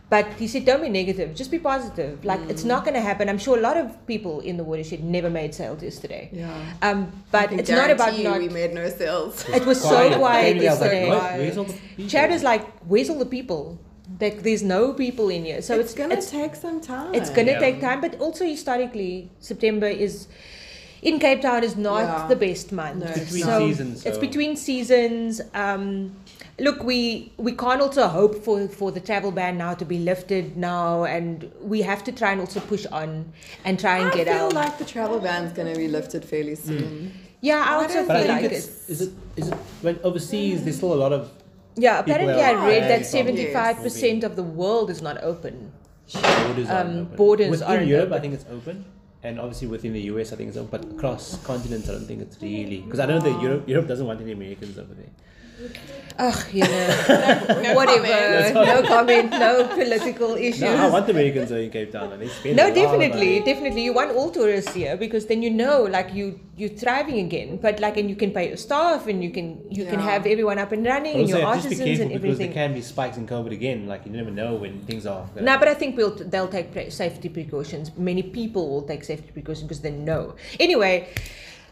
But 0.09 0.25
he 0.39 0.47
said, 0.47 0.65
don't 0.65 0.81
be 0.81 0.89
negative, 0.89 1.35
just 1.35 1.51
be 1.51 1.59
positive. 1.59 2.25
Like, 2.25 2.39
it's 2.49 2.63
not 2.63 2.83
going 2.83 2.95
to 2.95 3.01
happen. 3.01 3.29
I'm 3.29 3.37
sure 3.37 3.55
a 3.57 3.61
lot 3.61 3.77
of 3.77 4.07
people 4.07 4.39
in 4.39 4.57
the 4.57 4.63
watershed 4.63 5.03
never 5.03 5.29
made 5.29 5.53
sales 5.53 5.83
yesterday. 5.83 6.29
Yeah. 6.33 6.49
Um, 6.81 7.11
but 7.31 7.51
it's 7.53 7.69
not 7.69 7.91
about 7.91 8.17
you 8.17 8.23
not. 8.23 8.39
we 8.39 8.49
made 8.49 8.73
no 8.73 8.89
sales. 8.89 9.45
It 9.53 9.65
was 9.67 9.79
so 9.79 10.17
quiet 10.17 10.55
Maybe 10.55 10.67
I 10.67 10.71
was 10.71 10.81
like, 10.81 10.91
yesterday. 10.91 11.09
what? 11.09 11.37
Where's 11.37 11.57
all 11.59 11.63
the 11.65 11.73
people? 11.73 12.07
Chad 12.09 12.31
is 12.31 12.41
like, 12.41 12.67
where's 12.87 13.09
all 13.11 13.19
the 13.19 13.25
people? 13.27 13.77
Like, 14.19 14.41
there's 14.41 14.63
no 14.63 14.93
people 14.93 15.29
in 15.29 15.45
here. 15.45 15.61
So 15.61 15.75
it's, 15.75 15.91
it's, 15.91 15.93
gonna 15.93 16.15
it's 16.15 16.31
take 16.31 16.55
some 16.55 16.81
time. 16.81 17.13
It's 17.13 17.29
going 17.29 17.45
to 17.45 17.53
Yeah. 17.53 17.59
take 17.59 17.79
time, 17.79 18.01
but 18.01 18.19
also 18.19 18.45
historically, 18.45 19.29
September 19.39 19.85
is 19.87 20.27
in 21.03 21.19
Cape 21.19 21.41
Town 21.43 21.63
is 21.63 21.75
not 21.77 22.01
Yeah. 22.03 22.27
the 22.27 22.35
best 22.35 22.71
month. 22.71 23.03
No, 23.03 23.11
it's 23.11 23.19
Between 23.31 23.45
not. 23.45 23.59
seasons. 23.59 24.05
It's 24.07 24.17
between 24.17 24.55
seasons. 24.55 25.39
Um, 25.53 26.15
look, 26.59 26.83
we 26.83 27.31
we 27.37 27.51
can't 27.53 27.81
also 27.81 28.07
hope 28.07 28.43
for 28.43 28.67
for 28.67 28.91
the 28.91 28.99
travel 28.99 29.31
ban 29.31 29.57
now 29.57 29.73
to 29.75 29.85
be 29.85 29.99
lifted 29.99 30.55
now, 30.57 31.03
and 31.05 31.51
we 31.61 31.81
have 31.81 32.03
to 32.05 32.11
try 32.11 32.31
and 32.33 32.41
also 32.41 32.59
push 32.59 32.85
on 32.87 33.31
and 33.65 33.79
try 33.79 33.97
and 33.99 34.11
I 34.11 34.15
get 34.15 34.27
out. 34.27 34.35
I 34.35 34.39
feel 34.49 34.55
like 34.63 34.77
the 34.77 34.85
travel 34.85 35.19
ban's 35.19 35.51
gonna 35.53 35.75
be 35.75 35.87
lifted 35.87 36.23
fairly 36.25 36.55
soon. 36.55 37.13
yeah, 37.41 37.63
I 37.67 37.71
I 37.71 37.75
also 37.81 37.93
don't 38.05 38.11
I 38.11 38.19
feel 38.19 38.27
like 38.35 38.43
it's 38.51 38.67
it. 38.67 38.91
is 38.93 39.01
it 39.01 39.11
is 39.37 39.47
it 39.49 39.53
when 39.81 39.99
overseas 40.03 40.63
there's 40.63 40.77
still 40.77 40.93
a 40.93 41.01
lot 41.05 41.13
of 41.13 41.31
Yeah, 41.85 41.99
apparently 42.03 42.41
I 42.51 42.53
read 42.67 42.83
that 42.93 43.05
seventy 43.05 43.45
five 43.57 43.77
percent 43.85 44.23
of 44.23 44.35
the 44.35 44.43
world 44.61 44.89
is 44.95 45.01
not 45.01 45.17
open. 45.31 45.71
borders 46.13 46.69
Um, 46.69 46.75
aren't 46.77 46.99
open. 47.01 47.15
borders 47.21 47.49
within 47.51 47.67
aren't 47.69 47.87
Europe. 47.87 48.07
open. 48.09 48.17
I 48.17 48.21
think 48.23 48.33
it's 48.37 48.45
open, 48.57 48.77
and 49.23 49.39
obviously 49.39 49.67
within 49.75 49.93
the 49.93 50.01
US, 50.11 50.33
I 50.33 50.35
think 50.37 50.49
it's 50.49 50.57
open. 50.57 50.71
But 50.75 50.83
across 50.95 51.23
continents, 51.51 51.87
I 51.89 51.93
don't 51.95 52.07
think 52.11 52.21
it's 52.25 52.37
really 52.41 52.79
because 52.85 52.99
I 52.99 53.05
don't 53.05 53.19
know 53.23 53.27
that 53.31 53.41
Europe 53.47 53.63
Europe 53.73 53.87
doesn't 53.91 54.07
want 54.11 54.19
any 54.25 54.33
Americans 54.39 54.77
over 54.83 54.93
there. 55.01 55.13
Ugh, 56.19 56.45
you 56.51 56.63
know, 56.63 57.45
No 57.63 57.73
whatever. 57.75 58.07
comment. 58.07 58.53
No 58.53 58.81
comment. 58.87 59.29
No 59.31 59.67
political 59.73 60.35
issues. 60.35 60.61
No, 60.61 60.87
I 60.87 60.89
want 60.89 61.05
the 61.07 61.13
Americans 61.13 61.49
in 61.51 61.69
Cape 61.69 61.93
Town. 61.93 62.11
and 62.11 62.21
They 62.21 62.27
spend 62.27 62.57
No, 62.57 62.63
a 62.63 62.67
lot 62.67 62.69
of 62.71 62.75
definitely, 62.75 63.39
definitely. 63.39 63.83
You 63.83 63.93
want 63.93 64.11
all 64.11 64.29
tourists 64.29 64.73
here 64.73 64.97
because 64.97 65.27
then 65.27 65.41
you 65.41 65.49
know, 65.49 65.83
like 65.83 66.13
you 66.13 66.37
you're 66.57 66.75
thriving 66.83 67.19
again. 67.19 67.55
But 67.61 67.79
like, 67.79 67.95
and 67.95 68.09
you 68.09 68.17
can 68.17 68.31
pay 68.31 68.49
your 68.49 68.57
staff, 68.57 69.07
and 69.07 69.23
you 69.23 69.31
can 69.31 69.63
you 69.71 69.85
can 69.85 69.99
have 69.99 70.25
everyone 70.25 70.59
up 70.59 70.73
and 70.73 70.85
running, 70.85 71.13
But 71.13 71.21
and 71.21 71.33
also, 71.33 71.37
your 71.39 71.53
just 71.55 71.69
be 71.69 71.75
artisans 71.75 71.97
careful 71.99 72.13
and 72.13 72.21
because 72.21 72.37
there 72.39 72.51
can 72.53 72.73
be 72.73 72.81
spikes 72.81 73.15
in 73.17 73.25
COVID 73.25 73.51
again. 73.53 73.87
Like 73.87 74.05
you 74.05 74.11
never 74.11 74.31
know 74.31 74.55
when 74.55 74.81
things 74.81 75.05
are. 75.05 75.23
gonna- 75.33 75.45
No, 75.45 75.57
but 75.57 75.69
I 75.69 75.73
think 75.73 75.95
we'll 75.95 76.15
they'll 76.15 76.49
take 76.49 76.73
pre- 76.73 76.89
safety 76.89 77.29
precautions. 77.29 77.91
Many 77.97 78.23
people 78.23 78.67
will 78.69 78.81
take 78.83 79.05
safety 79.05 79.31
precautions 79.31 79.67
because 79.69 79.79
they 79.81 79.91
know. 79.91 80.35
Anyway, 80.59 81.07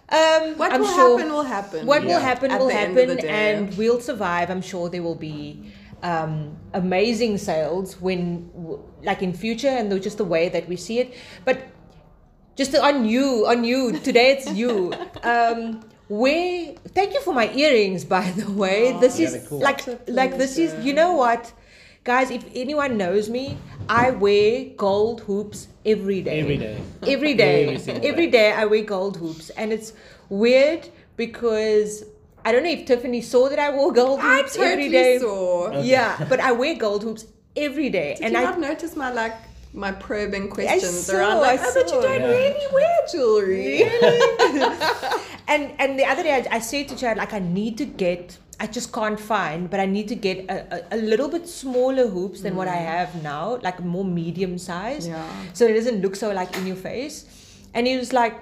um, 0.10 0.58
What 0.58 0.72
I'm 0.74 0.82
will 0.82 0.88
sure 0.88 1.18
happen 1.18 1.34
will 1.34 1.44
happen. 1.44 1.86
what 1.86 2.04
will 2.04 2.20
happen 2.20 2.52
At 2.52 2.60
will 2.60 2.68
the 2.68 2.74
end 2.76 2.98
of 2.98 3.08
happen, 3.10 3.18
day. 3.26 3.54
and 3.56 3.78
we'll 3.78 4.00
survive. 4.00 4.50
I'm 4.50 4.62
sure 4.62 4.90
there 4.90 5.04
will 5.04 5.16
be 5.16 5.72
um, 6.04 6.56
amazing 6.74 7.38
sales 7.38 8.00
when, 8.00 8.50
like 9.04 9.22
in 9.22 9.34
future, 9.34 9.68
and 9.68 9.92
the- 9.92 10.00
just 10.00 10.18
the 10.18 10.24
way 10.26 10.50
that 10.50 10.68
we 10.70 10.76
see 10.78 11.00
it. 11.00 11.14
But 11.44 11.58
just 12.56 12.74
on 12.76 13.06
you, 13.06 13.46
on 13.48 13.64
you 13.64 14.00
today, 14.00 14.32
it's 14.38 14.52
you. 14.54 14.94
Um, 15.24 15.82
where? 16.08 16.74
Thank 16.96 17.14
you 17.14 17.20
for 17.22 17.34
my 17.34 17.52
earrings, 17.54 18.06
by 18.06 18.32
the 18.32 18.50
way. 18.50 18.94
Aw, 18.94 19.00
this 19.00 19.20
Yeah, 19.20 19.28
is 19.28 19.48
cool. 19.50 19.60
like 19.60 19.82
like 20.08 20.38
this 20.38 20.58
is. 20.58 20.72
You 20.86 20.94
know 20.94 21.16
what? 21.18 21.52
Guys, 22.06 22.32
if 22.32 22.46
anyone 22.56 22.96
knows 22.98 23.28
me, 23.30 23.58
I 23.90 24.12
wear 24.12 24.72
gold 24.78 25.20
hoops 25.28 25.68
every 25.88 26.22
day. 26.22 26.40
Every 26.42 26.58
day. 26.58 26.78
Every 27.08 27.34
day. 27.34 27.64
Every 27.66 27.80
single 27.80 28.06
Every 28.06 28.28
day 28.28 28.52
I 28.52 28.66
wear 28.66 28.84
gold 28.84 29.18
hoops. 29.18 29.50
And 29.52 29.72
it's 29.72 29.94
weird 30.30 30.90
because 31.16 32.04
I 32.46 32.52
don't 32.52 32.64
know 32.64 32.70
if 32.70 32.86
Tiffany 32.86 33.22
saw 33.22 33.50
that 33.50 33.60
I 33.60 33.70
wore 33.72 33.92
gold 33.92 34.20
I 34.22 34.38
hoops 34.38 34.56
every 34.58 34.68
totally 34.70 34.90
day. 34.90 35.18
saw. 35.20 35.82
Yeah, 35.82 36.26
but 36.30 36.40
I 36.40 36.52
wear 36.52 36.76
gold 36.76 37.04
hoops 37.04 37.26
every 37.56 37.90
day. 37.90 38.16
Did 38.16 38.24
and 38.26 38.34
you 38.34 38.40
I 38.40 38.44
not 38.44 38.60
notice 38.60 38.96
my 38.96 39.12
like 39.12 39.34
my 39.74 39.92
probing 39.92 40.50
questions 40.50 40.84
I 41.10 41.14
saw, 41.14 41.18
around 41.18 41.38
like, 41.42 41.60
I 41.60 41.66
oh, 41.68 41.74
but 41.74 41.86
you 41.94 42.02
don't 42.02 42.22
Yeah. 42.22 42.28
really 42.28 42.68
wear 42.74 42.98
jewelry. 43.12 43.84
Really? 43.84 44.62
and 45.48 45.72
and 45.80 46.00
the 46.00 46.06
other 46.06 46.24
day 46.24 46.34
I, 46.50 46.56
I 46.58 46.60
said 46.60 46.88
to 46.90 46.96
Chad 46.96 47.18
like 47.18 47.34
I 47.34 47.40
need 47.40 47.78
to 47.80 47.86
get 47.86 48.38
I 48.60 48.68
just 48.68 48.92
can't 48.92 49.20
find 49.20 49.70
but 49.70 49.80
I 49.80 49.86
need 49.86 50.08
to 50.08 50.16
get 50.16 50.46
a, 50.50 50.58
a, 50.76 50.98
a 50.98 50.98
little 50.98 51.30
bit 51.30 51.48
smaller 51.48 52.08
hoops 52.08 52.42
than 52.42 52.56
what 52.56 52.68
I 52.68 52.78
mm. 52.78 52.86
have 52.86 53.22
now 53.24 53.60
like 53.62 53.84
more 53.84 54.06
medium 54.06 54.58
size 54.58 55.08
Yeah. 55.08 55.26
so 55.54 55.66
it 55.66 55.74
doesn't 55.74 56.02
look 56.02 56.16
so 56.16 56.32
like 56.32 56.56
in 56.58 56.66
your 56.68 56.76
face 56.76 57.26
and 57.74 57.86
he 57.86 57.98
was 57.98 58.14
like 58.14 58.36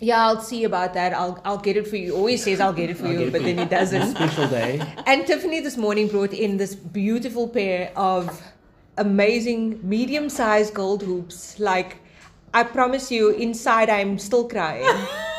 yeah 0.00 0.24
I'll 0.26 0.40
see 0.40 0.64
about 0.64 0.94
that 0.94 1.12
I'll 1.12 1.40
I'll 1.44 1.58
get 1.58 1.76
it 1.76 1.86
for 1.86 1.96
you 1.96 2.06
He 2.06 2.10
always 2.12 2.42
says 2.42 2.58
I'll 2.60 2.72
get 2.72 2.90
it 2.90 2.96
for 2.96 3.06
I'll 3.06 3.12
you 3.12 3.20
it 3.26 3.32
but 3.32 3.40
for 3.42 3.46
then 3.48 3.56
you. 3.58 3.64
he 3.64 3.68
doesn't 3.68 4.10
Special 4.16 4.48
day. 4.48 4.80
and 5.06 5.26
Tiffany 5.26 5.60
this 5.60 5.76
morning 5.76 6.08
brought 6.08 6.32
in 6.32 6.56
this 6.56 6.74
beautiful 6.74 7.48
pair 7.48 7.92
of 7.96 8.42
amazing 8.96 9.80
medium 9.82 10.28
sized 10.28 10.72
gold 10.74 11.02
hoops. 11.02 11.58
Like, 11.58 11.96
I 12.52 12.62
promise 12.62 13.10
you, 13.10 13.30
inside 13.30 13.90
I'm 13.90 14.18
still 14.18 14.48
crying. 14.48 14.84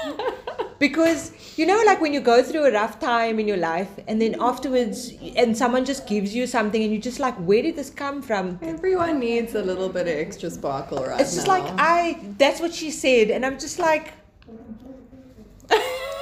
because, 0.79 1.31
you 1.57 1.65
know, 1.65 1.81
like 1.85 2.01
when 2.01 2.13
you 2.13 2.21
go 2.21 2.43
through 2.43 2.65
a 2.65 2.71
rough 2.71 2.99
time 2.99 3.39
in 3.39 3.47
your 3.47 3.57
life 3.57 3.89
and 4.07 4.21
then 4.21 4.35
afterwards, 4.39 5.11
and 5.35 5.57
someone 5.57 5.85
just 5.85 6.07
gives 6.07 6.35
you 6.35 6.47
something 6.47 6.81
and 6.83 6.91
you're 6.91 7.01
just 7.01 7.19
like, 7.19 7.35
where 7.35 7.61
did 7.61 7.75
this 7.75 7.89
come 7.89 8.21
from? 8.21 8.59
Everyone 8.61 9.19
needs 9.19 9.55
a 9.55 9.61
little 9.61 9.89
bit 9.89 10.07
of 10.07 10.15
extra 10.15 10.49
sparkle 10.49 11.03
right 11.05 11.19
It's 11.19 11.35
just 11.35 11.47
now. 11.47 11.59
like, 11.59 11.73
I, 11.77 12.19
that's 12.37 12.59
what 12.59 12.73
she 12.73 12.91
said. 12.91 13.29
And 13.29 13.45
I'm 13.45 13.59
just 13.59 13.79
like, 13.79 14.13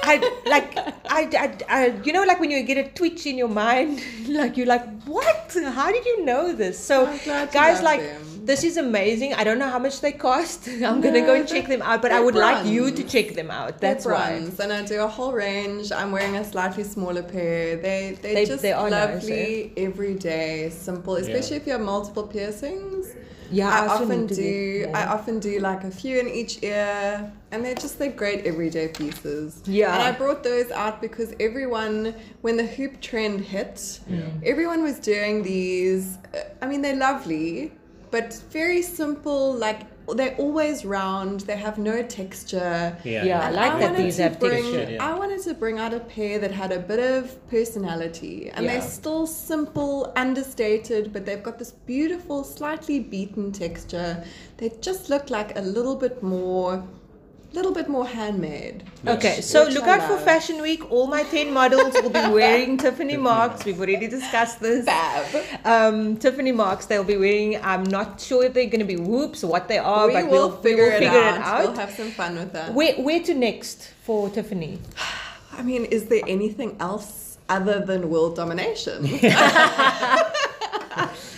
I 0.06 0.16
like 0.46 0.76
I, 1.08 1.22
I, 1.32 1.58
I 1.68 1.86
you 2.04 2.12
know 2.12 2.24
like 2.24 2.38
when 2.38 2.50
you 2.50 2.62
get 2.62 2.76
a 2.76 2.88
twitch 2.90 3.26
in 3.26 3.38
your 3.38 3.48
mind 3.48 4.02
like 4.28 4.56
you're 4.56 4.66
like 4.66 4.86
what 5.04 5.56
how 5.74 5.90
did 5.90 6.04
you 6.04 6.24
know 6.24 6.52
this 6.52 6.78
so 6.78 7.06
I'm 7.06 7.18
glad 7.24 7.46
you 7.48 7.52
guys 7.52 7.82
like 7.82 8.00
them. 8.00 8.33
This 8.50 8.62
is 8.68 8.76
amazing 8.76 9.30
I 9.34 9.42
don't 9.46 9.58
know 9.62 9.70
how 9.76 9.78
much 9.86 9.96
they 10.04 10.12
cost 10.12 10.68
I'm 10.88 11.00
gonna 11.04 11.20
No, 11.20 11.26
go 11.30 11.34
and 11.40 11.46
check 11.54 11.66
them 11.74 11.82
out 11.82 12.02
but 12.02 12.10
I 12.10 12.14
they're 12.16 12.24
would 12.26 12.34
like 12.48 12.66
you 12.74 12.90
to 12.98 13.02
check 13.14 13.28
them 13.40 13.50
out 13.50 13.80
that's 13.80 14.04
why 14.04 14.30
and 14.64 14.72
I 14.72 14.82
do 14.84 15.00
a 15.00 15.08
whole 15.16 15.32
range. 15.32 15.92
I'm 16.00 16.10
wearing 16.16 16.36
a 16.36 16.44
slightly 16.44 16.84
smaller 16.84 17.22
pair. 17.22 17.76
They 17.76 18.18
they, 18.22 18.34
They- 18.34 18.46
just 18.52 18.62
they 18.62 18.72
are 18.72 18.90
nice, 18.90 19.00
eh? 19.00 19.14
lovely, 19.14 19.72
everyday, 19.88 20.70
simple. 20.70 21.14
Especially 21.16 21.56
if 21.60 21.64
you 21.66 21.72
have 21.72 21.80
multiple 21.96 22.26
piercings. 22.34 23.04
Yeah, 23.50 23.68
I 23.68 23.84
I 23.84 23.88
often 23.96 24.26
do. 24.26 24.86
get 24.86 24.94
I 25.00 25.02
often 25.16 25.38
do 25.38 25.52
like 25.70 25.82
a 25.84 25.90
few 25.90 26.14
in 26.22 26.28
each 26.40 26.54
ear, 26.62 27.30
and 27.50 27.58
they're 27.64 27.80
just 27.84 27.94
they're 27.98 28.10
great 28.24 28.40
everyday 28.46 28.88
pieces. 28.88 29.62
Yeah. 29.66 29.92
And 29.94 30.02
I 30.02 30.12
brought 30.22 30.42
those 30.42 30.70
out 30.82 31.00
because 31.06 31.30
everyone, 31.48 32.14
when 32.44 32.56
the 32.56 32.66
hoop 32.76 33.00
trend 33.08 33.36
hit, 33.54 34.00
everyone 34.52 34.82
was 34.88 34.98
doing 34.98 35.42
these. 35.42 36.18
I 36.62 36.66
mean, 36.70 36.80
they're 36.82 36.96
lovely, 37.08 37.72
but 38.14 38.32
very 38.60 38.80
simple. 38.80 39.42
Like 39.66 39.80
they're 40.16 40.36
always 40.44 40.84
round. 40.84 41.40
They 41.50 41.56
have 41.56 41.76
no 41.78 41.96
texture. 42.20 42.96
Yeah. 43.02 43.24
Yeah, 43.24 43.40
I 43.40 43.46
And 43.46 43.56
like 43.56 43.72
that 43.72 43.90
wanted 43.90 44.04
these 44.06 44.16
to 44.18 44.22
have 44.24 44.38
bring, 44.38 44.62
texture, 44.72 44.92
yeah. 44.92 45.08
I 45.08 45.18
wanted 45.18 45.40
to 45.48 45.54
bring 45.54 45.76
out 45.84 45.92
a 46.00 46.02
pair 46.14 46.38
that 46.42 46.52
had 46.62 46.70
a 46.70 46.78
bit 46.78 47.00
of 47.14 47.20
personality, 47.56 48.36
and 48.54 48.60
Yeah. 48.64 48.70
they're 48.72 48.88
still 49.00 49.26
simple, 49.26 50.12
understated, 50.24 51.12
but 51.12 51.20
they've 51.26 51.42
got 51.48 51.58
this 51.58 51.72
beautiful, 51.94 52.44
slightly 52.44 52.98
beaten 53.00 53.50
texture. 53.50 54.12
They 54.58 54.68
just 54.88 55.02
look 55.12 55.26
like 55.38 55.50
a 55.58 55.62
little 55.76 55.96
bit 55.96 56.22
more, 56.22 56.72
little 57.54 57.72
bit 57.72 57.88
more 57.88 58.06
handmade. 58.06 58.82
Okay, 59.06 59.40
so 59.40 59.64
Which 59.64 59.74
look 59.74 59.84
I 59.84 59.98
out 59.98 60.08
for. 60.08 60.18
Fashion 60.24 60.60
Week. 60.60 60.90
All 60.90 61.06
my 61.06 61.22
10 61.22 61.52
models 61.52 61.94
will 61.94 62.10
be 62.10 62.28
wearing 62.38 62.76
Tiffany 62.76 63.16
marks. 63.16 63.64
We've 63.64 63.78
already 63.78 64.08
discussed 64.08 64.60
this. 64.60 64.84
Fab. 64.84 65.44
Um, 65.64 66.16
Tiffany 66.16 66.52
marks 66.52 66.86
they'll 66.86 67.04
be 67.04 67.16
wearing. 67.16 67.62
I'm 67.62 67.84
not 67.84 68.20
sure 68.20 68.44
if 68.44 68.54
they're 68.54 68.66
going 68.66 68.80
to 68.80 68.84
be 68.84 68.96
whoops 68.96 69.42
what 69.44 69.68
they 69.68 69.78
are, 69.78 70.08
we 70.08 70.14
but 70.14 70.24
will 70.26 70.48
we'll 70.48 70.56
figure, 70.58 70.84
we 70.84 70.90
will 70.90 70.96
it, 70.96 70.98
figure 70.98 71.18
out. 71.18 71.34
it 71.36 71.40
out. 71.42 71.62
We'll 71.62 71.76
have 71.76 71.90
some 71.92 72.10
fun 72.10 72.36
with 72.36 72.52
that. 72.52 72.74
Where, 72.74 72.94
where 72.96 73.22
to 73.22 73.34
next 73.34 73.92
for 74.02 74.28
Tiffany? 74.30 74.78
I 75.52 75.62
mean, 75.62 75.84
is 75.84 76.06
there 76.06 76.22
anything 76.26 76.76
else 76.80 77.38
other 77.48 77.80
than 77.80 78.10
world 78.10 78.34
domination? 78.36 79.06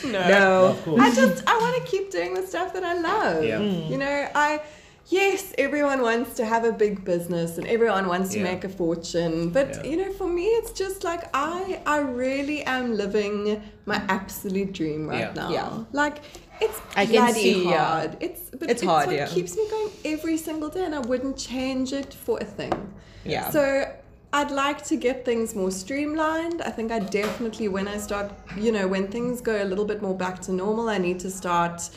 No. 0.05 0.67
Of 0.67 0.85
course. 0.85 1.01
I 1.01 1.15
just 1.15 1.43
I 1.49 1.59
want 1.59 1.85
to 1.85 1.91
keep 1.91 2.11
doing 2.11 2.35
the 2.35 2.47
stuff 2.47 2.73
that 2.75 2.85
I 2.85 2.95
love. 2.95 3.45
Yeah. 3.45 3.61
You 3.61 3.99
know, 3.99 4.29
I 4.35 4.61
yes, 5.09 5.53
everyone 5.59 6.03
wants 6.03 6.35
to 6.35 6.45
have 6.45 6.65
a 6.65 6.73
big 6.73 7.05
business 7.05 7.59
and 7.59 7.67
everyone 7.67 8.09
wants 8.09 8.31
to 8.33 8.39
Yeah. 8.39 8.45
make 8.51 8.65
a 8.65 8.69
fortune, 8.69 9.51
but 9.51 9.69
Yeah. 9.69 9.91
you 9.91 9.97
know, 9.97 10.13
for 10.13 10.27
me 10.29 10.45
it's 10.59 10.73
just 10.73 11.05
like 11.05 11.23
I 11.35 11.81
I 11.87 11.99
really 11.99 12.63
am 12.65 12.97
living 12.97 13.63
my 13.87 14.03
absolute 14.09 14.73
dream 14.73 15.09
right 15.09 15.21
Yeah. 15.21 15.33
now. 15.43 15.51
Yeah. 15.51 15.85
Like 15.93 16.17
it's 16.61 16.79
I 16.97 17.05
can 17.07 17.15
bloody 17.15 17.41
see, 17.43 17.65
yeah. 17.69 17.85
hard. 17.85 18.17
It's 18.21 18.43
but 18.59 18.71
It's 18.71 18.83
hard, 18.83 19.07
what 19.07 19.17
yeah. 19.17 19.27
keeps 19.27 19.57
me 19.57 19.65
going 19.71 19.91
every 20.05 20.37
single 20.37 20.69
day 20.71 20.85
and 20.85 20.95
I 20.95 21.01
wouldn't 21.01 21.37
change 21.37 21.93
it 21.93 22.13
for 22.25 22.39
a 22.41 22.45
thing. 22.45 22.73
Yeah. 23.25 23.51
So 23.51 23.63
I'd 24.33 24.51
like 24.51 24.85
to 24.87 24.97
get 24.97 25.25
things 25.25 25.55
more 25.55 25.71
streamlined. 25.71 26.61
I 26.63 26.71
think 26.71 26.91
I 26.93 26.99
definitely, 26.99 27.69
when 27.69 27.87
I 27.89 27.97
start, 27.97 28.33
you 28.59 28.71
know, 28.73 28.87
when 28.89 29.07
things 29.09 29.41
go 29.41 29.63
a 29.63 29.65
little 29.71 29.85
bit 29.85 30.03
more 30.03 30.15
back 30.15 30.41
to 30.43 30.53
normal, 30.53 30.89
I 30.89 30.99
need 30.99 31.21
to 31.21 31.31
start 31.31 31.89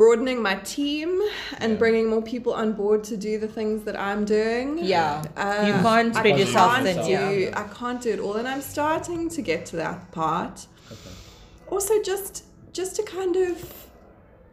broadening 0.00 0.40
my 0.40 0.54
team 0.76 1.20
and 1.58 1.78
bringing 1.78 2.08
more 2.08 2.22
people 2.22 2.54
on 2.54 2.72
board 2.72 3.04
to 3.04 3.18
do 3.18 3.36
the 3.38 3.46
things 3.46 3.82
that 3.84 4.00
I'm 4.00 4.24
doing. 4.24 4.78
Yeah. 4.78 5.22
Uh, 5.36 5.64
you 5.66 5.74
can't 5.74 6.16
I 6.16 6.20
spread 6.20 6.38
yourself 6.38 6.72
can't 6.72 6.84
thin. 6.86 7.04
do, 7.04 7.40
Yeah. 7.40 7.60
I 7.62 7.64
can't 7.78 8.00
do 8.00 8.10
it 8.16 8.18
all, 8.18 8.36
and 8.36 8.48
I'm 8.48 8.62
starting 8.62 9.28
to 9.28 9.42
get 9.42 9.66
to 9.66 9.76
that 9.76 10.10
part. 10.10 10.66
Okay. 10.90 11.14
Also, 11.68 12.00
just 12.02 12.44
just 12.72 12.96
to 12.96 13.02
kind 13.02 13.36
of. 13.36 13.89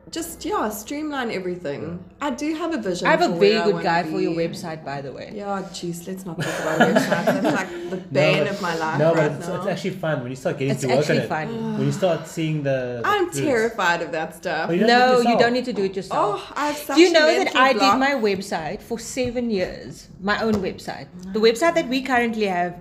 Just 0.10 0.46
yeah, 0.46 0.70
streamline 0.70 1.32
everything. 1.32 2.00
I 2.22 2.30
do 2.30 2.56
have 2.56 2.74
a 2.74 2.78
vision. 2.78 3.08
I 3.08 3.12
have 3.12 3.22
a 3.22 3.28
for 3.28 3.40
very 3.40 3.72
good 3.72 3.84
guy 3.84 4.04
for 4.04 4.22
your 4.22 4.32
website, 4.34 4.86
by 4.86 5.02
the 5.02 5.12
way. 5.12 5.34
Yeah, 5.36 5.64
jeez, 5.74 6.08
let's 6.08 6.26
not 6.26 6.40
talk 6.42 6.60
about 6.62 6.80
websites. 6.80 7.26
That's 7.42 7.56
like 7.58 7.90
the 7.90 7.98
bane 8.14 8.44
but- 8.46 8.48
of 8.54 8.62
my 8.62 8.76
life 8.78 9.00
No, 9.00 9.14
right 9.14 9.28
but 9.30 9.32
it's, 9.38 9.48
now. 9.50 9.56
it's 9.58 9.68
actually 9.68 9.90
fun 10.06 10.22
when 10.22 10.30
you 10.32 10.38
start 10.38 10.60
getting 10.60 10.72
It's 10.74 10.82
to 10.82 10.88
work 10.88 11.00
actually 11.00 11.18
on 11.18 11.22
it. 11.22 11.24
It's 11.26 11.32
actually 11.32 11.58
fun. 11.58 11.74
When 11.78 11.86
you 11.88 11.92
start 11.92 12.28
seeing 12.28 12.64
the. 12.64 13.02
the 13.02 13.02
I'm 13.06 13.26
fruits. 13.26 13.40
terrified 13.40 14.02
of 14.02 14.12
that 14.14 14.36
stuff. 14.36 14.72
You 14.72 14.80
don't 14.80 14.88
do 14.88 14.94
it 15.20 15.24
No, 15.26 15.30
you 15.32 15.38
don't 15.38 15.54
need 15.54 15.66
to 15.66 15.74
do 15.74 15.84
it 15.84 15.96
yourself. 15.96 16.40
Oh, 16.42 16.54
I 16.56 16.68
have 16.68 16.78
such 16.78 16.96
Do 16.96 17.02
you 17.02 17.12
know 17.12 17.28
that 17.44 17.54
I 17.56 17.74
block. 17.74 17.94
did 17.94 18.00
my 18.00 18.14
website 18.30 18.82
for 18.82 18.98
seven 19.00 19.50
years? 19.50 20.08
My 20.22 20.42
own 20.42 20.54
website. 20.56 21.08
The 21.34 21.40
website 21.42 21.76
that 21.76 21.90
we 21.90 22.02
currently 22.02 22.46
have 22.46 22.80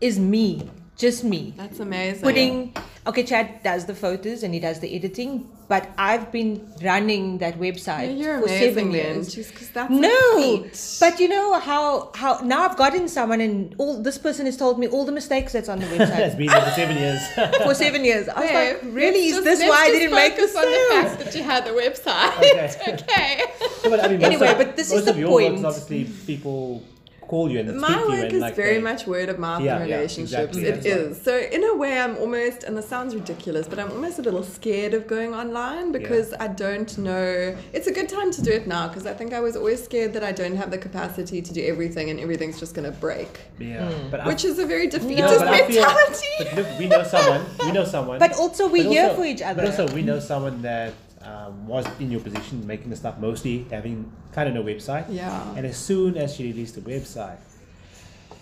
is 0.00 0.18
me, 0.18 0.68
just 0.96 1.22
me. 1.22 1.54
That's 1.56 1.78
amazing. 1.78 2.22
Putting, 2.22 2.74
okay, 3.10 3.22
Chad 3.22 3.62
does 3.62 3.84
the 3.86 3.94
photos 3.94 4.42
and 4.42 4.54
he 4.54 4.60
does 4.60 4.80
the 4.80 4.88
editing, 4.96 5.48
but 5.68 5.88
I've 5.98 6.32
been 6.32 6.52
running 6.82 7.38
that 7.38 7.58
website 7.64 8.06
Yeah, 8.08 8.22
you're 8.22 8.38
for 8.40 8.46
amazing, 8.46 8.74
seven 8.74 8.90
years. 8.92 9.34
Just 9.34 9.74
that's 9.74 9.90
No, 10.06 10.66
but 11.00 11.20
you 11.20 11.28
know 11.28 11.60
how 11.60 12.10
how 12.22 12.40
now 12.52 12.60
I've 12.66 12.76
gotten 12.76 13.06
someone 13.08 13.40
and 13.40 13.74
all 13.78 14.02
this 14.08 14.18
person 14.26 14.46
has 14.46 14.56
told 14.56 14.78
me 14.82 14.86
all 14.88 15.04
the 15.10 15.12
mistakes 15.20 15.52
that's 15.52 15.68
on 15.68 15.78
the 15.80 15.86
It's 15.94 16.10
website 16.10 16.36
been 16.38 16.46
there 16.48 16.62
for 16.68 16.70
seven 16.80 16.96
years. 17.04 17.20
for 17.66 17.74
seven 17.74 18.04
years. 18.04 18.28
I 18.28 18.40
was 18.40 18.50
Babe, 18.50 18.76
like, 18.84 18.94
really? 19.00 19.24
let's 19.32 19.38
Is 19.38 19.44
just- 19.44 19.44
this 19.60 19.68
why 19.68 19.80
I 19.86 19.90
didn't 19.90 20.14
make 20.22 20.36
the 20.36 20.48
focus 20.48 20.56
on 20.62 20.66
the 20.76 20.82
fact 20.94 21.12
that 21.24 21.34
you 21.36 21.42
had 21.52 21.64
the 21.70 21.74
website. 21.82 22.36
Okay. 22.38 22.70
okay. 22.94 23.44
No, 23.84 23.90
but 23.90 24.04
I 24.04 24.08
mean, 24.08 24.22
Anyway, 24.30 24.48
of, 24.52 24.58
but 24.58 24.76
this 24.76 24.88
is 24.92 25.04
most 25.04 25.14
the 25.14 25.20
your 25.20 25.28
point. 25.28 25.54
work 25.56 25.64
obviously 25.66 26.04
people 26.26 26.82
call 27.30 27.46
you 27.50 27.60
and 27.60 27.68
speak 27.68 27.80
My 27.80 27.88
to 27.94 28.00
you 28.00 28.08
work 28.08 28.24
and 28.24 28.32
is 28.32 28.40
like 28.46 28.56
very 28.56 28.74
they- 28.78 28.88
much 28.90 29.06
word 29.06 29.28
of 29.28 29.38
mouth 29.38 29.62
Yeah, 29.62 29.78
and 29.78 29.88
yeah, 29.88 29.96
relationships. 29.96 30.56
exactly, 30.56 30.62
It 30.66 30.74
that's 30.74 30.86
right. 30.86 30.96
is. 31.12 31.22
So 31.28 31.34
in 31.56 31.62
a 31.72 31.74
way, 31.82 31.92
I'm 32.04 32.16
almost, 32.24 32.58
and 32.66 32.72
this 32.78 32.88
sounds 32.94 33.14
ridiculous, 33.14 33.64
but 33.68 33.78
I'm 33.78 33.90
almost 33.96 34.18
a 34.18 34.22
little 34.28 34.42
scared 34.58 34.92
of 34.98 35.02
going 35.06 35.32
online 35.42 35.86
because 35.98 36.28
I 36.46 36.48
don't 36.64 36.90
know. 36.98 37.56
It's 37.76 37.86
a 37.92 37.94
good 37.98 38.08
time 38.08 38.30
to 38.36 38.40
do 38.48 38.50
it 38.58 38.66
now 38.66 38.88
because 38.88 39.06
I 39.06 39.14
think 39.18 39.32
I 39.32 39.40
was 39.48 39.54
always 39.60 39.80
scared 39.88 40.12
that 40.16 40.24
I 40.30 40.32
don't 40.40 40.56
have 40.62 40.70
the 40.74 40.78
capacity 40.86 41.40
to 41.48 41.50
do 41.58 41.62
everything 41.72 42.10
and 42.10 42.18
everything's 42.18 42.58
just 42.64 42.74
going 42.76 42.88
to 42.92 42.96
break, 43.06 43.32
Yeah, 43.58 43.88
hmm. 43.90 44.10
but 44.10 44.18
I, 44.20 44.26
which 44.30 44.44
is 44.50 44.58
a 44.58 44.66
very 44.74 44.86
no, 44.86 44.92
defeatist 44.98 45.38
but 45.38 45.48
I 45.48 45.58
feel, 45.68 45.82
mentality. 45.82 46.34
but 46.40 46.54
look, 46.56 46.68
we 46.80 46.86
know 46.92 47.02
someone. 47.14 47.42
We 47.66 47.72
know 47.72 47.84
someone. 47.84 48.18
But 48.18 48.32
also 48.42 48.62
we're 48.68 48.84
but 48.84 48.92
here 48.92 49.04
also- 49.04 49.16
for 49.18 49.24
each 49.32 49.42
other. 49.42 49.62
But 49.62 49.66
also, 49.70 49.84
we 49.94 50.02
know 50.02 50.18
someone 50.32 50.56
that 50.62 50.92
um, 51.22 51.66
was 51.66 51.86
in 52.00 52.10
your 52.10 52.20
position, 52.20 52.66
making 52.66 52.90
the 52.90 52.96
stuff 52.96 53.18
mostly, 53.18 53.66
having 53.70 54.10
kind 54.32 54.48
of 54.48 54.54
no 54.54 54.62
website. 54.62 55.06
Yeah. 55.08 55.54
And 55.54 55.66
as 55.66 55.76
soon 55.76 56.16
as 56.16 56.34
she 56.34 56.44
released 56.44 56.74
the 56.76 56.80
website, 56.80 57.38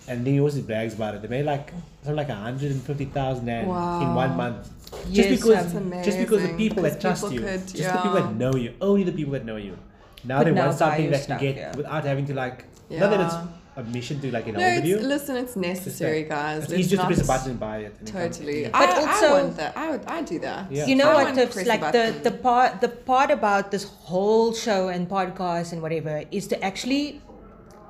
and 0.07 0.25
he 0.25 0.39
always 0.39 0.59
brags 0.59 0.93
about 0.93 1.15
it, 1.15 1.21
they 1.21 1.27
made 1.27 1.45
like 1.45 1.71
something 2.01 2.15
like 2.15 2.29
hundred 2.29 2.71
and 2.71 2.81
fifty 2.81 3.05
thousand 3.05 3.45
rand 3.45 3.67
in 3.67 4.15
one 4.15 4.35
month. 4.35 4.69
Yes, 5.07 5.27
just 5.27 5.43
because, 5.43 5.73
That's 5.73 6.05
just 6.05 6.17
because 6.17 6.41
the 6.41 6.53
people 6.55 6.83
that 6.83 6.99
trust 6.99 7.23
people 7.23 7.35
you, 7.35 7.41
could- 7.41 7.67
just 7.67 7.93
the 7.93 8.01
people 8.01 8.13
that 8.13 8.33
know 8.35 8.55
you, 8.55 8.73
only 8.81 9.03
the 9.03 9.11
people 9.11 9.33
that 9.33 9.45
know 9.45 9.57
you. 9.57 9.77
Now 10.23 10.43
they 10.43 10.51
now 10.51 10.67
want 10.67 10.77
something 10.77 11.11
that 11.11 11.27
can 11.27 11.39
get 11.39 11.55
yeah. 11.55 11.75
without 11.75 12.03
having 12.03 12.25
to 12.27 12.33
like. 12.33 12.65
Not 12.89 13.11
that 13.11 13.19
it's 13.21 13.35
Yeah. 13.83 13.89
a 13.89 13.93
mission 13.93 14.19
to 14.21 14.31
like 14.31 14.45
get 14.45 14.53
No, 14.55 14.59
hold 14.61 14.77
of 14.77 14.85
it's, 14.85 15.03
listen, 15.03 15.35
it's 15.35 15.55
It's 15.55 15.55
necessary, 15.55 16.23
that- 16.23 16.29
guys. 16.29 16.63
It's 16.63 16.73
easy 16.73 16.81
just 16.81 16.89
to 16.91 16.97
not- 16.97 17.07
press 17.07 17.21
a 17.21 17.27
button 17.27 17.51
and 17.51 17.59
buy 17.59 17.77
it. 17.79 17.95
and 17.99 18.09
it 18.09 18.11
Totally. 18.11 18.63
But 18.65 18.75
I, 18.75 18.85
also- 19.01 19.27
I 19.27 19.41
want 19.41 19.57
that. 19.57 19.77
I 19.77 19.91
would. 19.91 20.05
I 20.05 20.21
do 20.21 20.39
that. 20.39 20.71
Yeah. 20.71 20.85
You 20.85 20.95
know 20.95 21.09
I 21.09 21.13
what, 21.13 21.23
want 21.25 21.35
Tiffs? 21.37 21.65
Like 21.65 21.91
the, 21.91 22.05
the 22.23 22.31
part 22.31 22.81
the 22.81 22.89
part 22.89 23.31
about 23.31 23.71
this 23.71 23.83
whole 23.83 24.53
show 24.53 24.87
and 24.89 25.07
podcast 25.09 25.71
and 25.73 25.81
whatever 25.81 26.23
is 26.31 26.47
to 26.47 26.63
actually 26.63 27.21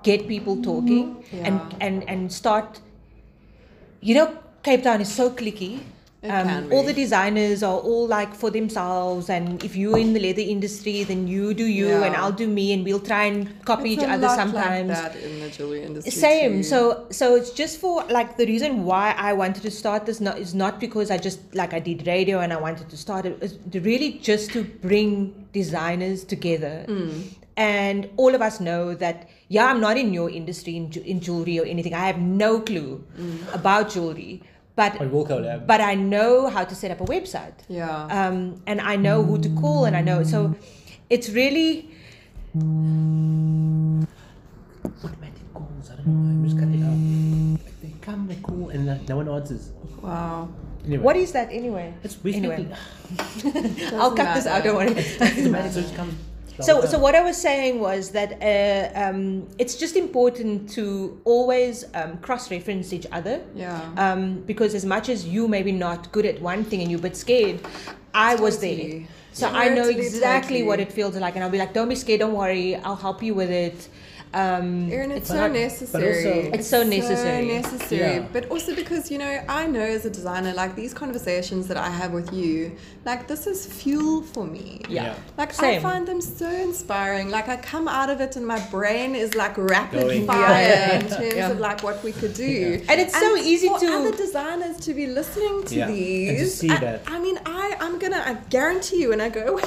get 0.04 0.28
people 0.28 0.56
mm-hmm. 0.56 0.72
talking 0.72 1.06
and, 1.32 1.56
Yeah. 1.60 1.86
and 1.86 2.10
and 2.10 2.34
start 2.34 2.80
you 4.02 4.16
know, 4.16 4.38
Cape 4.64 4.84
Town 4.84 5.02
is 5.02 5.12
so 5.14 5.30
clicky. 5.30 5.80
Um, 6.22 6.68
all 6.74 6.84
the 6.84 6.92
designers 6.92 7.64
are 7.64 7.78
all 7.80 8.06
like 8.06 8.36
for 8.36 8.50
themselves 8.52 9.30
and 9.30 9.64
if 9.64 9.78
you're 9.78 9.98
in 9.98 10.12
the 10.12 10.20
leather 10.20 10.42
industry 10.42 11.06
then 11.06 11.30
you 11.30 11.54
do 11.54 11.64
you 11.66 11.88
and 12.04 12.14
I'll 12.14 12.34
do 12.34 12.46
me 12.46 12.74
and 12.74 12.84
we'll 12.84 13.00
try 13.00 13.24
and 13.24 13.48
copy 13.64 13.94
It's 13.94 14.04
each 14.04 14.10
other 14.10 14.28
sometimes 14.28 14.90
Like 14.90 15.14
that 15.14 15.16
in 15.16 15.40
the 15.40 15.50
jewelry 15.50 15.82
industry. 15.84 16.12
same. 16.12 16.58
too. 16.58 16.64
so 16.64 17.08
so 17.10 17.36
it's 17.36 17.52
just 17.52 17.80
for 17.80 18.04
like 18.10 18.36
the 18.36 18.46
reason 18.46 18.84
why 18.84 19.16
i 19.18 19.32
wanted 19.32 19.62
to 19.64 19.72
start 19.72 20.06
this 20.06 20.20
not 20.20 20.38
is 20.40 20.54
not 20.54 20.78
because 20.82 21.10
i 21.10 21.18
just 21.18 21.40
like 21.56 21.74
i 21.74 21.80
did 21.80 22.06
radio 22.06 22.40
and 22.42 22.52
i 22.52 22.58
wanted 22.58 22.90
to 22.90 22.98
start 22.98 23.26
it. 23.26 23.38
it 23.42 23.54
is 23.74 23.82
really 23.86 24.12
just 24.32 24.52
to 24.52 24.66
bring 24.66 25.48
designers 25.54 26.26
together. 26.26 26.86
And 27.56 28.10
all 28.16 28.36
of 28.36 28.42
us 28.42 28.60
know 28.60 28.94
that 28.96 29.30
yeah 29.48 29.66
i'm 29.68 29.80
not 29.82 29.96
in 29.98 30.14
your 30.14 30.30
industry 30.30 30.76
in, 30.76 30.92
in 31.06 31.20
jewelry 31.22 31.60
or 31.60 31.66
anything. 31.66 31.94
I 31.94 32.06
have 32.08 32.20
no 32.20 32.60
clue 32.60 33.04
about 33.54 33.90
jewelry 33.90 34.44
but 34.80 34.92
But 35.02 35.08
we'll 35.14 35.26
collab. 35.32 35.60
but 35.72 35.82
i 35.92 35.94
know 36.14 36.34
how 36.56 36.64
to 36.72 36.76
set 36.82 36.90
up 36.94 37.00
a 37.06 37.08
website 37.16 37.58
Yeah. 37.80 38.18
um, 38.18 38.38
and 38.70 38.78
I 38.94 38.96
know 39.06 39.18
who 39.28 39.36
to 39.46 39.50
call, 39.62 39.80
and 39.88 39.96
I 40.02 40.04
know 40.10 40.20
so 40.34 40.40
it's 41.14 41.28
really 41.42 41.74
automatic 45.04 45.46
calls. 45.54 45.86
I 45.92 45.96
don't 45.96 46.08
know. 46.08 46.30
I'm 46.32 46.44
just 46.46 46.58
cutting 46.62 46.84
out. 46.90 46.98
They 47.84 47.94
come, 48.02 48.28
they 48.28 48.36
call, 48.48 48.70
and 48.70 48.86
no 49.10 49.16
one 49.18 49.30
answers. 49.30 49.72
wow. 50.02 50.48
Anyway, 50.86 51.04
what 51.04 51.16
is 51.18 51.32
that 51.34 51.48
anyway? 51.52 51.94
It's 52.04 52.16
basically 52.16 52.52
Anyway, 52.52 53.94
I'll 54.00 54.16
cut 54.16 54.34
this 54.36 54.48
out. 54.48 54.64
Don't 54.64 54.76
worry. 54.80 54.92
automatic, 54.92 55.72
so 55.74 55.80
it 55.82 55.94
comes. 55.96 56.14
So, 56.62 56.86
so 56.86 57.00
what 57.00 57.16
I 57.16 57.22
was 57.22 57.38
saying 57.38 57.80
was 57.80 58.12
that 58.12 58.42
uh, 58.42 59.00
um, 59.00 59.48
it's 59.58 59.76
just 59.76 59.96
important 59.96 60.70
to 60.72 61.20
always 61.26 61.86
um, 61.94 62.18
cross-reference 62.18 62.92
each 62.94 63.08
other. 63.12 63.42
Yeah. 63.56 63.80
Um, 63.98 64.42
because 64.42 64.76
as 64.76 64.86
much 64.86 65.10
as 65.10 65.26
you 65.26 65.48
maybe 65.48 65.72
not 65.72 66.12
good 66.12 66.26
at 66.26 66.42
one 66.42 66.64
thing 66.64 66.82
and 66.82 66.90
you're 66.92 67.00
a 67.00 67.04
bit 67.04 67.16
scared, 67.16 67.60
I 68.14 68.36
was 68.36 68.60
there. 68.60 68.76
Totally. 68.76 69.08
So 69.32 69.48
I 69.48 69.70
know 69.70 69.84
Totally, 69.84 70.06
exactly 70.06 70.48
totally. 70.60 70.64
what 70.64 70.80
it 70.80 70.92
feels 70.92 71.16
like, 71.16 71.36
and 71.36 71.44
I'll 71.44 71.52
be 71.52 71.60
like, 71.60 71.74
"Don't 71.74 71.88
be 71.88 71.96
scared. 71.96 72.20
Don't 72.20 72.34
worry. 72.34 72.76
I'll 72.76 72.96
help 72.96 73.22
you 73.22 73.34
with 73.34 73.52
it." 73.52 73.88
Um, 74.32 74.92
Erin, 74.92 75.10
it's, 75.12 75.22
it's 75.22 75.30
so 75.30 75.36
not- 75.48 75.52
necessary. 75.54 76.08
also- 76.26 76.52
It's 76.54 76.68
so 76.68 76.84
necessary. 76.84 77.48
necessary. 77.48 78.16
Yeah. 78.18 78.26
But 78.32 78.50
also 78.52 78.76
because, 78.76 79.10
you 79.10 79.18
know, 79.18 79.44
I 79.50 79.66
know 79.66 79.82
as 79.82 80.06
a 80.06 80.10
designer, 80.12 80.54
like 80.54 80.76
these 80.76 80.94
conversations 80.94 81.68
that 81.68 81.78
I 81.78 81.90
have 81.90 82.12
with 82.12 82.32
you, 82.32 82.74
like 83.06 83.28
this 83.28 83.48
is 83.48 83.66
fuel 83.66 84.22
for 84.22 84.46
me. 84.46 84.82
Yeah. 84.88 85.04
Yeah. 85.04 85.16
Like 85.38 85.60
I 85.64 85.80
find 85.80 86.08
them 86.08 86.22
so 86.22 86.48
inspiring. 86.48 87.32
Like 87.32 87.48
I 87.50 87.58
come 87.58 87.88
out 87.88 88.12
of 88.12 88.22
it 88.22 88.36
and 88.36 88.46
my 88.46 88.60
brain 88.70 89.16
is 89.16 89.34
like 89.34 89.58
rapid 89.58 90.02
Going. 90.02 90.28
fire 90.28 90.62
Yeah. 90.62 91.00
in 91.00 91.08
terms 91.18 91.34
Yeah. 91.36 91.50
of 91.50 91.60
like 91.60 91.82
what 91.82 92.04
we 92.04 92.12
could 92.12 92.36
do. 92.36 92.82
And 92.88 93.02
it's 93.02 93.18
so 93.18 93.36
easy 93.36 93.68
for 93.70 93.80
to- 93.80 93.94
other 93.94 94.12
designers 94.12 94.78
to 94.82 94.94
be 94.94 95.08
listening 95.08 95.64
to 95.64 95.76
Yeah. 95.76 95.88
And 95.88 95.96
to 95.96 96.00
these. 96.44 96.54
see 96.56 96.70
I, 96.70 96.78
that. 96.78 97.02
I 97.08 97.18
mean, 97.20 97.40
I 97.48 97.76
I'm 97.80 97.98
gonna 97.98 98.22
I 98.24 98.34
guarantee 98.52 98.98
you 99.02 99.10
when 99.10 99.22
I 99.22 99.30
go 99.30 99.44
away 99.54 99.64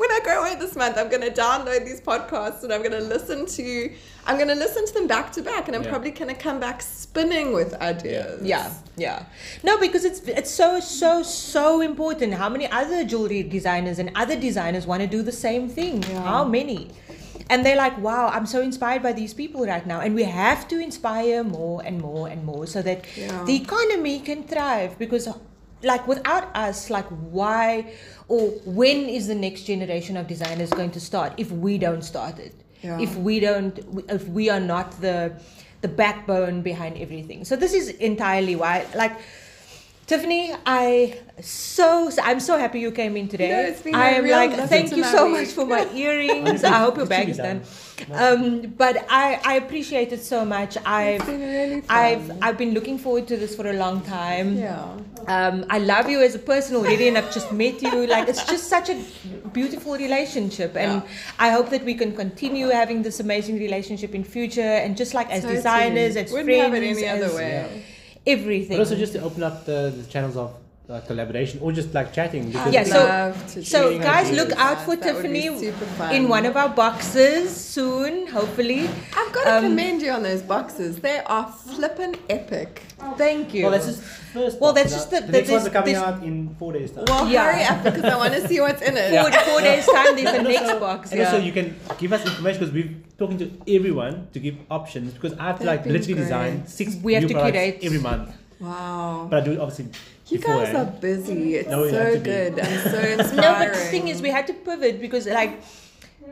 when 0.00 0.10
I 0.10 0.20
go 0.24 0.40
away 0.40 0.54
this 0.56 0.74
month, 0.76 0.96
I'm 0.98 1.08
gonna 1.10 1.30
download 1.30 1.84
these 1.84 2.00
podcasts 2.00 2.62
and 2.64 2.72
I'm 2.72 2.82
gonna 2.82 3.00
listen 3.14 3.46
to 3.46 3.92
I'm 4.26 4.38
gonna 4.38 4.54
listen 4.54 4.84
to 4.86 4.92
them 4.94 5.06
back 5.06 5.32
to 5.32 5.42
back, 5.42 5.66
and 5.66 5.74
I'm 5.76 5.82
Yeah. 5.82 5.90
probably 5.90 6.10
gonna 6.10 6.34
come 6.34 6.60
back 6.60 6.82
spinning 6.82 7.52
with 7.52 7.72
ideas. 7.80 8.40
Yeah, 8.42 8.70
yeah. 8.96 9.22
No, 9.62 9.78
because 9.78 10.04
it's 10.04 10.20
it's 10.40 10.50
so 10.50 10.78
so 10.80 11.22
so 11.22 11.80
important. 11.80 12.34
How 12.34 12.48
many 12.48 12.66
other 12.70 13.04
jewelry 13.04 13.42
designers 13.42 13.98
and 13.98 14.10
other 14.14 14.36
designers 14.48 14.86
want 14.86 15.00
to 15.02 15.08
do 15.16 15.22
the 15.22 15.32
same 15.46 15.68
thing? 15.68 16.02
Yeah. 16.02 16.22
How 16.22 16.44
many? 16.44 16.90
And 17.48 17.66
they're 17.66 17.76
like, 17.86 17.96
wow, 17.98 18.28
I'm 18.32 18.46
so 18.46 18.60
inspired 18.60 19.02
by 19.02 19.12
these 19.12 19.34
people 19.34 19.66
right 19.66 19.84
now. 19.84 19.98
And 20.00 20.14
we 20.14 20.22
have 20.24 20.68
to 20.68 20.78
inspire 20.78 21.42
more 21.42 21.82
and 21.84 22.00
more 22.00 22.28
and 22.28 22.44
more 22.44 22.64
so 22.74 22.80
that 22.82 23.00
Yeah. 23.16 23.42
the 23.44 23.56
economy 23.56 24.20
can 24.20 24.44
thrive. 24.44 24.96
Because, 24.98 25.26
like, 25.82 26.06
without 26.06 26.54
us, 26.54 26.90
like, 26.90 27.06
why 27.08 27.92
or 28.28 28.50
when 28.64 29.08
is 29.08 29.26
the 29.26 29.34
next 29.34 29.62
generation 29.64 30.16
of 30.16 30.26
designers 30.26 30.70
going 30.70 30.90
to 30.92 31.00
start 31.00 31.32
if 31.36 31.50
we 31.50 31.78
don't 31.78 32.02
start 32.02 32.38
it? 32.38 32.54
Yeah. 32.82 32.98
If 33.00 33.16
we 33.16 33.40
don't, 33.40 33.78
if 34.08 34.26
we 34.28 34.50
are 34.50 34.60
not 34.60 35.00
the 35.00 35.32
the 35.80 35.88
backbone 35.88 36.60
behind 36.62 36.98
everything. 36.98 37.44
So 37.44 37.56
this 37.56 37.72
is 37.72 37.88
entirely 37.88 38.56
why, 38.56 38.86
like. 38.94 39.16
Tiffany, 40.10 40.52
I 40.66 41.20
so 41.40 42.10
I'm 42.20 42.40
so 42.40 42.58
happy 42.58 42.80
you 42.80 42.90
came 42.90 43.16
in 43.16 43.28
today. 43.28 43.50
No, 43.50 43.60
it's 43.60 43.80
been 43.80 43.94
I 43.94 44.08
a 44.10 44.14
am 44.14 44.26
like, 44.28 44.68
thank 44.68 44.90
you 44.96 45.04
so 45.04 45.26
you. 45.26 45.34
much 45.34 45.50
for 45.52 45.64
my 45.64 45.88
earrings. 45.94 46.64
I 46.64 46.78
hope 46.80 46.96
your 46.96 47.06
bag 47.06 47.28
is 47.28 47.36
done. 47.36 47.62
done. 48.08 48.18
Um, 48.22 48.70
but 48.76 49.06
I, 49.08 49.40
I 49.44 49.54
appreciate 49.54 50.12
it 50.12 50.20
so 50.20 50.44
much. 50.44 50.76
I've 50.84 51.24
been 51.24 51.40
really 51.40 51.82
I've. 51.88 52.42
I've 52.42 52.58
been 52.58 52.74
looking 52.74 52.98
forward 52.98 53.28
to 53.28 53.36
this 53.36 53.54
for 53.54 53.68
a 53.68 53.74
long 53.74 54.00
time. 54.00 54.58
Yeah. 54.58 54.96
Um, 55.28 55.64
I 55.70 55.78
love 55.78 56.10
you 56.10 56.20
as 56.22 56.34
a 56.34 56.40
person 56.40 56.74
already, 56.74 57.06
and 57.06 57.16
I've 57.16 57.32
just 57.32 57.52
met 57.52 57.80
you. 57.80 58.08
Like 58.08 58.28
it's 58.28 58.44
just 58.46 58.66
such 58.68 58.88
a 58.88 59.00
beautiful 59.52 59.92
relationship, 59.96 60.76
and 60.76 61.02
Yeah. 61.04 61.08
I 61.38 61.50
hope 61.50 61.70
that 61.70 61.84
we 61.84 61.94
can 61.94 62.16
continue 62.16 62.66
having 62.70 63.02
this 63.02 63.20
amazing 63.20 63.60
relationship 63.60 64.12
in 64.16 64.24
future. 64.24 64.72
And 64.82 64.96
just 64.96 65.14
like 65.14 65.30
as 65.30 65.42
Totally. 65.42 65.54
designers, 65.54 66.16
as 66.16 66.32
Wouldn't 66.32 66.48
friends, 66.48 66.74
have 66.74 66.82
it 66.82 66.96
any 66.98 67.08
other 67.08 67.26
as 67.26 67.34
way. 67.34 67.84
Everything. 68.26 68.76
But 68.76 68.84
also 68.84 68.96
just 68.96 69.12
to 69.14 69.22
open 69.22 69.42
up 69.42 69.64
the, 69.64 69.92
the 69.96 70.04
channels 70.10 70.36
of 70.36 70.54
uh, 70.90 71.00
collaboration 71.02 71.60
or 71.62 71.70
just 71.72 71.94
like 71.94 72.12
chatting. 72.12 72.46
Because 72.50 72.72
Yeah, 72.74 72.80
I'd 72.80 72.86
so- 72.88 73.60
to 73.60 73.64
So, 73.64 73.98
guys, 73.98 74.26
ideas. 74.26 74.48
look 74.48 74.58
out 74.58 74.82
for 74.84 74.96
That 74.96 75.04
Tiffany 75.04 75.46
in 76.16 76.28
one 76.28 76.44
of 76.46 76.56
our 76.56 76.68
boxes 76.68 77.54
soon, 77.54 78.26
hopefully. 78.26 78.88
I've 79.16 79.32
got 79.32 79.44
to 79.44 79.56
Um, 79.58 79.64
commend 79.64 80.02
you 80.02 80.10
on 80.10 80.22
those 80.24 80.42
boxes. 80.42 80.96
They 80.98 81.20
are 81.26 81.46
flippin' 81.46 82.16
epic. 82.28 82.82
Thank 83.16 83.54
you. 83.54 83.62
well, 83.64 83.72
that's 83.72 83.86
just 83.86 84.00
the 84.02 84.08
first. 84.40 84.60
Well, 84.60 84.72
that's 84.72 84.92
just 84.92 85.10
know. 85.12 85.20
the- 85.20 85.26
the 85.26 85.32
next 85.32 85.48
that 85.48 85.54
ones 85.54 85.66
are 85.66 85.70
coming 85.70 85.94
this- 85.94 86.02
out 86.02 86.22
in 86.22 86.54
four 86.58 86.72
days 86.72 86.90
time. 86.90 87.04
Well, 87.06 87.28
Yeah. 87.28 87.44
hurry 87.52 87.64
up 87.64 87.82
because 87.84 88.04
I 88.04 88.16
want 88.16 88.34
to 88.34 88.48
see 88.48 88.60
what's 88.60 88.82
in 88.82 88.96
it. 88.96 89.10
four, 89.20 89.30
four 89.52 89.60
days 89.60 89.86
time. 89.86 90.16
There's 90.16 90.32
the 90.32 90.38
And 90.38 90.48
next 90.48 90.62
also- 90.62 90.80
box. 90.80 91.10
And 91.12 91.20
Yeah. 91.20 91.26
also, 91.32 91.38
you 91.38 91.52
can 91.52 91.76
give 91.98 92.12
us 92.12 92.22
information 92.26 92.58
because 92.60 92.74
we're 92.74 92.90
talking 93.18 93.38
to 93.38 93.50
everyone 93.76 94.26
to 94.32 94.38
give 94.40 94.56
options 94.70 95.12
because 95.14 95.34
I 95.38 95.44
have 95.44 95.58
to 95.60 95.64
like 95.66 95.86
literally 95.86 96.14
great. 96.14 96.22
design 96.24 96.62
six 96.66 96.96
We 97.02 97.14
have 97.14 97.22
new 97.22 97.28
to 97.28 97.34
products 97.34 97.56
curate. 97.56 97.78
every 97.82 97.98
month. 98.00 98.30
Wow. 98.60 99.26
But 99.30 99.42
I 99.42 99.44
do 99.46 99.52
it 99.52 99.58
obviously 99.60 99.86
You 100.30 100.38
guys 100.38 100.74
are 100.74 100.84
busy. 100.84 101.56
It's 101.56 101.68
No, 101.68 101.88
so 101.90 102.12
to 102.14 102.18
be. 102.18 102.24
good 102.24 102.58
and 102.58 102.90
so 102.90 102.98
inspiring. 102.98 103.36
no, 103.36 103.54
but 103.58 103.72
the 103.74 103.80
thing 103.94 104.08
is, 104.08 104.22
we 104.22 104.30
had 104.30 104.46
to 104.48 104.54
pivot 104.54 105.00
because 105.00 105.26
like. 105.26 105.60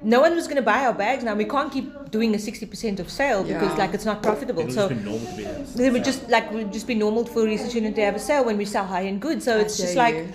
No 0.01 0.21
one 0.21 0.37
was 0.37 0.47
going 0.47 0.57
to 0.57 0.63
buy 0.63 0.85
our 0.87 0.93
bags 0.95 1.25
now. 1.25 1.35
We 1.35 1.45
can't 1.47 1.73
keep 1.73 2.11
doing 2.13 2.33
a 2.35 2.39
sixty 2.39 2.67
percent 2.67 3.01
of 3.01 3.11
sale 3.11 3.43
because 3.43 3.73
Yeah. 3.73 3.83
like 3.83 3.95
it's 3.95 4.05
not 4.05 4.23
profitable. 4.23 4.61
It 4.63 4.67
would 4.67 4.75
So 4.75 4.89
just 4.89 5.01
be 5.03 5.11
normal 5.11 5.27
to 5.33 5.37
be 5.37 5.47
honest. 5.47 5.81
it 5.81 5.93
would 5.93 6.05
just 6.05 6.29
like 6.29 6.53
would 6.53 6.73
just 6.73 6.87
be 6.87 6.95
normal 6.95 7.25
for 7.25 7.43
research 7.43 7.75
unit 7.75 7.97
to 7.97 8.03
have 8.03 8.15
a 8.15 8.21
sale 8.21 8.45
when 8.45 8.57
we 8.59 8.65
sell 8.65 8.85
high 8.85 9.07
end 9.07 9.21
goods. 9.21 9.47
So 9.47 9.57
I 9.57 9.61
it's 9.63 9.77
just 9.77 9.95
dare 9.95 10.05
like, 10.05 10.15
you. 10.15 10.33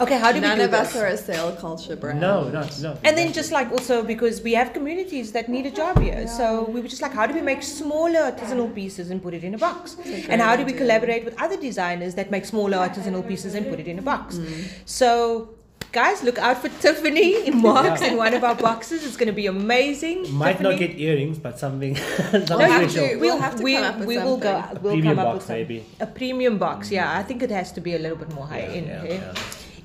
Okay, 0.00 0.18
how 0.18 0.32
do 0.32 0.40
None 0.40 0.52
we 0.52 0.56
do 0.58 0.64
of 0.64 0.70
this? 0.72 0.80
us 0.90 0.96
are 0.96 1.06
a 1.06 1.16
sale 1.16 1.54
culture 1.56 1.96
brand. 1.96 2.20
No, 2.20 2.48
no, 2.48 2.66
no. 2.80 2.98
And 3.04 3.16
then 3.16 3.32
just 3.32 3.52
like 3.52 3.70
also 3.70 4.02
because 4.02 4.42
we 4.42 4.52
have 4.54 4.72
communities 4.72 5.32
that 5.32 5.48
need 5.48 5.66
a 5.66 5.70
job 5.70 5.98
here. 6.00 6.26
So 6.28 6.64
we 6.64 6.80
were 6.80 6.88
just 6.88 7.02
like, 7.02 7.12
how 7.12 7.26
do 7.26 7.34
we 7.34 7.40
make 7.42 7.62
smaller 7.62 8.20
artisanal 8.32 8.74
pieces 8.74 9.10
and 9.10 9.22
put 9.22 9.34
it 9.34 9.44
in 9.44 9.54
a 9.54 9.58
box? 9.58 9.96
And 10.28 10.40
how 10.40 10.56
do 10.56 10.64
we 10.64 10.72
idea. 10.72 10.78
collaborate 10.82 11.24
with 11.24 11.40
other 11.40 11.56
designers 11.56 12.14
that 12.16 12.30
make 12.30 12.44
smaller 12.44 12.76
artisanal 12.78 13.26
pieces 13.26 13.54
and 13.54 13.68
put 13.68 13.80
it 13.80 13.88
in 13.88 13.98
a 13.98 14.02
box? 14.02 14.36
Mm. 14.36 14.64
So 14.84 15.54
guys, 15.92 16.22
look 16.22 16.38
out 16.38 16.56
for 16.62 16.70
Tiffany 16.80 17.46
in 17.46 17.60
marks 17.60 18.00
in 18.00 18.16
one 18.16 18.32
of 18.32 18.42
our 18.44 18.54
boxes. 18.54 19.04
It's 19.04 19.16
going 19.16 19.26
to 19.26 19.32
be 19.34 19.46
amazing. 19.46 20.32
Might 20.32 20.58
not 20.60 20.78
get 20.78 20.98
earrings, 20.98 21.38
but 21.38 21.58
something. 21.58 21.94
something 21.96 22.46
We'll 22.48 22.60
have 22.60 22.90
special. 22.90 23.08
to- 23.08 23.16
We'll, 23.16 23.38
have 23.38 23.56
to 23.56 23.62
we, 23.62 23.74
come 23.74 23.84
up 23.84 23.98
with 23.98 24.08
we 24.08 24.16
will 24.18 24.38
go. 24.38 24.52
something. 24.60 24.82
We'll 24.82 24.92
premium 24.94 25.16
come 25.16 25.18
up 25.26 25.32
box, 25.32 25.36
with 25.36 25.46
some- 25.48 25.56
maybe. 25.56 25.84
a 26.00 26.06
premium 26.06 26.56
box. 26.58 26.90
Yeah, 26.90 27.12
I 27.18 27.22
think 27.22 27.42
it 27.42 27.50
has 27.50 27.72
to 27.72 27.80
be 27.82 27.94
a 27.94 27.98
little 27.98 28.16
bit 28.16 28.32
more 28.32 28.46
high 28.46 28.60
Yeah, 28.60 28.78
end. 28.78 28.86
yeah, 28.86 29.04
yeah. 29.04 29.34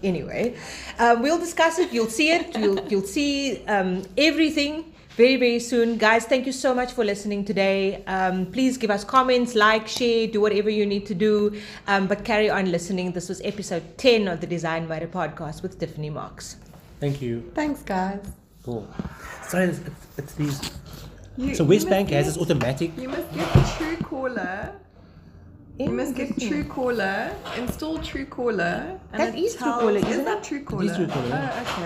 Anyway, 0.04 0.56
um, 1.00 1.22
we'll 1.22 1.39
discuss 1.39 1.80
it. 1.80 1.91
You'll 1.91 2.08
see 2.10 2.32
it. 2.32 2.56
You'll 2.58 2.80
you'll 2.88 3.02
see 3.08 3.66
um, 3.66 4.04
everything 4.18 4.93
very 5.16 5.36
very 5.38 5.60
soon, 5.60 5.98
guys. 5.98 6.26
Thank 6.26 6.45
you 6.45 6.52
so 6.52 6.74
much 6.76 6.91
for 6.93 7.04
listening 7.04 7.43
today. 7.45 8.04
Um, 8.06 8.45
please 8.45 8.78
give 8.78 8.91
us 8.91 9.04
comments, 9.04 9.56
like, 9.56 9.88
share, 9.88 10.28
do 10.28 10.39
whatever 10.39 10.70
you 10.70 10.86
need 10.86 11.06
to 11.08 11.16
do. 11.16 11.60
Um, 11.88 12.06
but 12.08 12.24
carry 12.24 12.50
on 12.50 12.72
listening. 12.72 13.12
This 13.14 13.28
was 13.30 13.41
episode 13.43 13.98
ten 13.98 14.28
of 14.28 14.39
the 14.39 14.48
Design 14.48 14.88
Matter 14.88 15.08
podcast 15.08 15.64
with 15.64 15.80
Tiffany 15.80 16.12
Marks. 16.12 16.58
Thank 17.00 17.22
you. 17.22 17.50
Thanks, 17.56 17.82
guys. 17.82 18.20
Cool. 18.64 18.88
So 19.48 19.60
it's, 19.60 19.80
it's, 19.80 20.18
it's 20.18 20.34
these. 20.36 20.72
You, 21.38 21.56
So 21.56 21.66
WesBank 21.66 22.10
has 22.10 22.10
get- 22.10 22.26
this 22.26 22.38
automatic. 22.38 22.91
You 22.98 23.10
must 23.10 23.34
get 23.34 23.54
the 23.54 23.60
Truecaller. 23.62 24.74
You 25.80 25.91
must 25.91 26.15
get 26.15 26.36
Truecaller. 26.38 27.34
Install 27.57 27.99
Truecaller. 27.99 28.99
and 29.13 29.19
That 29.21 29.36
it 29.36 29.39
is 29.43 29.55
tells- 29.55 29.84
Truecaller, 29.84 29.97
Is 29.97 30.09
isn't 30.09 30.25
that 30.25 30.43
True 30.43 30.63
Caller? 30.63 30.84
Truecaller, 30.86 31.30
yeah. 31.30 31.51
Oh, 31.55 31.61
okay. 31.61 31.82